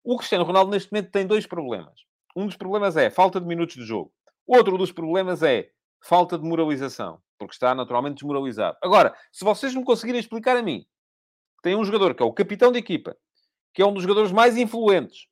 o 0.01 0.15
Cristiano 0.15 0.45
Ronaldo 0.45 0.71
neste 0.71 0.89
momento 0.89 1.11
tem 1.11 1.27
dois 1.27 1.45
problemas. 1.45 1.99
Um 2.33 2.45
dos 2.45 2.55
problemas 2.55 2.95
é 2.95 3.09
falta 3.09 3.41
de 3.41 3.45
minutos 3.45 3.75
de 3.75 3.83
jogo. 3.83 4.13
Outro 4.47 4.77
dos 4.77 4.93
problemas 4.93 5.43
é 5.43 5.69
falta 6.03 6.37
de 6.37 6.43
moralização, 6.43 7.21
porque 7.37 7.53
está 7.53 7.73
naturalmente 7.73 8.15
desmoralizado. 8.15 8.77
Agora, 8.81 9.15
se 9.31 9.43
vocês 9.43 9.73
me 9.73 9.83
conseguirem 9.83 10.19
explicar 10.19 10.57
a 10.57 10.61
mim 10.61 10.85
tem 11.63 11.77
um 11.77 11.85
jogador 11.85 12.13
que 12.13 12.21
é 12.21 12.25
o 12.25 12.33
capitão 12.33 12.71
de 12.71 12.77
equipa, 12.77 13.15
que 13.73 13.81
é 13.81 13.85
um 13.85 13.93
dos 13.93 14.03
jogadores 14.03 14.31
mais 14.31 14.57
influentes, 14.57 15.27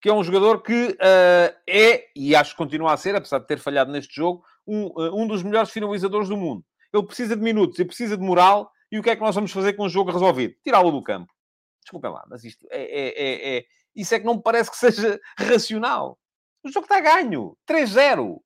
que 0.00 0.10
é 0.10 0.12
um 0.12 0.22
jogador 0.22 0.62
que 0.62 0.88
uh, 0.88 1.56
é, 1.66 2.04
e 2.14 2.36
acho 2.36 2.50
que 2.50 2.58
continua 2.58 2.92
a 2.92 2.96
ser, 2.98 3.16
apesar 3.16 3.38
de 3.38 3.46
ter 3.46 3.58
falhado 3.58 3.90
neste 3.90 4.14
jogo, 4.14 4.44
um, 4.66 4.88
uh, 4.88 5.18
um 5.18 5.26
dos 5.26 5.42
melhores 5.42 5.70
finalizadores 5.70 6.28
do 6.28 6.36
mundo. 6.36 6.62
Ele 6.92 7.06
precisa 7.06 7.34
de 7.34 7.42
minutos 7.42 7.78
e 7.78 7.84
precisa 7.84 8.14
de 8.14 8.22
moral, 8.22 8.70
e 8.92 8.98
o 8.98 9.02
que 9.02 9.08
é 9.08 9.16
que 9.16 9.22
nós 9.22 9.34
vamos 9.34 9.50
fazer 9.50 9.72
com 9.72 9.84
o 9.84 9.88
jogo 9.88 10.12
resolvido? 10.12 10.54
Tirá-lo 10.62 10.92
do 10.92 11.02
campo. 11.02 11.32
Desculpem 11.80 12.10
lá, 12.10 12.24
mas 12.28 12.44
isto 12.44 12.66
é, 12.70 12.82
é, 12.82 13.08
é, 13.08 13.56
é, 13.56 13.64
Isso 13.96 14.14
é 14.14 14.20
que 14.20 14.26
não 14.26 14.36
me 14.36 14.42
parece 14.42 14.70
que 14.70 14.76
seja 14.76 15.18
racional. 15.36 16.18
O 16.62 16.70
jogo 16.70 16.84
está 16.84 17.00
ganho. 17.00 17.56
3-0. 17.66 18.38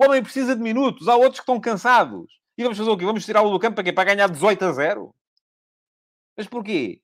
O 0.00 0.04
homem 0.06 0.22
precisa 0.22 0.56
de 0.56 0.62
minutos. 0.62 1.08
Há 1.08 1.14
outros 1.14 1.40
que 1.40 1.42
estão 1.42 1.60
cansados. 1.60 2.26
E 2.56 2.62
vamos 2.62 2.78
fazer 2.78 2.88
o 2.88 2.96
quê? 2.96 3.04
Vamos 3.04 3.26
tirá-lo 3.26 3.50
do 3.50 3.58
campo 3.58 3.74
para 3.74 3.84
quê? 3.84 3.92
Para 3.92 4.14
ganhar 4.14 4.28
18 4.30 4.64
a 4.64 4.72
0? 4.72 5.14
Mas 6.38 6.46
porquê? 6.46 7.02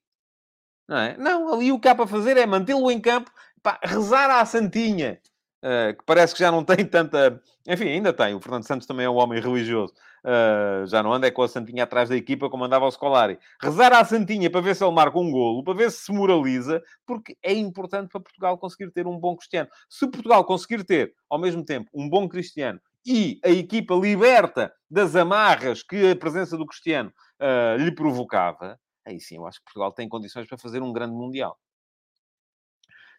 Não, 0.88 0.96
é? 0.96 1.16
não, 1.18 1.52
ali 1.52 1.70
o 1.72 1.78
que 1.78 1.88
há 1.88 1.94
para 1.94 2.06
fazer 2.06 2.38
é 2.38 2.46
mantê-lo 2.46 2.90
em 2.90 2.98
campo, 2.98 3.30
pá, 3.62 3.78
rezar 3.82 4.30
à 4.30 4.44
Santinha, 4.46 5.20
uh, 5.62 5.94
que 5.94 6.04
parece 6.06 6.32
que 6.32 6.40
já 6.40 6.50
não 6.50 6.64
tem 6.64 6.86
tanta. 6.86 7.42
Enfim, 7.68 7.88
ainda 7.88 8.14
tem. 8.14 8.34
O 8.34 8.40
Fernando 8.40 8.66
Santos 8.66 8.86
também 8.86 9.04
é 9.04 9.10
um 9.10 9.16
homem 9.16 9.40
religioso. 9.40 9.92
Uh, 10.26 10.84
já 10.88 11.04
não 11.04 11.12
anda 11.12 11.28
é 11.28 11.30
com 11.30 11.40
a 11.40 11.46
Santinha 11.46 11.84
atrás 11.84 12.08
da 12.08 12.16
equipa 12.16 12.50
como 12.50 12.64
andava 12.64 12.84
o 12.84 12.90
Scolari. 12.90 13.38
Rezar 13.62 13.92
à 13.92 14.04
Santinha 14.04 14.50
para 14.50 14.60
ver 14.60 14.74
se 14.74 14.82
ele 14.82 14.92
marca 14.92 15.16
um 15.16 15.30
golo, 15.30 15.62
para 15.62 15.74
ver 15.74 15.88
se 15.88 16.06
se 16.06 16.12
moraliza, 16.12 16.82
porque 17.06 17.36
é 17.40 17.52
importante 17.52 18.10
para 18.10 18.20
Portugal 18.20 18.58
conseguir 18.58 18.90
ter 18.90 19.06
um 19.06 19.16
bom 19.16 19.36
Cristiano. 19.36 19.68
Se 19.88 20.04
Portugal 20.10 20.44
conseguir 20.44 20.82
ter, 20.82 21.14
ao 21.30 21.38
mesmo 21.38 21.64
tempo, 21.64 21.88
um 21.94 22.08
bom 22.08 22.28
Cristiano 22.28 22.80
e 23.06 23.38
a 23.44 23.50
equipa 23.50 23.94
liberta 23.94 24.72
das 24.90 25.14
amarras 25.14 25.84
que 25.84 26.10
a 26.10 26.16
presença 26.16 26.56
do 26.56 26.66
Cristiano 26.66 27.12
uh, 27.40 27.80
lhe 27.80 27.92
provocava, 27.92 28.76
aí 29.06 29.20
sim 29.20 29.36
eu 29.36 29.46
acho 29.46 29.60
que 29.60 29.66
Portugal 29.66 29.92
tem 29.92 30.08
condições 30.08 30.48
para 30.48 30.58
fazer 30.58 30.82
um 30.82 30.92
grande 30.92 31.14
Mundial. 31.14 31.56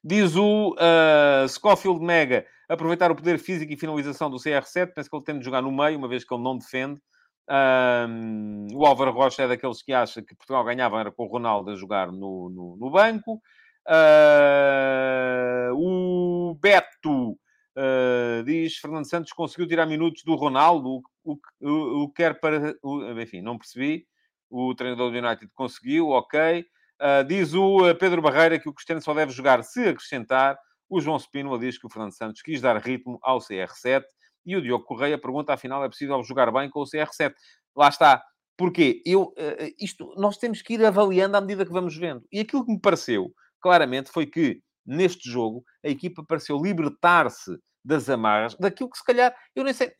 Diz 0.07 0.37
o 0.37 0.73
uh, 0.75 1.49
Scofield 1.49 2.01
Mega, 2.01 2.45
aproveitar 2.69 3.11
o 3.11 3.15
poder 3.15 3.37
físico 3.37 3.73
e 3.73 3.75
finalização 3.75 4.29
do 4.29 4.37
CR7, 4.37 4.93
penso 4.95 5.09
que 5.09 5.15
ele 5.17 5.25
tem 5.25 5.37
de 5.37 5.43
jogar 5.43 5.61
no 5.61 5.69
meio, 5.69 5.97
uma 5.97 6.07
vez 6.07 6.23
que 6.23 6.33
ele 6.33 6.43
não 6.43 6.57
defende. 6.57 7.01
Um, 7.49 8.67
o 8.73 8.85
Álvaro 8.85 9.11
Rocha 9.11 9.43
é 9.43 9.49
daqueles 9.49 9.81
que 9.81 9.91
acha 9.91 10.21
que 10.21 10.33
Portugal 10.33 10.63
ganhava 10.63 10.97
era 10.97 11.11
com 11.11 11.25
o 11.25 11.27
Ronaldo 11.27 11.71
a 11.71 11.75
jogar 11.75 12.09
no, 12.09 12.49
no, 12.49 12.77
no 12.77 12.89
banco. 12.89 13.41
Uh, 13.85 15.75
o 15.75 16.55
Beto 16.55 17.31
uh, 17.31 18.43
diz 18.45 18.77
Fernando 18.77 19.09
Santos 19.09 19.33
conseguiu 19.33 19.67
tirar 19.67 19.85
minutos 19.85 20.23
do 20.23 20.35
Ronaldo, 20.35 21.01
o, 21.25 21.33
o, 21.33 21.37
o, 21.59 22.03
o 22.03 22.13
quer 22.13 22.39
para. 22.39 22.73
O, 22.81 23.03
enfim, 23.19 23.41
não 23.41 23.57
percebi. 23.57 24.07
o 24.49 24.73
treinador 24.73 25.11
do 25.11 25.17
United 25.17 25.51
conseguiu, 25.53 26.11
ok. 26.11 26.65
Uh, 27.01 27.23
diz 27.27 27.53
o 27.53 27.93
Pedro 27.95 28.21
Barreira 28.21 28.59
que 28.59 28.67
o 28.67 28.73
Cristiano 28.73 29.01
só 29.01 29.13
deve 29.13 29.31
jogar 29.31 29.63
se 29.63 29.87
acrescentar. 29.87 30.57
O 30.89 30.99
João 30.99 31.17
Spínola 31.19 31.59
diz 31.59 31.77
que 31.77 31.85
o 31.85 31.89
Fernando 31.89 32.15
Santos 32.15 32.41
quis 32.41 32.61
dar 32.61 32.77
ritmo 32.77 33.19
ao 33.21 33.39
CR7. 33.39 34.03
E 34.45 34.55
o 34.55 34.61
Diogo 34.61 34.85
Correia 34.85 35.17
pergunta, 35.19 35.53
afinal, 35.53 35.83
é 35.83 35.89
possível 35.89 36.23
jogar 36.23 36.51
bem 36.51 36.69
com 36.69 36.79
o 36.79 36.85
CR7? 36.85 37.33
Lá 37.75 37.89
está. 37.89 38.23
Porquê? 38.55 39.03
Eu, 39.05 39.33
isto, 39.79 40.13
nós 40.17 40.37
temos 40.37 40.61
que 40.61 40.75
ir 40.75 40.85
avaliando 40.85 41.37
à 41.37 41.41
medida 41.41 41.65
que 41.65 41.71
vamos 41.71 41.95
vendo. 41.95 42.25
E 42.31 42.39
aquilo 42.39 42.65
que 42.65 42.71
me 42.71 42.79
pareceu, 42.79 43.31
claramente, 43.61 44.09
foi 44.09 44.25
que, 44.25 44.61
neste 44.85 45.29
jogo, 45.29 45.63
a 45.85 45.89
equipa 45.89 46.23
pareceu 46.25 46.57
libertar-se 46.57 47.59
das 47.87 48.09
amarras, 48.09 48.55
daquilo 48.55 48.89
que 48.89 48.97
se 48.97 49.03
calhar, 49.03 49.35
eu 49.55 49.63
nem 49.63 49.73
sei, 49.73 49.93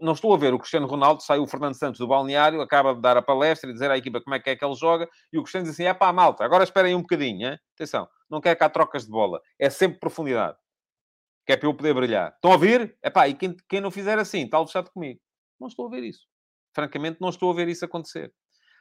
não 0.00 0.12
estou 0.12 0.34
a 0.34 0.36
ver 0.36 0.54
o 0.54 0.58
Cristiano 0.58 0.86
Ronaldo, 0.86 1.22
sai 1.22 1.38
o 1.38 1.46
Fernando 1.46 1.74
Santos 1.74 1.98
do 1.98 2.06
balneário, 2.06 2.60
acaba 2.60 2.94
de 2.94 3.00
dar 3.00 3.16
a 3.16 3.22
palestra 3.22 3.68
e 3.70 3.72
dizer 3.72 3.90
à 3.90 3.98
equipa 3.98 4.20
como 4.20 4.34
é 4.34 4.40
que 4.40 4.50
é 4.50 4.56
que 4.56 4.64
ele 4.64 4.74
joga, 4.74 5.08
e 5.32 5.38
o 5.38 5.42
Cristiano 5.42 5.64
diz 5.64 5.74
assim, 5.74 5.84
é 5.84 5.94
pá, 5.94 6.12
malta, 6.12 6.44
agora 6.44 6.64
esperem 6.64 6.94
um 6.94 7.00
bocadinho, 7.00 7.50
hein? 7.50 7.58
atenção, 7.74 8.08
não 8.28 8.40
quer 8.40 8.54
cá 8.56 8.68
trocas 8.68 9.04
de 9.04 9.10
bola, 9.10 9.40
é 9.58 9.68
sempre 9.68 9.98
profundidade, 9.98 10.56
que 11.46 11.52
é 11.52 11.56
para 11.56 11.68
eu 11.68 11.74
poder 11.74 11.94
brilhar. 11.94 12.32
Estão 12.34 12.50
a 12.50 12.54
ouvir? 12.54 12.96
É 13.02 13.10
pá, 13.10 13.28
e 13.28 13.34
quem, 13.34 13.56
quem 13.68 13.80
não 13.80 13.90
fizer 13.90 14.18
assim, 14.18 14.44
está 14.44 14.58
lixado 14.60 14.90
comigo. 14.90 15.20
Não 15.60 15.68
estou 15.68 15.86
a 15.86 15.90
ver 15.90 16.04
isso. 16.04 16.26
Francamente, 16.74 17.18
não 17.20 17.28
estou 17.28 17.50
a 17.50 17.54
ver 17.54 17.68
isso 17.68 17.84
acontecer. 17.84 18.32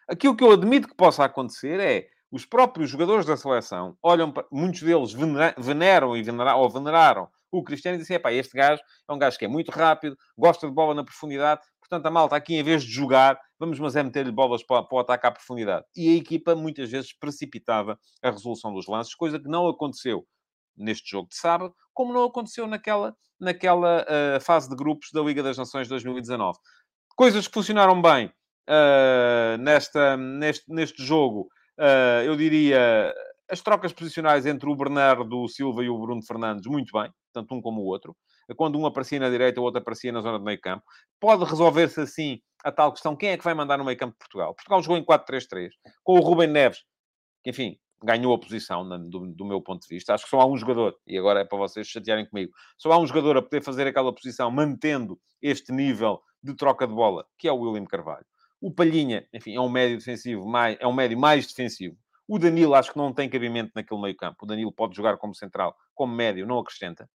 Aquilo 0.08 0.36
que 0.36 0.44
eu 0.44 0.52
admito 0.52 0.88
que 0.88 0.96
possa 0.96 1.24
acontecer 1.26 1.80
é 1.80 2.08
os 2.32 2.46
próprios 2.46 2.90
jogadores 2.90 3.26
da 3.26 3.36
seleção 3.36 3.98
olham 4.04 4.32
para, 4.32 4.46
muitos 4.52 4.82
deles 4.82 5.14
veneram 5.58 6.16
e 6.16 6.22
veneraram, 6.22 6.60
ou 6.60 6.70
veneraram 6.70 7.30
o 7.52 7.64
Cristiano 7.64 7.98
e 7.98 8.00
dizem, 8.00 8.20
pá, 8.20 8.32
este 8.32 8.56
gajo 8.56 8.82
é 9.08 9.14
um 9.14 9.18
gajo 9.18 9.38
que 9.38 9.46
é 9.46 9.48
muito 9.48 9.72
rápido, 9.72 10.18
gosta 10.38 10.68
de 10.68 10.74
bola 10.74 10.94
na 10.94 11.04
profundidade, 11.04 11.62
portanto 11.80 12.06
a 12.06 12.12
malta 12.12 12.36
aqui 12.36 12.56
em 12.56 12.64
vez 12.64 12.84
de 12.84 12.92
jogar, 12.92 13.40
vamos 13.58 13.80
mas 13.80 13.96
é 13.96 14.04
meter-lhe 14.04 14.32
bolas 14.32 14.64
para, 14.64 14.84
para 14.84 14.96
o 14.96 15.00
ataque 15.00 15.28
à 15.28 15.32
profundidade. 15.32 15.86
E 15.96 16.10
a 16.10 16.18
equipa 16.18 16.56
muitas 16.56 16.90
vezes 16.90 17.14
precipitava 17.14 18.00
a 18.22 18.30
resolução 18.32 18.74
dos 18.74 18.88
lances, 18.88 19.16
coisa 19.16 19.40
que 19.40 19.50
não 19.50 19.68
aconteceu 19.68 20.26
neste 20.78 21.10
jogo 21.10 21.30
de 21.30 21.36
sábado, 21.36 21.74
como 21.94 22.14
não 22.14 22.24
aconteceu 22.24 22.66
naquela, 22.68 23.16
naquela 23.40 24.04
uh, 24.04 24.42
fase 24.42 24.70
de 24.70 24.76
grupos 24.76 25.10
da 25.12 25.22
Liga 25.22 25.44
das 25.44 25.58
Nações 25.58 25.88
2019. 25.88 26.58
Coisas 27.16 27.48
que 27.48 27.54
funcionaram 27.54 28.02
bem 28.02 28.28
uh, 28.28 29.58
nesta, 29.60 30.16
neste, 30.16 30.72
neste 30.72 31.04
jogo 31.04 31.50
uh, 31.80 32.24
eu 32.24 32.36
diria, 32.36 33.14
as 33.50 33.62
trocas 33.62 33.94
posicionais 33.94 34.46
entre 34.46 34.70
o 34.70 34.76
Bernardo 34.76 35.48
Silva 35.48 35.84
e 35.84 35.90
o 35.90 35.98
Bruno 35.98 36.24
Fernandes, 36.24 36.68
muito 36.68 36.92
bem, 36.92 37.12
tanto 37.34 37.54
um 37.54 37.62
como 37.62 37.82
o 37.82 37.86
outro. 37.86 38.16
Quando 38.56 38.80
um 38.80 38.86
aparecia 38.86 39.20
na 39.20 39.30
direita, 39.30 39.60
o 39.62 39.64
outro 39.64 39.80
aparecia 39.80 40.12
na 40.12 40.22
zona 40.22 40.40
de 40.40 40.46
meio 40.46 40.60
campo. 40.60 40.84
Pode 41.20 41.44
resolver-se 41.44 42.02
assim 42.02 42.42
a 42.64 42.72
tal 42.72 42.92
questão: 42.92 43.16
quem 43.16 43.30
é 43.30 43.38
que 43.38 43.44
vai 43.44 43.54
mandar 43.54 43.78
no 43.78 43.86
meio 43.86 43.98
campo 43.98 44.14
de 44.14 44.20
Portugal? 44.20 44.54
Portugal 44.56 44.82
jogou 44.82 44.98
em 44.98 45.06
4-3-3, 45.06 45.70
com 46.04 46.18
o 46.18 46.22
Rubem 46.22 46.48
Neves, 46.48 46.80
que, 47.44 47.52
enfim, 47.52 47.78
ganhou 48.04 48.34
a 48.34 48.40
posição, 48.40 48.88
do, 49.10 49.28
do, 49.28 49.46
meu 49.46 49.62
ponto 49.62 49.82
de 49.82 49.88
vista. 49.88 50.14
Acho 50.14 50.24
que 50.24 50.30
só 50.30 50.40
há 50.40 50.46
um 50.46 50.58
jogador, 50.58 50.96
e 51.06 51.18
agora 51.18 51.42
é 51.42 51.46
para 51.46 51.58
vocês 51.58 51.88
chatearem 51.88 52.26
comigo, 52.28 52.52
só 52.78 52.92
há 52.92 52.98
um 52.98 53.06
jogador 53.06 53.38
a 53.38 53.42
poder 53.42 53.62
fazer 53.62 53.88
aquela 53.88 54.14
posição, 54.14 54.50
mantendo 54.50 55.20
este 55.42 55.72
nível 55.72 56.22
de 56.42 56.56
troca 56.56 56.88
de 56.88 56.94
bola, 56.94 57.26
que 57.38 57.48
é 57.48 57.52
o 57.52 57.58
William 57.58 57.86
Carvalho. 57.86 58.26
O 58.62 58.74
Palhinha, 58.74 59.26
enfim, 59.34 59.56
é 59.56 59.62
um 59.62 59.70
médio 59.70 59.98
defensivo, 59.98 60.46
mais, 60.48 60.78
é 60.80 60.88
um 60.88 60.94
médio 60.94 61.18
mais 61.18 61.48
defensivo. 61.48 61.96
O 62.28 62.38
Danilo 62.38 62.76
acho 62.76 62.92
que 62.92 62.98
não 62.98 63.14
tem 63.14 63.30
cabimento 63.30 63.72
naquele 63.74 64.00
meio 64.02 64.16
campo. 64.16 64.38
O 64.44 64.46
Danilo 64.46 64.72
pode 64.72 64.96
jogar 64.96 65.18
como 65.18 65.34
central, 65.34 65.76
como 65.96 66.14
médio, 66.14 66.46
não 66.46 66.60
acrescenta. 66.60 67.10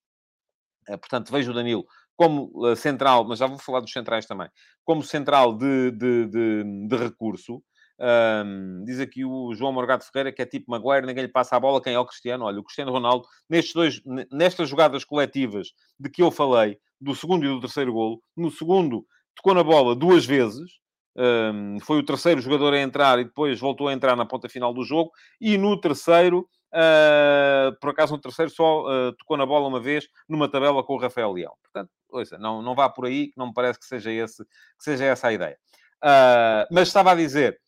Eh, 0.88 0.98
portanto, 0.98 1.32
vejo 1.32 1.52
o 1.52 1.54
Danilo 1.54 1.86
como 2.16 2.52
eh, 2.68 2.76
central, 2.76 3.26
mas 3.26 3.40
já 3.40 3.48
vou 3.48 3.58
falar 3.58 3.80
dos 3.80 3.92
centrais 3.92 4.26
também, 4.26 4.48
como 4.84 5.04
central 5.04 5.58
de, 5.58 5.92
de, 5.92 6.28
de, 6.28 6.88
de 6.88 6.96
recurso. 6.96 7.64
Um, 8.00 8.84
diz 8.84 9.00
aqui 9.00 9.24
o 9.24 9.54
João 9.54 9.72
Morgado 9.72 10.04
Ferreira 10.04 10.32
que 10.32 10.42
é 10.42 10.46
tipo 10.46 10.70
Maguire, 10.70 11.06
ninguém 11.06 11.26
lhe 11.26 11.32
passa 11.32 11.56
a 11.56 11.60
bola. 11.60 11.82
Quem 11.82 11.94
é 11.94 12.00
o 12.00 12.06
Cristiano? 12.06 12.46
Olha, 12.46 12.60
o 12.60 12.64
Cristiano 12.64 12.92
Ronaldo, 12.92 13.26
nestes 13.50 13.74
dois, 13.74 14.02
nestas 14.32 14.68
jogadas 14.68 15.06
coletivas 15.06 15.68
de 16.00 16.10
que 16.10 16.22
eu 16.22 16.32
falei, 16.32 16.78
do 17.00 17.16
segundo 17.16 17.46
e 17.46 17.48
do 17.48 17.62
terceiro 17.62 17.94
golo, 17.94 18.22
no 18.36 18.50
segundo 18.50 19.06
tocou 19.36 19.54
na 19.54 19.64
bola 19.64 19.96
duas 19.96 20.26
vezes, 20.26 20.72
um, 21.16 21.80
foi 21.82 22.00
o 22.00 22.06
terceiro 22.06 22.42
jogador 22.42 22.74
a 22.74 22.80
entrar 22.80 23.20
e 23.20 23.26
depois 23.26 23.60
voltou 23.60 23.88
a 23.88 23.94
entrar 23.94 24.16
na 24.16 24.26
ponta 24.26 24.50
final 24.50 24.74
do 24.74 24.84
jogo. 24.84 25.12
E 25.40 25.58
no 25.58 25.80
terceiro, 25.80 26.48
uh, 26.74 27.78
por 27.80 27.92
acaso 27.92 28.14
no 28.14 28.20
terceiro 28.20 28.52
só 28.52 28.84
uh, 28.84 29.14
tocou 29.14 29.38
na 29.38 29.46
bola 29.46 29.68
uma 29.68 29.80
vez 29.80 30.08
numa 30.28 30.50
tabela 30.50 30.84
com 30.84 30.94
o 30.94 31.00
Rafael 31.00 31.32
Leão. 31.32 31.54
Portanto, 31.62 31.92
ouça, 32.10 32.38
não, 32.38 32.62
não 32.62 32.76
vá 32.76 32.90
por 32.90 33.06
aí, 33.06 33.28
que 33.28 33.38
não 33.38 33.48
me 33.48 33.54
parece 33.54 33.80
que 33.80 33.86
seja, 33.86 34.12
esse, 34.12 34.44
que 34.44 34.84
seja 34.84 35.06
essa 35.06 35.28
a 35.28 35.34
ideia. 35.34 35.58
Uh, 36.04 36.68
mas 36.72 36.88
estava 36.88 37.12
a 37.12 37.16
dizer, 37.16 37.60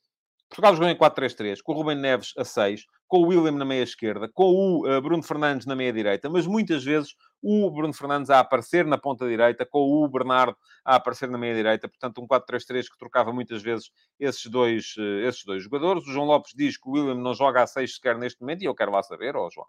Portugal 0.50 0.74
jogou 0.76 0.90
em 0.90 0.96
4-3-3, 0.96 1.62
com 1.62 1.74
o 1.74 1.76
Rubem 1.76 1.98
Neves 1.98 2.34
a 2.38 2.46
6, 2.46 2.86
com 3.08 3.18
o 3.18 3.28
William 3.28 3.52
na 3.52 3.66
meia 3.66 3.84
esquerda, 3.84 4.30
com 4.30 4.44
o 4.44 4.88
uh, 4.88 5.02
Bruno 5.02 5.24
Fernandes 5.24 5.66
na 5.66 5.76
meia 5.76 5.92
direita, 5.92 6.30
mas 6.30 6.48
muitas 6.48 6.84
vezes 6.84 7.16
o 7.42 7.70
Bruno 7.72 7.94
Fernandes 7.94 8.30
a 8.30 8.40
aparecer 8.40 8.86
na 8.86 8.98
ponta 8.98 9.28
direita, 9.28 9.66
com 9.66 9.80
o 9.80 10.08
Bernardo 10.08 10.56
a 10.84 10.96
aparecer 10.96 11.30
na 11.30 11.38
meia 11.38 11.54
direita, 11.54 11.88
portanto 11.88 12.22
um 12.22 12.28
4-3-3 12.28 12.84
que 12.84 12.98
trocava 12.98 13.34
muitas 13.34 13.62
vezes 13.62 13.92
esses 14.20 14.46
dois, 14.46 14.96
uh, 14.98 15.28
esses 15.28 15.44
dois 15.44 15.64
jogadores. 15.64 16.08
O 16.08 16.12
João 16.12 16.26
Lopes 16.26 16.54
diz 16.56 16.78
que 16.78 16.88
o 16.88 16.92
William 16.94 17.16
não 17.16 17.34
joga 17.34 17.64
a 17.64 17.68
6 17.68 17.96
sequer 17.96 18.18
neste 18.18 18.42
momento, 18.42 18.62
e 18.62 18.66
eu 18.66 18.76
quero 18.76 18.92
lá 18.92 19.04
saber, 19.04 19.36
ó 19.36 19.48
oh, 19.48 19.50
João. 19.52 19.68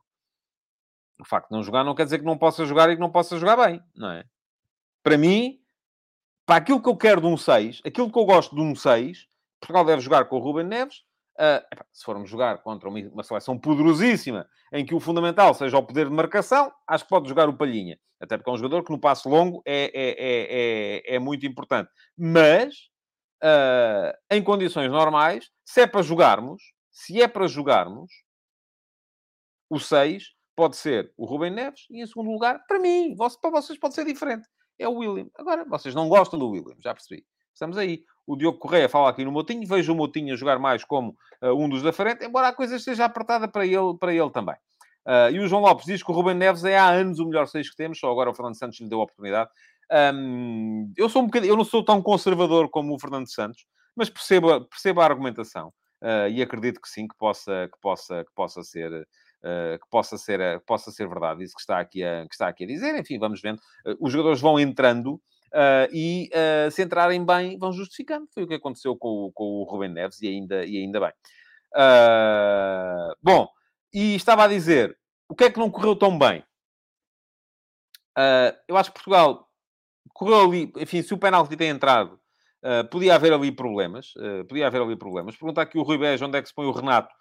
O 1.18 1.24
facto 1.24 1.48
de 1.48 1.56
não 1.56 1.62
jogar 1.62 1.82
não 1.82 1.94
quer 1.94 2.04
dizer 2.04 2.18
que 2.18 2.24
não 2.24 2.36
possa 2.36 2.66
jogar 2.66 2.90
e 2.90 2.94
que 2.94 3.00
não 3.00 3.10
possa 3.10 3.38
jogar 3.38 3.56
bem, 3.56 3.82
não 3.94 4.10
é? 4.10 4.24
Para 5.02 5.16
mim, 5.16 5.58
para 6.44 6.56
aquilo 6.56 6.80
que 6.80 6.88
eu 6.88 6.96
quero 6.96 7.20
de 7.20 7.26
um 7.26 7.36
6, 7.36 7.80
aquilo 7.84 8.12
que 8.12 8.18
eu 8.18 8.24
gosto 8.24 8.54
de 8.54 8.60
um 8.60 8.74
6, 8.74 9.26
Portugal 9.60 9.84
deve 9.84 10.00
jogar 10.00 10.24
com 10.26 10.36
o 10.36 10.40
Ruben 10.40 10.66
Neves, 10.66 11.04
Uh, 11.36 11.60
se 11.92 12.02
formos 12.02 12.30
jogar 12.30 12.62
contra 12.62 12.88
uma, 12.88 12.98
uma, 12.98 13.22
seleção 13.22 13.58
poderosíssima, 13.58 14.48
em 14.72 14.86
que 14.86 14.94
o 14.94 15.00
fundamental 15.00 15.52
seja 15.52 15.76
o 15.76 15.82
poder 15.82 16.08
de 16.08 16.14
marcação, 16.14 16.72
acho 16.88 17.04
que 17.04 17.10
pode 17.10 17.28
jogar 17.28 17.46
o 17.46 17.54
Palhinha. 17.54 17.98
Até 18.18 18.38
porque 18.38 18.48
é 18.48 18.52
um 18.54 18.56
jogador 18.56 18.82
que 18.82 18.90
no 18.90 18.98
passo 18.98 19.28
longo 19.28 19.62
é, 19.66 19.84
é, 19.94 20.10
é, 20.18 21.12
é, 21.12 21.16
é 21.16 21.18
muito 21.18 21.46
importante. 21.46 21.90
Mas, 22.16 22.74
uh, 23.44 24.16
em 24.30 24.42
condições 24.42 24.90
normais, 24.90 25.50
se 25.62 25.82
é 25.82 25.86
para 25.86 26.00
jogarmos, 26.00 26.62
se 26.90 27.20
é 27.20 27.28
para 27.28 27.46
jogarmos, 27.46 28.10
o 29.68 29.78
6 29.78 30.34
pode 30.56 30.76
ser 30.76 31.12
o 31.18 31.26
Rubem 31.26 31.50
Neves 31.50 31.86
e, 31.90 32.00
em 32.00 32.06
segundo 32.06 32.30
lugar, 32.30 32.64
para 32.66 32.78
mim, 32.78 33.14
para 33.14 33.50
vocês 33.50 33.78
pode 33.78 33.94
ser 33.94 34.06
diferente. 34.06 34.48
É 34.78 34.88
o 34.88 34.94
William. 34.94 35.28
Agora, 35.34 35.66
vocês 35.66 35.94
não 35.94 36.08
gostam 36.08 36.38
do 36.38 36.48
William, 36.48 36.76
já 36.80 36.94
percebi. 36.94 37.26
Estamos 37.56 37.78
aí. 37.78 38.04
O 38.26 38.36
Diogo 38.36 38.58
Correia 38.58 38.86
fala 38.86 39.08
aqui 39.08 39.24
no 39.24 39.32
Motinho. 39.32 39.66
Vejo 39.66 39.94
o 39.94 39.96
Motinho 39.96 40.34
a 40.34 40.36
jogar 40.36 40.58
mais 40.58 40.84
como 40.84 41.16
uh, 41.42 41.54
um 41.54 41.66
dos 41.66 41.82
da 41.82 41.90
frente, 41.90 42.22
embora 42.22 42.48
a 42.48 42.52
coisa 42.52 42.76
esteja 42.76 43.06
apertada 43.06 43.48
para 43.48 43.64
ele, 43.64 43.96
para 43.98 44.12
ele 44.12 44.28
também. 44.28 44.56
Uh, 45.06 45.32
e 45.32 45.40
o 45.40 45.48
João 45.48 45.62
Lopes 45.62 45.86
diz 45.86 46.02
que 46.02 46.10
o 46.10 46.14
Ruben 46.14 46.34
Neves 46.34 46.64
é 46.64 46.76
há 46.76 46.90
anos 46.90 47.18
o 47.18 47.24
melhor 47.24 47.46
seis 47.46 47.70
que 47.70 47.76
temos, 47.76 47.98
só 47.98 48.10
agora 48.10 48.28
o 48.28 48.34
Fernando 48.34 48.58
Santos 48.58 48.78
lhe 48.78 48.88
deu 48.90 49.00
a 49.00 49.04
oportunidade. 49.04 49.48
Um, 49.90 50.92
eu, 50.98 51.08
sou 51.08 51.22
um 51.22 51.26
bocadinho, 51.26 51.52
eu 51.52 51.56
não 51.56 51.64
sou 51.64 51.82
tão 51.82 52.02
conservador 52.02 52.68
como 52.68 52.94
o 52.94 52.98
Fernando 52.98 53.32
Santos, 53.32 53.64
mas 53.96 54.10
percebo, 54.10 54.66
percebo 54.66 55.00
a 55.00 55.06
argumentação 55.06 55.68
uh, 56.02 56.28
e 56.28 56.42
acredito 56.42 56.78
que 56.78 56.90
sim, 56.90 57.08
que 57.08 57.16
possa, 57.16 57.70
que 57.72 57.80
possa, 57.80 58.22
que 58.22 58.32
possa 58.34 58.62
ser. 58.62 58.92
Uh, 59.42 59.78
que 59.78 59.88
possa 59.90 60.18
ser, 60.18 60.60
possa 60.66 60.90
ser 60.90 61.08
verdade, 61.08 61.44
isso 61.44 61.54
que 61.54 61.60
está 61.60 61.78
aqui 61.78 62.02
a, 62.02 62.26
que 62.26 62.34
está 62.34 62.48
aqui 62.48 62.64
a 62.64 62.66
dizer. 62.66 62.98
Enfim, 62.98 63.18
vamos 63.18 63.40
vendo. 63.40 63.60
os 64.00 64.12
jogadores 64.12 64.40
vão 64.40 64.58
entrando 64.58 65.20
Uh, 65.52 65.88
e 65.92 66.30
uh, 66.34 66.70
se 66.70 66.82
entrarem 66.82 67.24
bem, 67.24 67.58
vão 67.58 67.72
justificando. 67.72 68.28
Foi 68.32 68.42
o 68.42 68.46
que 68.46 68.54
aconteceu 68.54 68.96
com, 68.96 69.30
com 69.34 69.44
o 69.44 69.64
Rubem 69.64 69.90
Neves 69.90 70.20
e 70.20 70.28
ainda, 70.28 70.64
e 70.64 70.78
ainda 70.78 71.00
bem. 71.00 71.12
Uh, 71.74 73.14
bom, 73.22 73.48
e 73.92 74.14
estava 74.14 74.44
a 74.44 74.48
dizer, 74.48 74.96
o 75.28 75.34
que 75.34 75.44
é 75.44 75.50
que 75.50 75.58
não 75.58 75.70
correu 75.70 75.96
tão 75.96 76.18
bem? 76.18 76.44
eu 78.66 78.78
acho 78.78 78.90
que 78.90 78.94
Portugal 78.94 79.46
correu 80.14 80.40
ali, 80.40 80.72
enfim, 80.78 81.02
se 81.02 81.12
o 81.12 81.18
penalti 81.18 81.54
tem 81.54 81.68
entrado, 81.68 82.18
podia 82.90 83.14
haver 83.14 83.30
ali 83.30 83.52
problemas, 83.52 84.14
podia 84.48 84.66
haver 84.66 84.80
ali 84.80 84.96
problemas. 84.96 85.36
Perguntar 85.36 85.60
aqui 85.60 85.76
o 85.76 85.82
Rui 85.82 85.98
Beja 85.98 86.24
onde 86.24 86.38
é 86.38 86.40
que 86.40 86.48
se 86.48 86.54
põe 86.54 86.64
o 86.64 86.72
Renato. 86.72 87.14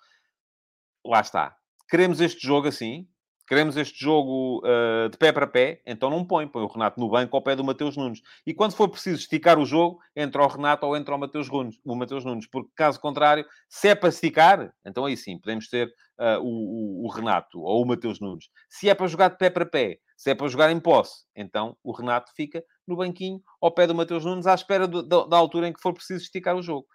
Lá 1.06 1.20
está. 1.20 1.54
Queremos 1.90 2.22
este 2.22 2.48
jogo 2.48 2.70
assim, 2.70 3.06
Queremos 3.48 3.78
este 3.78 4.04
jogo 4.04 4.64
uh, 4.66 5.08
de 5.08 5.18
pé 5.18 5.32
para 5.32 5.46
pé, 5.46 5.80
então 5.86 6.10
não 6.10 6.26
põe. 6.26 6.48
Põe 6.48 6.64
o 6.64 6.68
Renato 6.68 7.00
no 7.00 7.08
banco 7.08 7.36
ao 7.36 7.44
pé 7.44 7.56
do 7.56 7.64
Mateus 7.64 7.96
Nunes. 7.96 8.22
E 8.46 8.56
quando 8.56 8.76
for 8.76 8.90
preciso 8.90 9.20
esticar 9.20 9.60
o 9.60 9.66
jogo, 9.66 10.00
entra 10.16 10.42
o 10.44 10.48
Renato 10.48 10.86
ou 10.86 10.98
entra 10.98 11.14
o 11.14 11.20
Mateus 11.20 11.48
Nunes. 11.50 11.80
O 11.86 11.96
Mateus 11.96 12.26
Nunes. 12.26 12.48
Porque, 12.48 12.72
caso 12.76 13.00
contrário, 13.00 13.46
se 13.70 13.90
é 13.90 13.96
para 13.96 14.10
esticar, 14.10 14.74
então 14.84 15.06
aí 15.06 15.16
sim, 15.16 15.38
podemos 15.38 15.68
ter 15.70 15.94
uh, 16.20 16.42
o, 16.42 17.06
o, 17.06 17.10
Renato 17.10 17.62
ou 17.62 17.84
o 17.84 17.88
Mateus 17.88 18.20
Nunes. 18.20 18.50
Se 18.68 18.90
é 18.90 18.96
para 18.96 19.06
jogar 19.06 19.30
de 19.30 19.38
pé 19.38 19.52
para 19.52 19.66
pé, 19.66 20.00
se 20.18 20.32
é 20.32 20.36
para 20.36 20.48
jogar 20.48 20.72
em 20.72 20.80
posse, 20.80 21.26
então 21.36 21.78
o 21.84 21.92
Renato 21.92 22.32
fica 22.36 22.64
no 22.88 22.96
banquinho 22.96 23.44
ao 23.62 23.72
pé 23.72 23.86
do 23.86 23.94
Mateus 23.94 24.26
Nunes 24.26 24.48
à 24.48 24.56
espera 24.56 24.88
do, 24.88 25.04
da, 25.04 25.26
da 25.26 25.38
altura 25.38 25.68
em 25.68 25.74
que 25.74 25.82
for 25.82 25.94
preciso 25.94 26.24
esticar 26.24 26.56
o 26.56 26.64
jogo. 26.64 26.88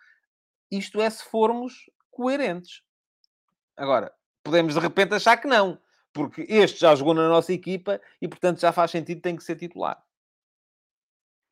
Isto 0.68 1.00
é 1.00 1.08
se 1.08 1.22
formos 1.22 1.74
coerentes. 2.10 2.82
Agora, 3.76 4.12
podemos 4.42 4.74
de 4.74 4.80
repente 4.80 5.14
achar 5.14 5.36
que 5.36 5.46
não 5.46 5.78
porque 6.12 6.46
este 6.48 6.80
já 6.80 6.94
jogou 6.94 7.14
na 7.14 7.28
nossa 7.28 7.52
equipa 7.52 8.00
e, 8.20 8.28
portanto, 8.28 8.60
já 8.60 8.72
faz 8.72 8.90
sentido, 8.90 9.20
tem 9.20 9.36
que 9.36 9.44
ser 9.44 9.56
titular. 9.56 10.02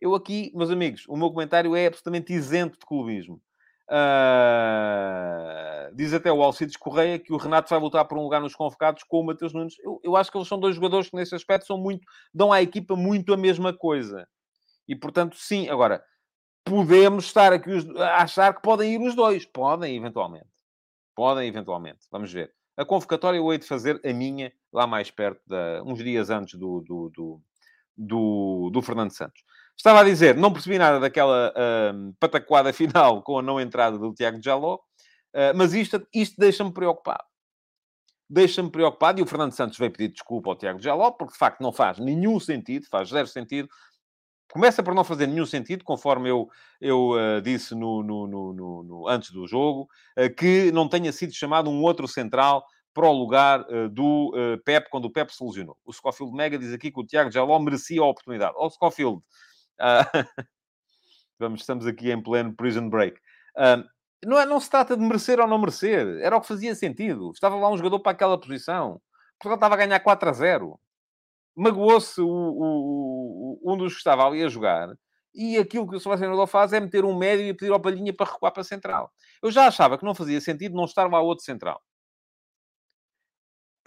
Eu 0.01 0.15
aqui, 0.15 0.53
meus 0.55 0.71
amigos, 0.71 1.05
o 1.09 1.17
meu 1.17 1.31
comentário 1.31 1.75
é 1.75 1.87
absolutamente 1.87 2.33
isento 2.33 2.79
de 2.79 2.87
clubismo. 2.87 3.43
Uh, 3.91 5.09
diz 5.95 6.13
até 6.13 6.31
o 6.31 6.43
Alcides 6.43 6.77
Correia 6.77 7.19
que 7.19 7.33
o 7.33 7.39
Renato 7.39 7.71
vai 7.71 7.81
lutar 7.81 8.05
por 8.05 8.19
um 8.19 8.23
lugar 8.23 8.39
nos 8.41 8.55
convocados 8.55 9.03
com 9.03 9.21
o 9.21 9.25
Matheus 9.25 9.55
Nunes. 9.55 9.79
Eu, 9.81 9.99
eu, 10.05 10.15
acho 10.15 10.31
que 10.31 10.37
eles 10.37 10.47
são 10.47 10.61
dois 10.61 10.77
jogadores 10.77 11.09
que, 11.09 11.17
nesse 11.17 11.35
aspecto, 11.35 11.67
são 11.67 11.79
muito, 11.79 12.07
dão 12.33 12.53
à 12.53 12.61
equipa 12.61 12.95
muito 12.95 13.33
a 13.33 13.37
mesma 13.37 13.73
coisa. 13.73 14.29
E, 14.87 14.95
portanto, 14.95 15.37
sim. 15.37 15.69
Agora, 15.69 16.05
podemos 16.65 17.25
estar 17.25 17.53
aqui 17.53 17.71
a 17.97 18.23
achar 18.23 18.55
que 18.55 18.63
podem 18.63 18.95
ir 18.95 19.01
os 19.01 19.15
dois. 19.15 19.47
Podem, 19.47 19.97
eventualmente. 19.97 20.49
Podem, 21.15 21.49
eventualmente. 21.49 22.07
Vamos 22.11 22.33
ver. 22.33 22.58
A 22.79 22.85
convocatória 22.85 23.39
eu 23.39 23.53
hei 23.53 23.59
de 23.59 23.67
fazer 23.67 24.01
a 24.05 24.13
minha 24.13 24.53
lá 24.73 24.87
mais 24.87 25.11
perto, 25.11 25.41
de, 25.45 25.83
uns 25.85 25.99
dias 25.99 26.31
antes 26.31 26.57
do, 26.57 26.81
do, 26.81 27.11
do, 27.11 27.41
do, 27.97 28.71
do 28.73 28.83
Fernando 28.83 29.11
Santos. 29.11 29.43
Estava 29.77 30.01
a 30.01 30.05
dizer, 30.05 30.37
não 30.37 30.53
percebi 30.53 30.79
nada 30.79 31.01
daquela 31.01 31.53
uh, 31.53 32.15
pataquada 32.21 32.73
final 32.75 33.21
com 33.23 33.41
a 33.41 33.43
não 33.43 33.61
entrada 33.61 33.99
do 33.99 34.15
Tiago 34.15 34.41
Jaló, 34.41 34.77
uh, 34.77 35.57
mas 35.57 35.75
isto, 35.75 36.07
isto 36.15 36.37
deixa-me 36.39 36.73
preocupado. 36.73 37.25
Deixa-me 38.31 38.71
preocupado, 38.71 39.19
e 39.19 39.23
o 39.25 39.27
Fernando 39.27 39.53
Santos 39.53 39.77
veio 39.77 39.91
pedir 39.91 40.13
desculpa 40.13 40.51
ao 40.51 40.57
Tiago 40.57 40.81
Jaló, 40.81 41.11
porque 41.11 41.33
de 41.33 41.39
facto 41.39 41.61
não 41.61 41.73
faz 41.73 41.99
nenhum 41.99 42.39
sentido, 42.39 42.87
faz 42.89 43.09
zero 43.09 43.27
sentido. 43.27 43.69
Começa 44.51 44.83
por 44.83 44.95
não 44.95 45.05
fazer 45.05 45.27
nenhum 45.27 45.45
sentido, 45.45 45.85
conforme 45.85 46.31
eu, 46.31 46.49
eu 46.81 47.11
uh, 47.11 47.43
disse 47.43 47.75
no, 47.75 48.03
no, 48.03 48.27
no, 48.27 48.83
no, 48.83 49.09
antes 49.09 49.31
do 49.31 49.47
jogo, 49.47 49.89
que 50.39 50.73
não 50.73 50.89
tenha 50.89 51.13
sido 51.13 51.35
chamado 51.35 51.69
um 51.69 51.83
outro 51.83 52.09
central 52.09 52.65
para 52.95 53.07
o 53.07 53.13
lugar 53.13 53.61
uh, 53.61 53.89
do 53.91 54.33
uh, 54.35 54.63
Pep, 54.65 54.89
quando 54.91 55.05
o 55.05 55.11
Pep 55.11 55.31
se 55.33 55.45
lesionou. 55.45 55.77
O 55.85 55.93
Scofield 55.93 56.35
Mega 56.35 56.59
diz 56.59 56.73
aqui 56.73 56.91
que 56.91 56.99
o 56.99 57.05
Tiago 57.05 57.31
Jaló 57.31 57.59
merecia 57.59 58.01
a 58.01 58.07
oportunidade. 58.07 58.55
Ó, 58.57 58.67
oh, 58.67 58.71
Scofield, 58.71 59.23
Uh, 59.79 60.03
vamos, 61.39 61.61
estamos 61.61 61.87
aqui 61.87 62.11
em 62.11 62.23
pleno 62.23 62.55
prison 62.55 62.89
break. 62.89 63.19
Uh, 63.57 63.85
não, 64.25 64.39
é, 64.39 64.45
não 64.45 64.59
se 64.59 64.69
trata 64.69 64.97
de 64.97 65.03
merecer 65.03 65.39
ou 65.41 65.47
não 65.47 65.59
merecer. 65.59 66.07
Era 66.21 66.37
o 66.37 66.41
que 66.41 66.49
fazia 66.49 66.75
sentido. 66.75 67.31
Estava 67.33 67.57
lá 67.57 67.71
um 67.71 67.77
jogador 67.77 68.01
para 68.01 68.13
aquela 68.13 68.39
posição. 68.39 69.01
Portugal 69.39 69.55
estava 69.55 69.75
a 69.75 69.79
ganhar 69.79 70.01
4 70.01 70.29
a 70.29 70.33
0. 70.33 70.81
Magoou-se 71.59 72.21
um 72.21 73.77
dos 73.77 73.93
que 73.93 73.99
estava 73.99 74.25
ali 74.27 74.43
a 74.43 74.49
jogar. 74.49 74.89
E 75.35 75.59
aquilo 75.59 75.89
que 75.89 75.97
o 75.97 76.01
selecionador 76.01 76.47
faz 76.47 76.73
é 76.73 76.81
meter 76.81 77.05
um 77.05 77.17
médio 77.17 77.47
e 77.47 77.55
pedir 77.55 77.73
ao 77.73 77.81
Palhinha 77.81 78.13
para 78.15 78.31
recuar 78.31 78.53
para 78.53 78.63
a 78.63 78.65
central. 78.65 79.11
Eu 79.43 79.51
já 79.51 79.67
achava 79.67 79.99
que 79.99 80.05
não 80.05 80.15
fazia 80.15 80.41
sentido 80.41 80.75
não 80.75 80.85
estar 80.85 81.11
lá 81.11 81.21
outro 81.21 81.45
central 81.45 81.81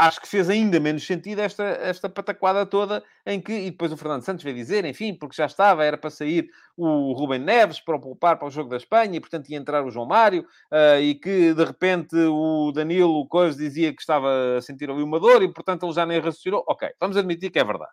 acho 0.02 0.20
que 0.20 0.28
fez 0.28 0.50
ainda 0.50 0.80
menos 0.80 1.06
sentido 1.06 1.40
esta, 1.42 1.64
esta 1.64 2.10
pataquada 2.10 2.66
toda 2.66 3.04
em 3.24 3.40
que, 3.40 3.54
e 3.54 3.70
depois 3.70 3.92
o 3.92 3.98
Fernando 3.98 4.24
Santos 4.24 4.44
veio 4.44 4.56
dizer, 4.56 4.84
enfim, 4.84 5.14
porque 5.14 5.36
já 5.36 5.46
estava, 5.46 5.86
era 5.86 5.96
para 5.96 6.10
sair 6.10 6.50
o 6.76 7.14
Rubem 7.14 7.38
Neves 7.38 7.80
para 7.80 7.96
o 7.96 8.00
poupar 8.00 8.40
para 8.40 8.48
o 8.48 8.52
jogo 8.52 8.72
da 8.72 8.78
Espanha 8.78 9.16
e, 9.16 9.20
portanto, 9.20 9.48
ia 9.50 9.58
entrar 9.58 9.86
o 9.86 9.92
João 9.92 10.08
Mário 10.08 10.42
uh, 10.72 11.00
e 11.00 11.14
que, 11.14 11.54
de 11.54 11.64
repente, 11.64 12.16
o 12.16 12.72
Danilo 12.72 13.28
Cois 13.28 13.56
dizia 13.56 13.94
que 13.94 14.02
estava 14.02 14.58
a 14.58 14.62
sentir 14.62 14.90
ali 14.90 15.04
uma 15.04 15.20
dor 15.20 15.44
e, 15.44 15.54
portanto, 15.54 15.86
ele 15.86 15.94
já 15.94 16.04
nem 16.04 16.20
raciocinou. 16.20 16.64
Ok, 16.68 16.90
vamos 17.00 17.16
admitir 17.16 17.52
que 17.52 17.60
é 17.60 17.64
verdade. 17.64 17.92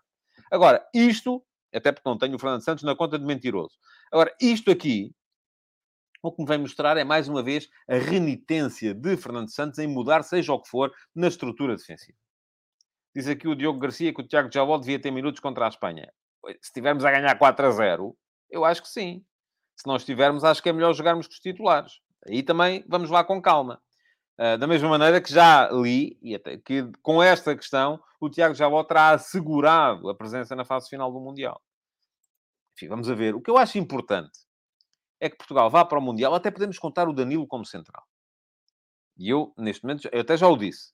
Agora, 0.51 0.83
isto, 0.95 1.45
até 1.75 1.93
porque 1.93 2.09
não 2.09 2.17
tenho 2.17 2.37
o 2.37 2.39
Fernando 2.39 2.65
Santos 2.65 2.85
na 2.85 2.97
conta 2.97 3.19
de 3.19 3.27
mentiroso. 3.27 3.77
Agora, 4.11 4.35
isto 4.41 4.71
aqui 4.71 5.13
o 6.23 6.33
que 6.33 6.43
me 6.43 6.49
vem 6.49 6.59
mostrar 6.59 6.97
é, 6.97 7.05
mais 7.05 7.29
uma 7.29 7.43
vez, 7.43 7.69
a 7.89 7.95
renitência 7.95 8.95
de 8.95 9.17
Fernando 9.17 9.51
Santos 9.51 9.79
em 9.79 9.87
mudar, 9.87 10.23
seja 10.23 10.53
o 10.53 10.61
que 10.61 10.69
for, 10.69 10.93
na 11.15 11.29
estrutura 11.29 11.77
defensiva. 11.77 12.19
Diz 13.15 13.29
aqui 13.29 13.49
o 13.49 13.55
Diogo 13.55 13.79
Garcia 13.79 14.13
que 14.13 14.21
o 14.21 14.27
Tiago 14.27 14.51
Javó 14.53 14.77
devia 14.79 15.01
ter 15.01 15.11
minutos 15.11 15.41
contra 15.41 15.67
a 15.67 15.69
Espanha. 15.69 16.13
Se 16.47 16.69
estivermos 16.69 17.05
a 17.05 17.11
ganhar 17.11 17.37
4 17.37 17.67
a 17.67 17.71
0, 17.71 18.17
eu 18.51 18.65
acho 18.65 18.83
que 18.83 18.89
sim. 18.89 19.25
Se 19.77 19.87
não 19.87 19.97
estivermos, 19.97 20.45
acho 20.45 20.63
que 20.63 20.69
é 20.69 20.73
melhor 20.73 20.93
jogarmos 20.93 21.27
com 21.27 21.33
os 21.33 21.41
titulares. 21.41 22.01
Aí 22.27 22.43
também 22.43 22.85
vamos 22.89 23.11
lá 23.11 23.23
com 23.25 23.41
calma. 23.41 23.81
Uh, 24.39 24.57
da 24.57 24.69
mesma 24.69 24.89
maneira 24.89 25.21
que 25.21 25.33
já 25.33 25.69
li, 25.71 26.17
e 26.23 26.35
até 26.35 26.57
que 26.59 26.89
com 27.03 27.21
esta 27.21 27.57
questão, 27.57 28.01
o 28.21 28.31
Tiago 28.31 28.55
Javó 28.55 28.85
terá 28.85 29.11
assegurado 29.11 30.09
a 30.09 30.15
presença 30.15 30.55
na 30.55 30.65
fase 30.65 30.89
final 30.89 31.13
do 31.13 31.21
Mundial. 31.21 31.61
Enfim, 32.77 32.89
vamos 32.89 33.11
a 33.11 33.15
ver. 33.15 33.35
O 33.35 33.41
que 33.41 33.51
eu 33.51 33.59
acho 33.59 33.79
importante 33.79 34.48
é 35.21 35.29
que 35.29 35.37
Portugal 35.37 35.71
vá 35.71 35.85
para 35.85 35.99
o 35.99 36.03
Mundial, 36.03 36.35
até 36.35 36.51
podemos 36.51 36.79
contar 36.79 37.09
o 37.09 37.13
Danilo 37.13 37.47
como 37.47 37.65
central. 37.65 38.05
E 39.17 39.29
eu, 39.29 39.53
neste 39.59 39.85
momento, 39.85 40.09
eu 40.13 40.21
até 40.21 40.37
já 40.37 40.47
o 40.47 40.57
disse. 40.57 40.93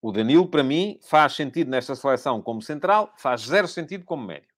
O 0.00 0.10
Danilo, 0.10 0.48
para 0.48 0.62
mim, 0.62 0.98
faz 1.02 1.34
sentido 1.34 1.70
nesta 1.70 1.94
seleção 1.94 2.40
como 2.40 2.62
central, 2.62 3.12
faz 3.18 3.42
zero 3.42 3.68
sentido 3.68 4.04
como 4.04 4.24
médio. 4.24 4.48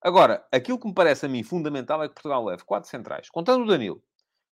Agora, 0.00 0.46
aquilo 0.52 0.78
que 0.78 0.86
me 0.86 0.94
parece 0.94 1.26
a 1.26 1.28
mim 1.28 1.42
fundamental 1.42 2.02
é 2.02 2.08
que 2.08 2.14
Portugal 2.14 2.44
leve 2.44 2.62
quatro 2.64 2.88
centrais, 2.88 3.30
contando 3.30 3.64
o 3.64 3.66
Danilo. 3.66 4.02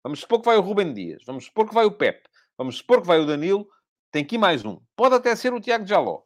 Vamos 0.03 0.21
supor 0.21 0.41
que 0.41 0.47
vai 0.47 0.57
o 0.57 0.63
Rubem 0.63 0.93
Dias, 0.95 1.23
vamos 1.27 1.45
supor 1.45 1.69
que 1.69 1.75
vai 1.75 1.85
o 1.85 1.93
Pep, 1.93 2.27
vamos 2.57 2.79
supor 2.79 3.03
que 3.03 3.07
vai 3.07 3.21
o 3.21 3.27
Danilo, 3.27 3.69
tem 4.11 4.25
que 4.25 4.37
ir 4.37 4.39
mais 4.39 4.65
um. 4.65 4.81
Pode 4.97 5.15
até 5.15 5.37
ser 5.37 5.53
o 5.53 5.61
Tiago 5.61 5.87
Jaló. 5.87 6.23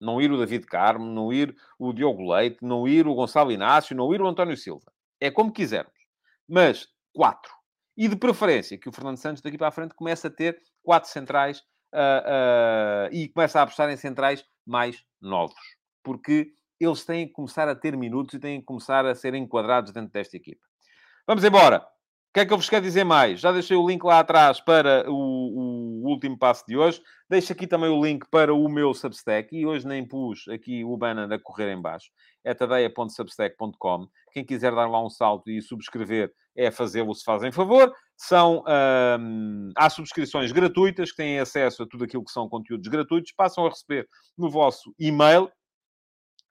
Não 0.00 0.20
ir 0.20 0.32
o 0.32 0.38
David 0.38 0.64
Carmo, 0.64 1.04
não 1.04 1.30
ir 1.30 1.54
o 1.78 1.92
Diogo 1.92 2.32
Leite, 2.32 2.58
não 2.62 2.88
ir 2.88 3.06
o 3.06 3.14
Gonçalo 3.14 3.52
Inácio, 3.52 3.94
não 3.94 4.14
ir 4.14 4.22
o 4.22 4.26
António 4.26 4.56
Silva. 4.56 4.90
É 5.20 5.30
como 5.30 5.52
quisermos. 5.52 5.92
Mas 6.48 6.88
quatro. 7.12 7.52
E 7.96 8.08
de 8.08 8.16
preferência 8.16 8.78
que 8.78 8.88
o 8.88 8.92
Fernando 8.92 9.18
Santos 9.18 9.42
daqui 9.42 9.58
para 9.58 9.68
a 9.68 9.72
frente 9.72 9.94
comece 9.94 10.26
a 10.26 10.30
ter 10.30 10.60
quatro 10.82 11.10
centrais 11.10 11.58
uh, 11.92 13.10
uh, 13.10 13.14
e 13.14 13.28
comece 13.28 13.58
a 13.58 13.62
apostar 13.62 13.90
em 13.90 13.96
centrais 13.96 14.44
mais 14.66 15.04
novos. 15.20 15.60
Porque 16.02 16.52
eles 16.80 17.04
têm 17.04 17.26
que 17.26 17.32
começar 17.32 17.68
a 17.68 17.74
ter 17.74 17.96
minutos 17.96 18.34
e 18.34 18.38
têm 18.38 18.60
que 18.60 18.66
começar 18.66 19.04
a 19.04 19.14
ser 19.14 19.34
enquadrados 19.34 19.92
dentro 19.92 20.12
desta 20.12 20.36
equipa. 20.36 20.64
Vamos 21.26 21.44
embora. 21.44 21.86
O 22.30 22.32
que 22.32 22.40
é 22.40 22.46
que 22.46 22.52
eu 22.52 22.56
vos 22.56 22.68
quero 22.68 22.84
dizer 22.84 23.02
mais? 23.02 23.40
Já 23.40 23.50
deixei 23.50 23.76
o 23.76 23.86
link 23.86 24.04
lá 24.04 24.20
atrás 24.20 24.60
para 24.60 25.04
o, 25.10 25.14
o, 25.14 26.08
último 26.08 26.38
passo 26.38 26.64
de 26.66 26.76
hoje. 26.76 27.02
Deixo 27.28 27.52
aqui 27.52 27.66
também 27.66 27.90
o 27.90 28.00
link 28.00 28.24
para 28.30 28.54
o 28.54 28.68
meu 28.68 28.94
Substack. 28.94 29.54
E 29.54 29.66
hoje 29.66 29.84
nem 29.84 30.06
pus 30.06 30.46
aqui 30.48 30.84
o 30.84 30.96
banner 30.96 31.30
a 31.32 31.38
correr 31.40 31.72
em 31.72 31.82
baixo. 31.82 32.08
É 32.44 32.54
tadeia.substack.com. 32.54 34.08
Quem 34.32 34.44
quiser 34.44 34.74
dar 34.74 34.88
lá 34.88 35.04
um 35.04 35.10
salto 35.10 35.50
e 35.50 35.60
subscrever 35.60 36.32
é 36.56 36.70
fazê-lo 36.70 37.14
se 37.14 37.24
fazem 37.24 37.52
favor. 37.52 37.92
São, 38.16 38.62
hum, 39.18 39.70
há 39.76 39.88
subscrições 39.88 40.52
gratuitas 40.52 41.10
que 41.10 41.16
têm 41.16 41.38
acesso 41.38 41.82
a 41.82 41.86
tudo 41.86 42.04
aquilo 42.04 42.24
que 42.24 42.30
são 42.30 42.48
conteúdos 42.48 42.88
gratuitos. 42.88 43.32
Passam 43.36 43.66
a 43.66 43.70
receber 43.70 44.06
no 44.36 44.50
vosso 44.50 44.94
e-mail 44.98 45.50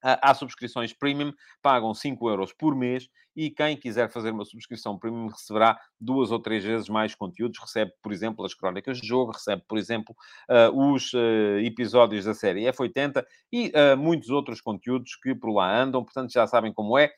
Há 0.02 0.34
subscrições 0.34 0.94
premium, 0.94 1.34
pagam 1.62 1.94
5 1.94 2.30
euros 2.30 2.54
por 2.54 2.76
mês 2.76 3.10
e 3.40 3.50
quem 3.50 3.78
quiser 3.78 4.12
fazer 4.12 4.32
uma 4.32 4.44
subscrição 4.44 5.00
premium 5.00 5.28
receberá 5.28 5.80
duas 5.98 6.30
ou 6.30 6.40
três 6.40 6.62
vezes 6.62 6.90
mais 6.90 7.16
conteúdos. 7.16 7.58
Recebe, 7.58 7.94
por 8.02 8.12
exemplo, 8.12 8.46
as 8.46 8.54
crónicas 8.54 9.00
de 9.00 9.08
jogo, 9.08 9.32
recebe, 9.32 9.64
por 9.66 9.78
exemplo, 9.78 10.14
uh, 10.50 10.94
os 10.94 11.14
uh, 11.14 11.58
episódios 11.64 12.26
da 12.26 12.34
série 12.34 12.64
F80 12.66 13.26
e 13.50 13.70
uh, 13.70 13.98
muitos 13.98 14.30
outros 14.30 14.60
conteúdos 14.60 15.16
que 15.16 15.34
por 15.34 15.54
lá 15.54 15.74
andam. 15.74 16.04
Portanto, 16.04 16.34
já 16.34 16.46
sabem 16.48 16.74
como 16.74 16.98
é. 16.98 17.14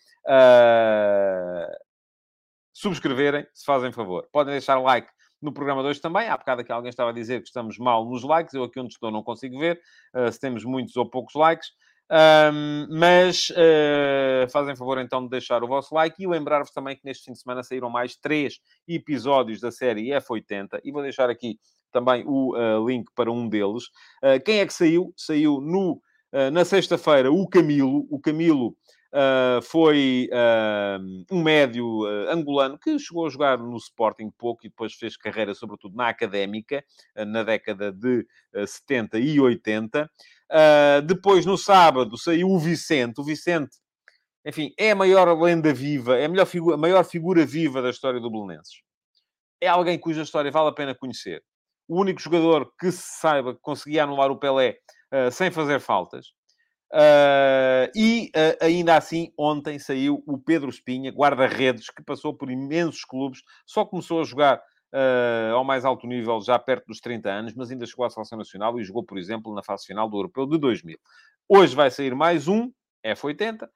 subscreverem, 2.71 3.47
se 3.51 3.65
fazem 3.65 3.91
favor. 3.91 4.29
Podem 4.31 4.51
deixar 4.51 4.79
like 4.79 5.09
no 5.41 5.51
programa 5.51 5.81
2 5.81 5.99
também. 5.99 6.27
Há 6.27 6.37
bocado 6.37 6.61
aqui 6.61 6.71
alguém 6.71 6.89
estava 6.89 7.09
a 7.09 7.13
dizer 7.13 7.41
que 7.41 7.47
estamos 7.47 7.79
mal 7.79 8.05
nos 8.05 8.23
likes. 8.23 8.53
Eu 8.53 8.63
aqui 8.63 8.79
onde 8.79 8.93
estou 8.93 9.09
não 9.09 9.23
consigo 9.23 9.57
ver 9.57 9.81
se 10.31 10.39
temos 10.39 10.63
muitos 10.63 10.95
ou 10.95 11.09
poucos 11.09 11.33
likes. 11.33 11.69
Um, 12.11 12.87
mas 12.89 13.49
uh, 13.51 14.49
fazem 14.51 14.75
favor 14.75 14.99
então 14.99 15.23
de 15.23 15.29
deixar 15.29 15.63
o 15.63 15.67
vosso 15.67 15.95
like 15.95 16.21
e 16.21 16.27
lembrar-vos 16.27 16.71
também 16.71 16.93
que 16.97 17.05
neste 17.05 17.23
fim 17.23 17.31
de 17.31 17.39
semana 17.39 17.63
saíram 17.63 17.89
mais 17.89 18.17
três 18.17 18.59
episódios 18.85 19.61
da 19.61 19.71
série 19.71 20.09
F80 20.09 20.81
e 20.83 20.91
vou 20.91 21.01
deixar 21.01 21.29
aqui 21.29 21.57
também 21.89 22.25
o 22.27 22.53
uh, 22.53 22.85
link 22.85 23.09
para 23.15 23.31
um 23.31 23.47
deles. 23.47 23.85
Uh, 24.21 24.43
quem 24.43 24.59
é 24.59 24.65
que 24.65 24.73
saiu? 24.73 25.13
Saiu 25.15 25.61
no, 25.61 26.01
na 26.51 26.65
sexta-feira 26.65 27.31
o 27.31 27.47
Camilo. 27.47 28.05
O 28.09 28.19
Camilo 28.19 28.75
foi 29.63 30.29
um 31.29 31.41
médio 31.43 32.05
angolano 32.29 32.79
que 32.79 32.97
chegou 32.97 33.25
a 33.25 33.29
jogar 33.29 33.57
no 33.57 33.77
Sporting 33.77 34.31
pouco 34.37 34.65
e 34.65 34.69
depois 34.69 34.93
fez 34.93 35.17
carreira, 35.17 35.53
sobretudo 35.53 35.95
na 35.95 36.09
académica, 36.09 36.83
na 37.27 37.43
década 37.43 37.91
de 37.91 38.25
70 38.65 39.19
e 39.19 39.39
80. 39.39 40.09
Uh, 40.51 41.01
depois, 41.03 41.45
no 41.45 41.57
sábado, 41.57 42.17
saiu 42.17 42.49
o 42.49 42.59
Vicente. 42.59 43.21
O 43.21 43.23
Vicente, 43.23 43.77
enfim, 44.45 44.73
é 44.77 44.91
a 44.91 44.95
maior 44.95 45.27
lenda 45.41 45.73
viva, 45.73 46.17
é 46.17 46.25
a, 46.25 46.29
melhor 46.29 46.47
a 46.73 46.77
maior 46.77 47.05
figura 47.05 47.45
viva 47.45 47.81
da 47.81 47.89
história 47.89 48.19
do 48.19 48.29
Belenenses. 48.29 48.81
É 49.61 49.67
alguém 49.67 49.97
cuja 49.97 50.23
história 50.23 50.51
vale 50.51 50.69
a 50.69 50.73
pena 50.73 50.93
conhecer. 50.93 51.41
O 51.87 52.01
único 52.01 52.21
jogador 52.21 52.69
que 52.77 52.91
se 52.91 53.19
saiba 53.19 53.53
que 53.53 53.61
conseguia 53.61 54.03
anular 54.03 54.29
o 54.29 54.37
Pelé 54.37 54.77
uh, 55.13 55.31
sem 55.31 55.49
fazer 55.51 55.79
faltas. 55.79 56.33
Uh, 56.93 57.87
e 57.95 58.31
uh, 58.35 58.65
ainda 58.65 58.97
assim, 58.97 59.31
ontem 59.37 59.79
saiu 59.79 60.21
o 60.27 60.37
Pedro 60.37 60.69
Espinha, 60.69 61.09
guarda-redes, 61.09 61.89
que 61.89 62.03
passou 62.03 62.33
por 62.33 62.51
imensos 62.51 63.05
clubes, 63.05 63.43
só 63.65 63.85
começou 63.85 64.19
a 64.19 64.25
jogar 64.25 64.57
uh, 64.57 65.55
ao 65.55 65.63
mais 65.63 65.85
alto 65.85 66.05
nível, 66.05 66.41
já 66.41 66.59
perto 66.59 66.87
dos 66.87 66.99
30 66.99 67.29
anos, 67.29 67.55
mas 67.55 67.71
ainda 67.71 67.85
chegou 67.85 68.05
à 68.05 68.09
Seleção 68.09 68.37
Nacional 68.37 68.77
e 68.77 68.83
jogou, 68.83 69.03
por 69.03 69.17
exemplo, 69.17 69.53
na 69.55 69.63
fase 69.63 69.85
final 69.85 70.09
do 70.09 70.17
Europeu 70.17 70.45
de 70.45 70.57
2000. 70.57 70.97
Hoje 71.47 71.75
vai 71.75 71.89
sair 71.89 72.13
mais 72.13 72.49
um, 72.49 72.69
F80, 73.05 73.63
uh, 73.63 73.69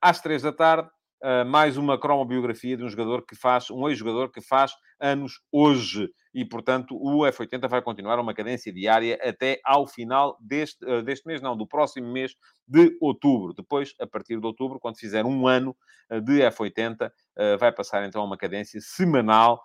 às 0.00 0.20
3 0.20 0.42
da 0.42 0.52
tarde, 0.52 0.88
uh, 1.22 1.44
mais 1.46 1.76
uma 1.76 1.98
cromobiografia 1.98 2.76
de 2.76 2.84
um 2.84 2.88
jogador 2.88 3.24
que 3.24 3.34
faz, 3.34 3.70
um 3.70 3.88
ex-jogador 3.88 4.30
que 4.30 4.40
faz 4.40 4.72
anos 4.98 5.40
hoje. 5.52 6.08
E, 6.32 6.44
portanto, 6.44 6.96
o 6.96 7.22
F80 7.22 7.68
vai 7.68 7.82
continuar 7.82 8.18
uma 8.20 8.32
cadência 8.32 8.72
diária 8.72 9.18
até 9.22 9.60
ao 9.64 9.86
final 9.86 10.36
deste, 10.40 10.84
uh, 10.84 11.02
deste 11.02 11.26
mês, 11.26 11.40
não, 11.40 11.56
do 11.56 11.66
próximo 11.66 12.10
mês 12.10 12.34
de 12.66 12.96
outubro. 13.00 13.52
Depois, 13.52 13.94
a 14.00 14.06
partir 14.06 14.38
de 14.38 14.46
outubro, 14.46 14.78
quando 14.78 14.98
fizer 14.98 15.24
um 15.24 15.46
ano 15.46 15.76
uh, 16.10 16.20
de 16.20 16.40
F80, 16.40 17.10
vai 17.58 17.72
passar 17.72 18.04
então 18.04 18.20
a 18.20 18.24
uma 18.24 18.36
cadência 18.36 18.78
semanal 18.82 19.62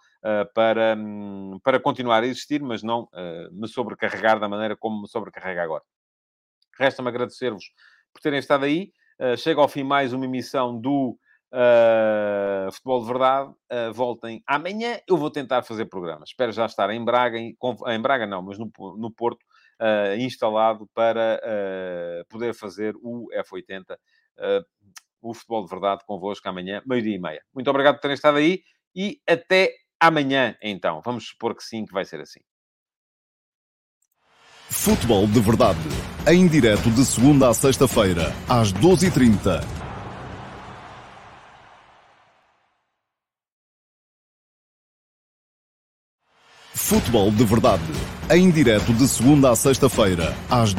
para, 0.54 0.96
um, 0.98 1.60
para 1.62 1.78
continuar 1.78 2.24
a 2.24 2.26
existir, 2.26 2.62
mas 2.62 2.82
não 2.82 3.10
me 3.52 3.68
sobrecarregar 3.68 4.40
da 4.40 4.48
maneira 4.48 4.78
como 4.78 5.02
me 5.02 5.08
sobrecarrega 5.10 5.62
agora. 5.62 5.84
Resta-me 6.80 7.10
agradecer-vos 7.10 7.66
por 8.14 8.22
terem 8.22 8.40
estado 8.40 8.64
aí. 8.64 8.94
chega 9.38 9.60
ao 9.60 9.68
fim 9.68 9.84
mais 9.84 10.14
uma 10.14 10.24
emissão 10.24 10.80
do 10.80 11.18
Uh, 11.54 12.72
futebol 12.72 13.02
de 13.02 13.08
verdade, 13.08 13.50
uh, 13.50 13.94
voltem 13.94 14.44
amanhã. 14.46 15.00
Eu 15.08 15.18
vou 15.18 15.32
tentar 15.32 15.64
fazer 15.64 15.86
programas. 15.86 16.30
Espero 16.30 16.52
já 16.52 16.66
estar 16.66 16.90
em 16.90 17.04
Braga, 17.04 17.38
em, 17.38 17.56
em 17.88 18.02
Braga 18.02 18.26
não, 18.26 18.42
mas 18.42 18.58
no, 18.58 18.70
no 18.98 19.12
Porto, 19.12 19.42
uh, 19.82 20.16
instalado 20.18 20.90
para 20.94 21.42
poder 22.30 22.54
fazer 22.54 22.96
o 23.02 23.28
F80, 23.34 23.98
o 25.22 25.34
futebol 25.34 25.64
de 25.64 25.70
verdade, 25.70 26.04
convosco 26.06 26.48
amanhã, 26.48 26.82
meio-dia 26.86 27.16
e 27.16 27.20
meia. 27.20 27.42
Muito 27.54 27.70
obrigado 27.70 27.96
por 27.96 28.02
terem 28.02 28.16
estado 28.16 28.38
aí 28.38 28.62
e 28.96 29.20
até 29.28 29.74
amanhã, 30.00 30.56
então. 30.62 31.02
Vamos 31.04 31.28
supor 31.28 31.56
que 31.56 31.64
sim, 31.64 31.86
que 31.86 31.94
vai 31.94 32.06
ser 32.06 32.22
assim. 32.22 32.42
Futebol 34.70 35.26
de 35.28 35.40
verdade, 35.40 35.80
em 36.28 36.48
direto 36.48 36.90
de 36.92 37.06
segunda 37.06 37.50
a 37.50 37.54
sexta-feira, 37.54 38.34
às 38.48 38.74
12h30. 38.74 39.85
Futebol 46.76 47.32
de 47.32 47.46
Verdade, 47.46 47.82
em 48.30 48.52
direto 48.52 48.94
de 48.94 49.08
segunda 49.08 49.50
a 49.50 49.56
sexta-feira, 49.56 50.36
às 50.50 50.74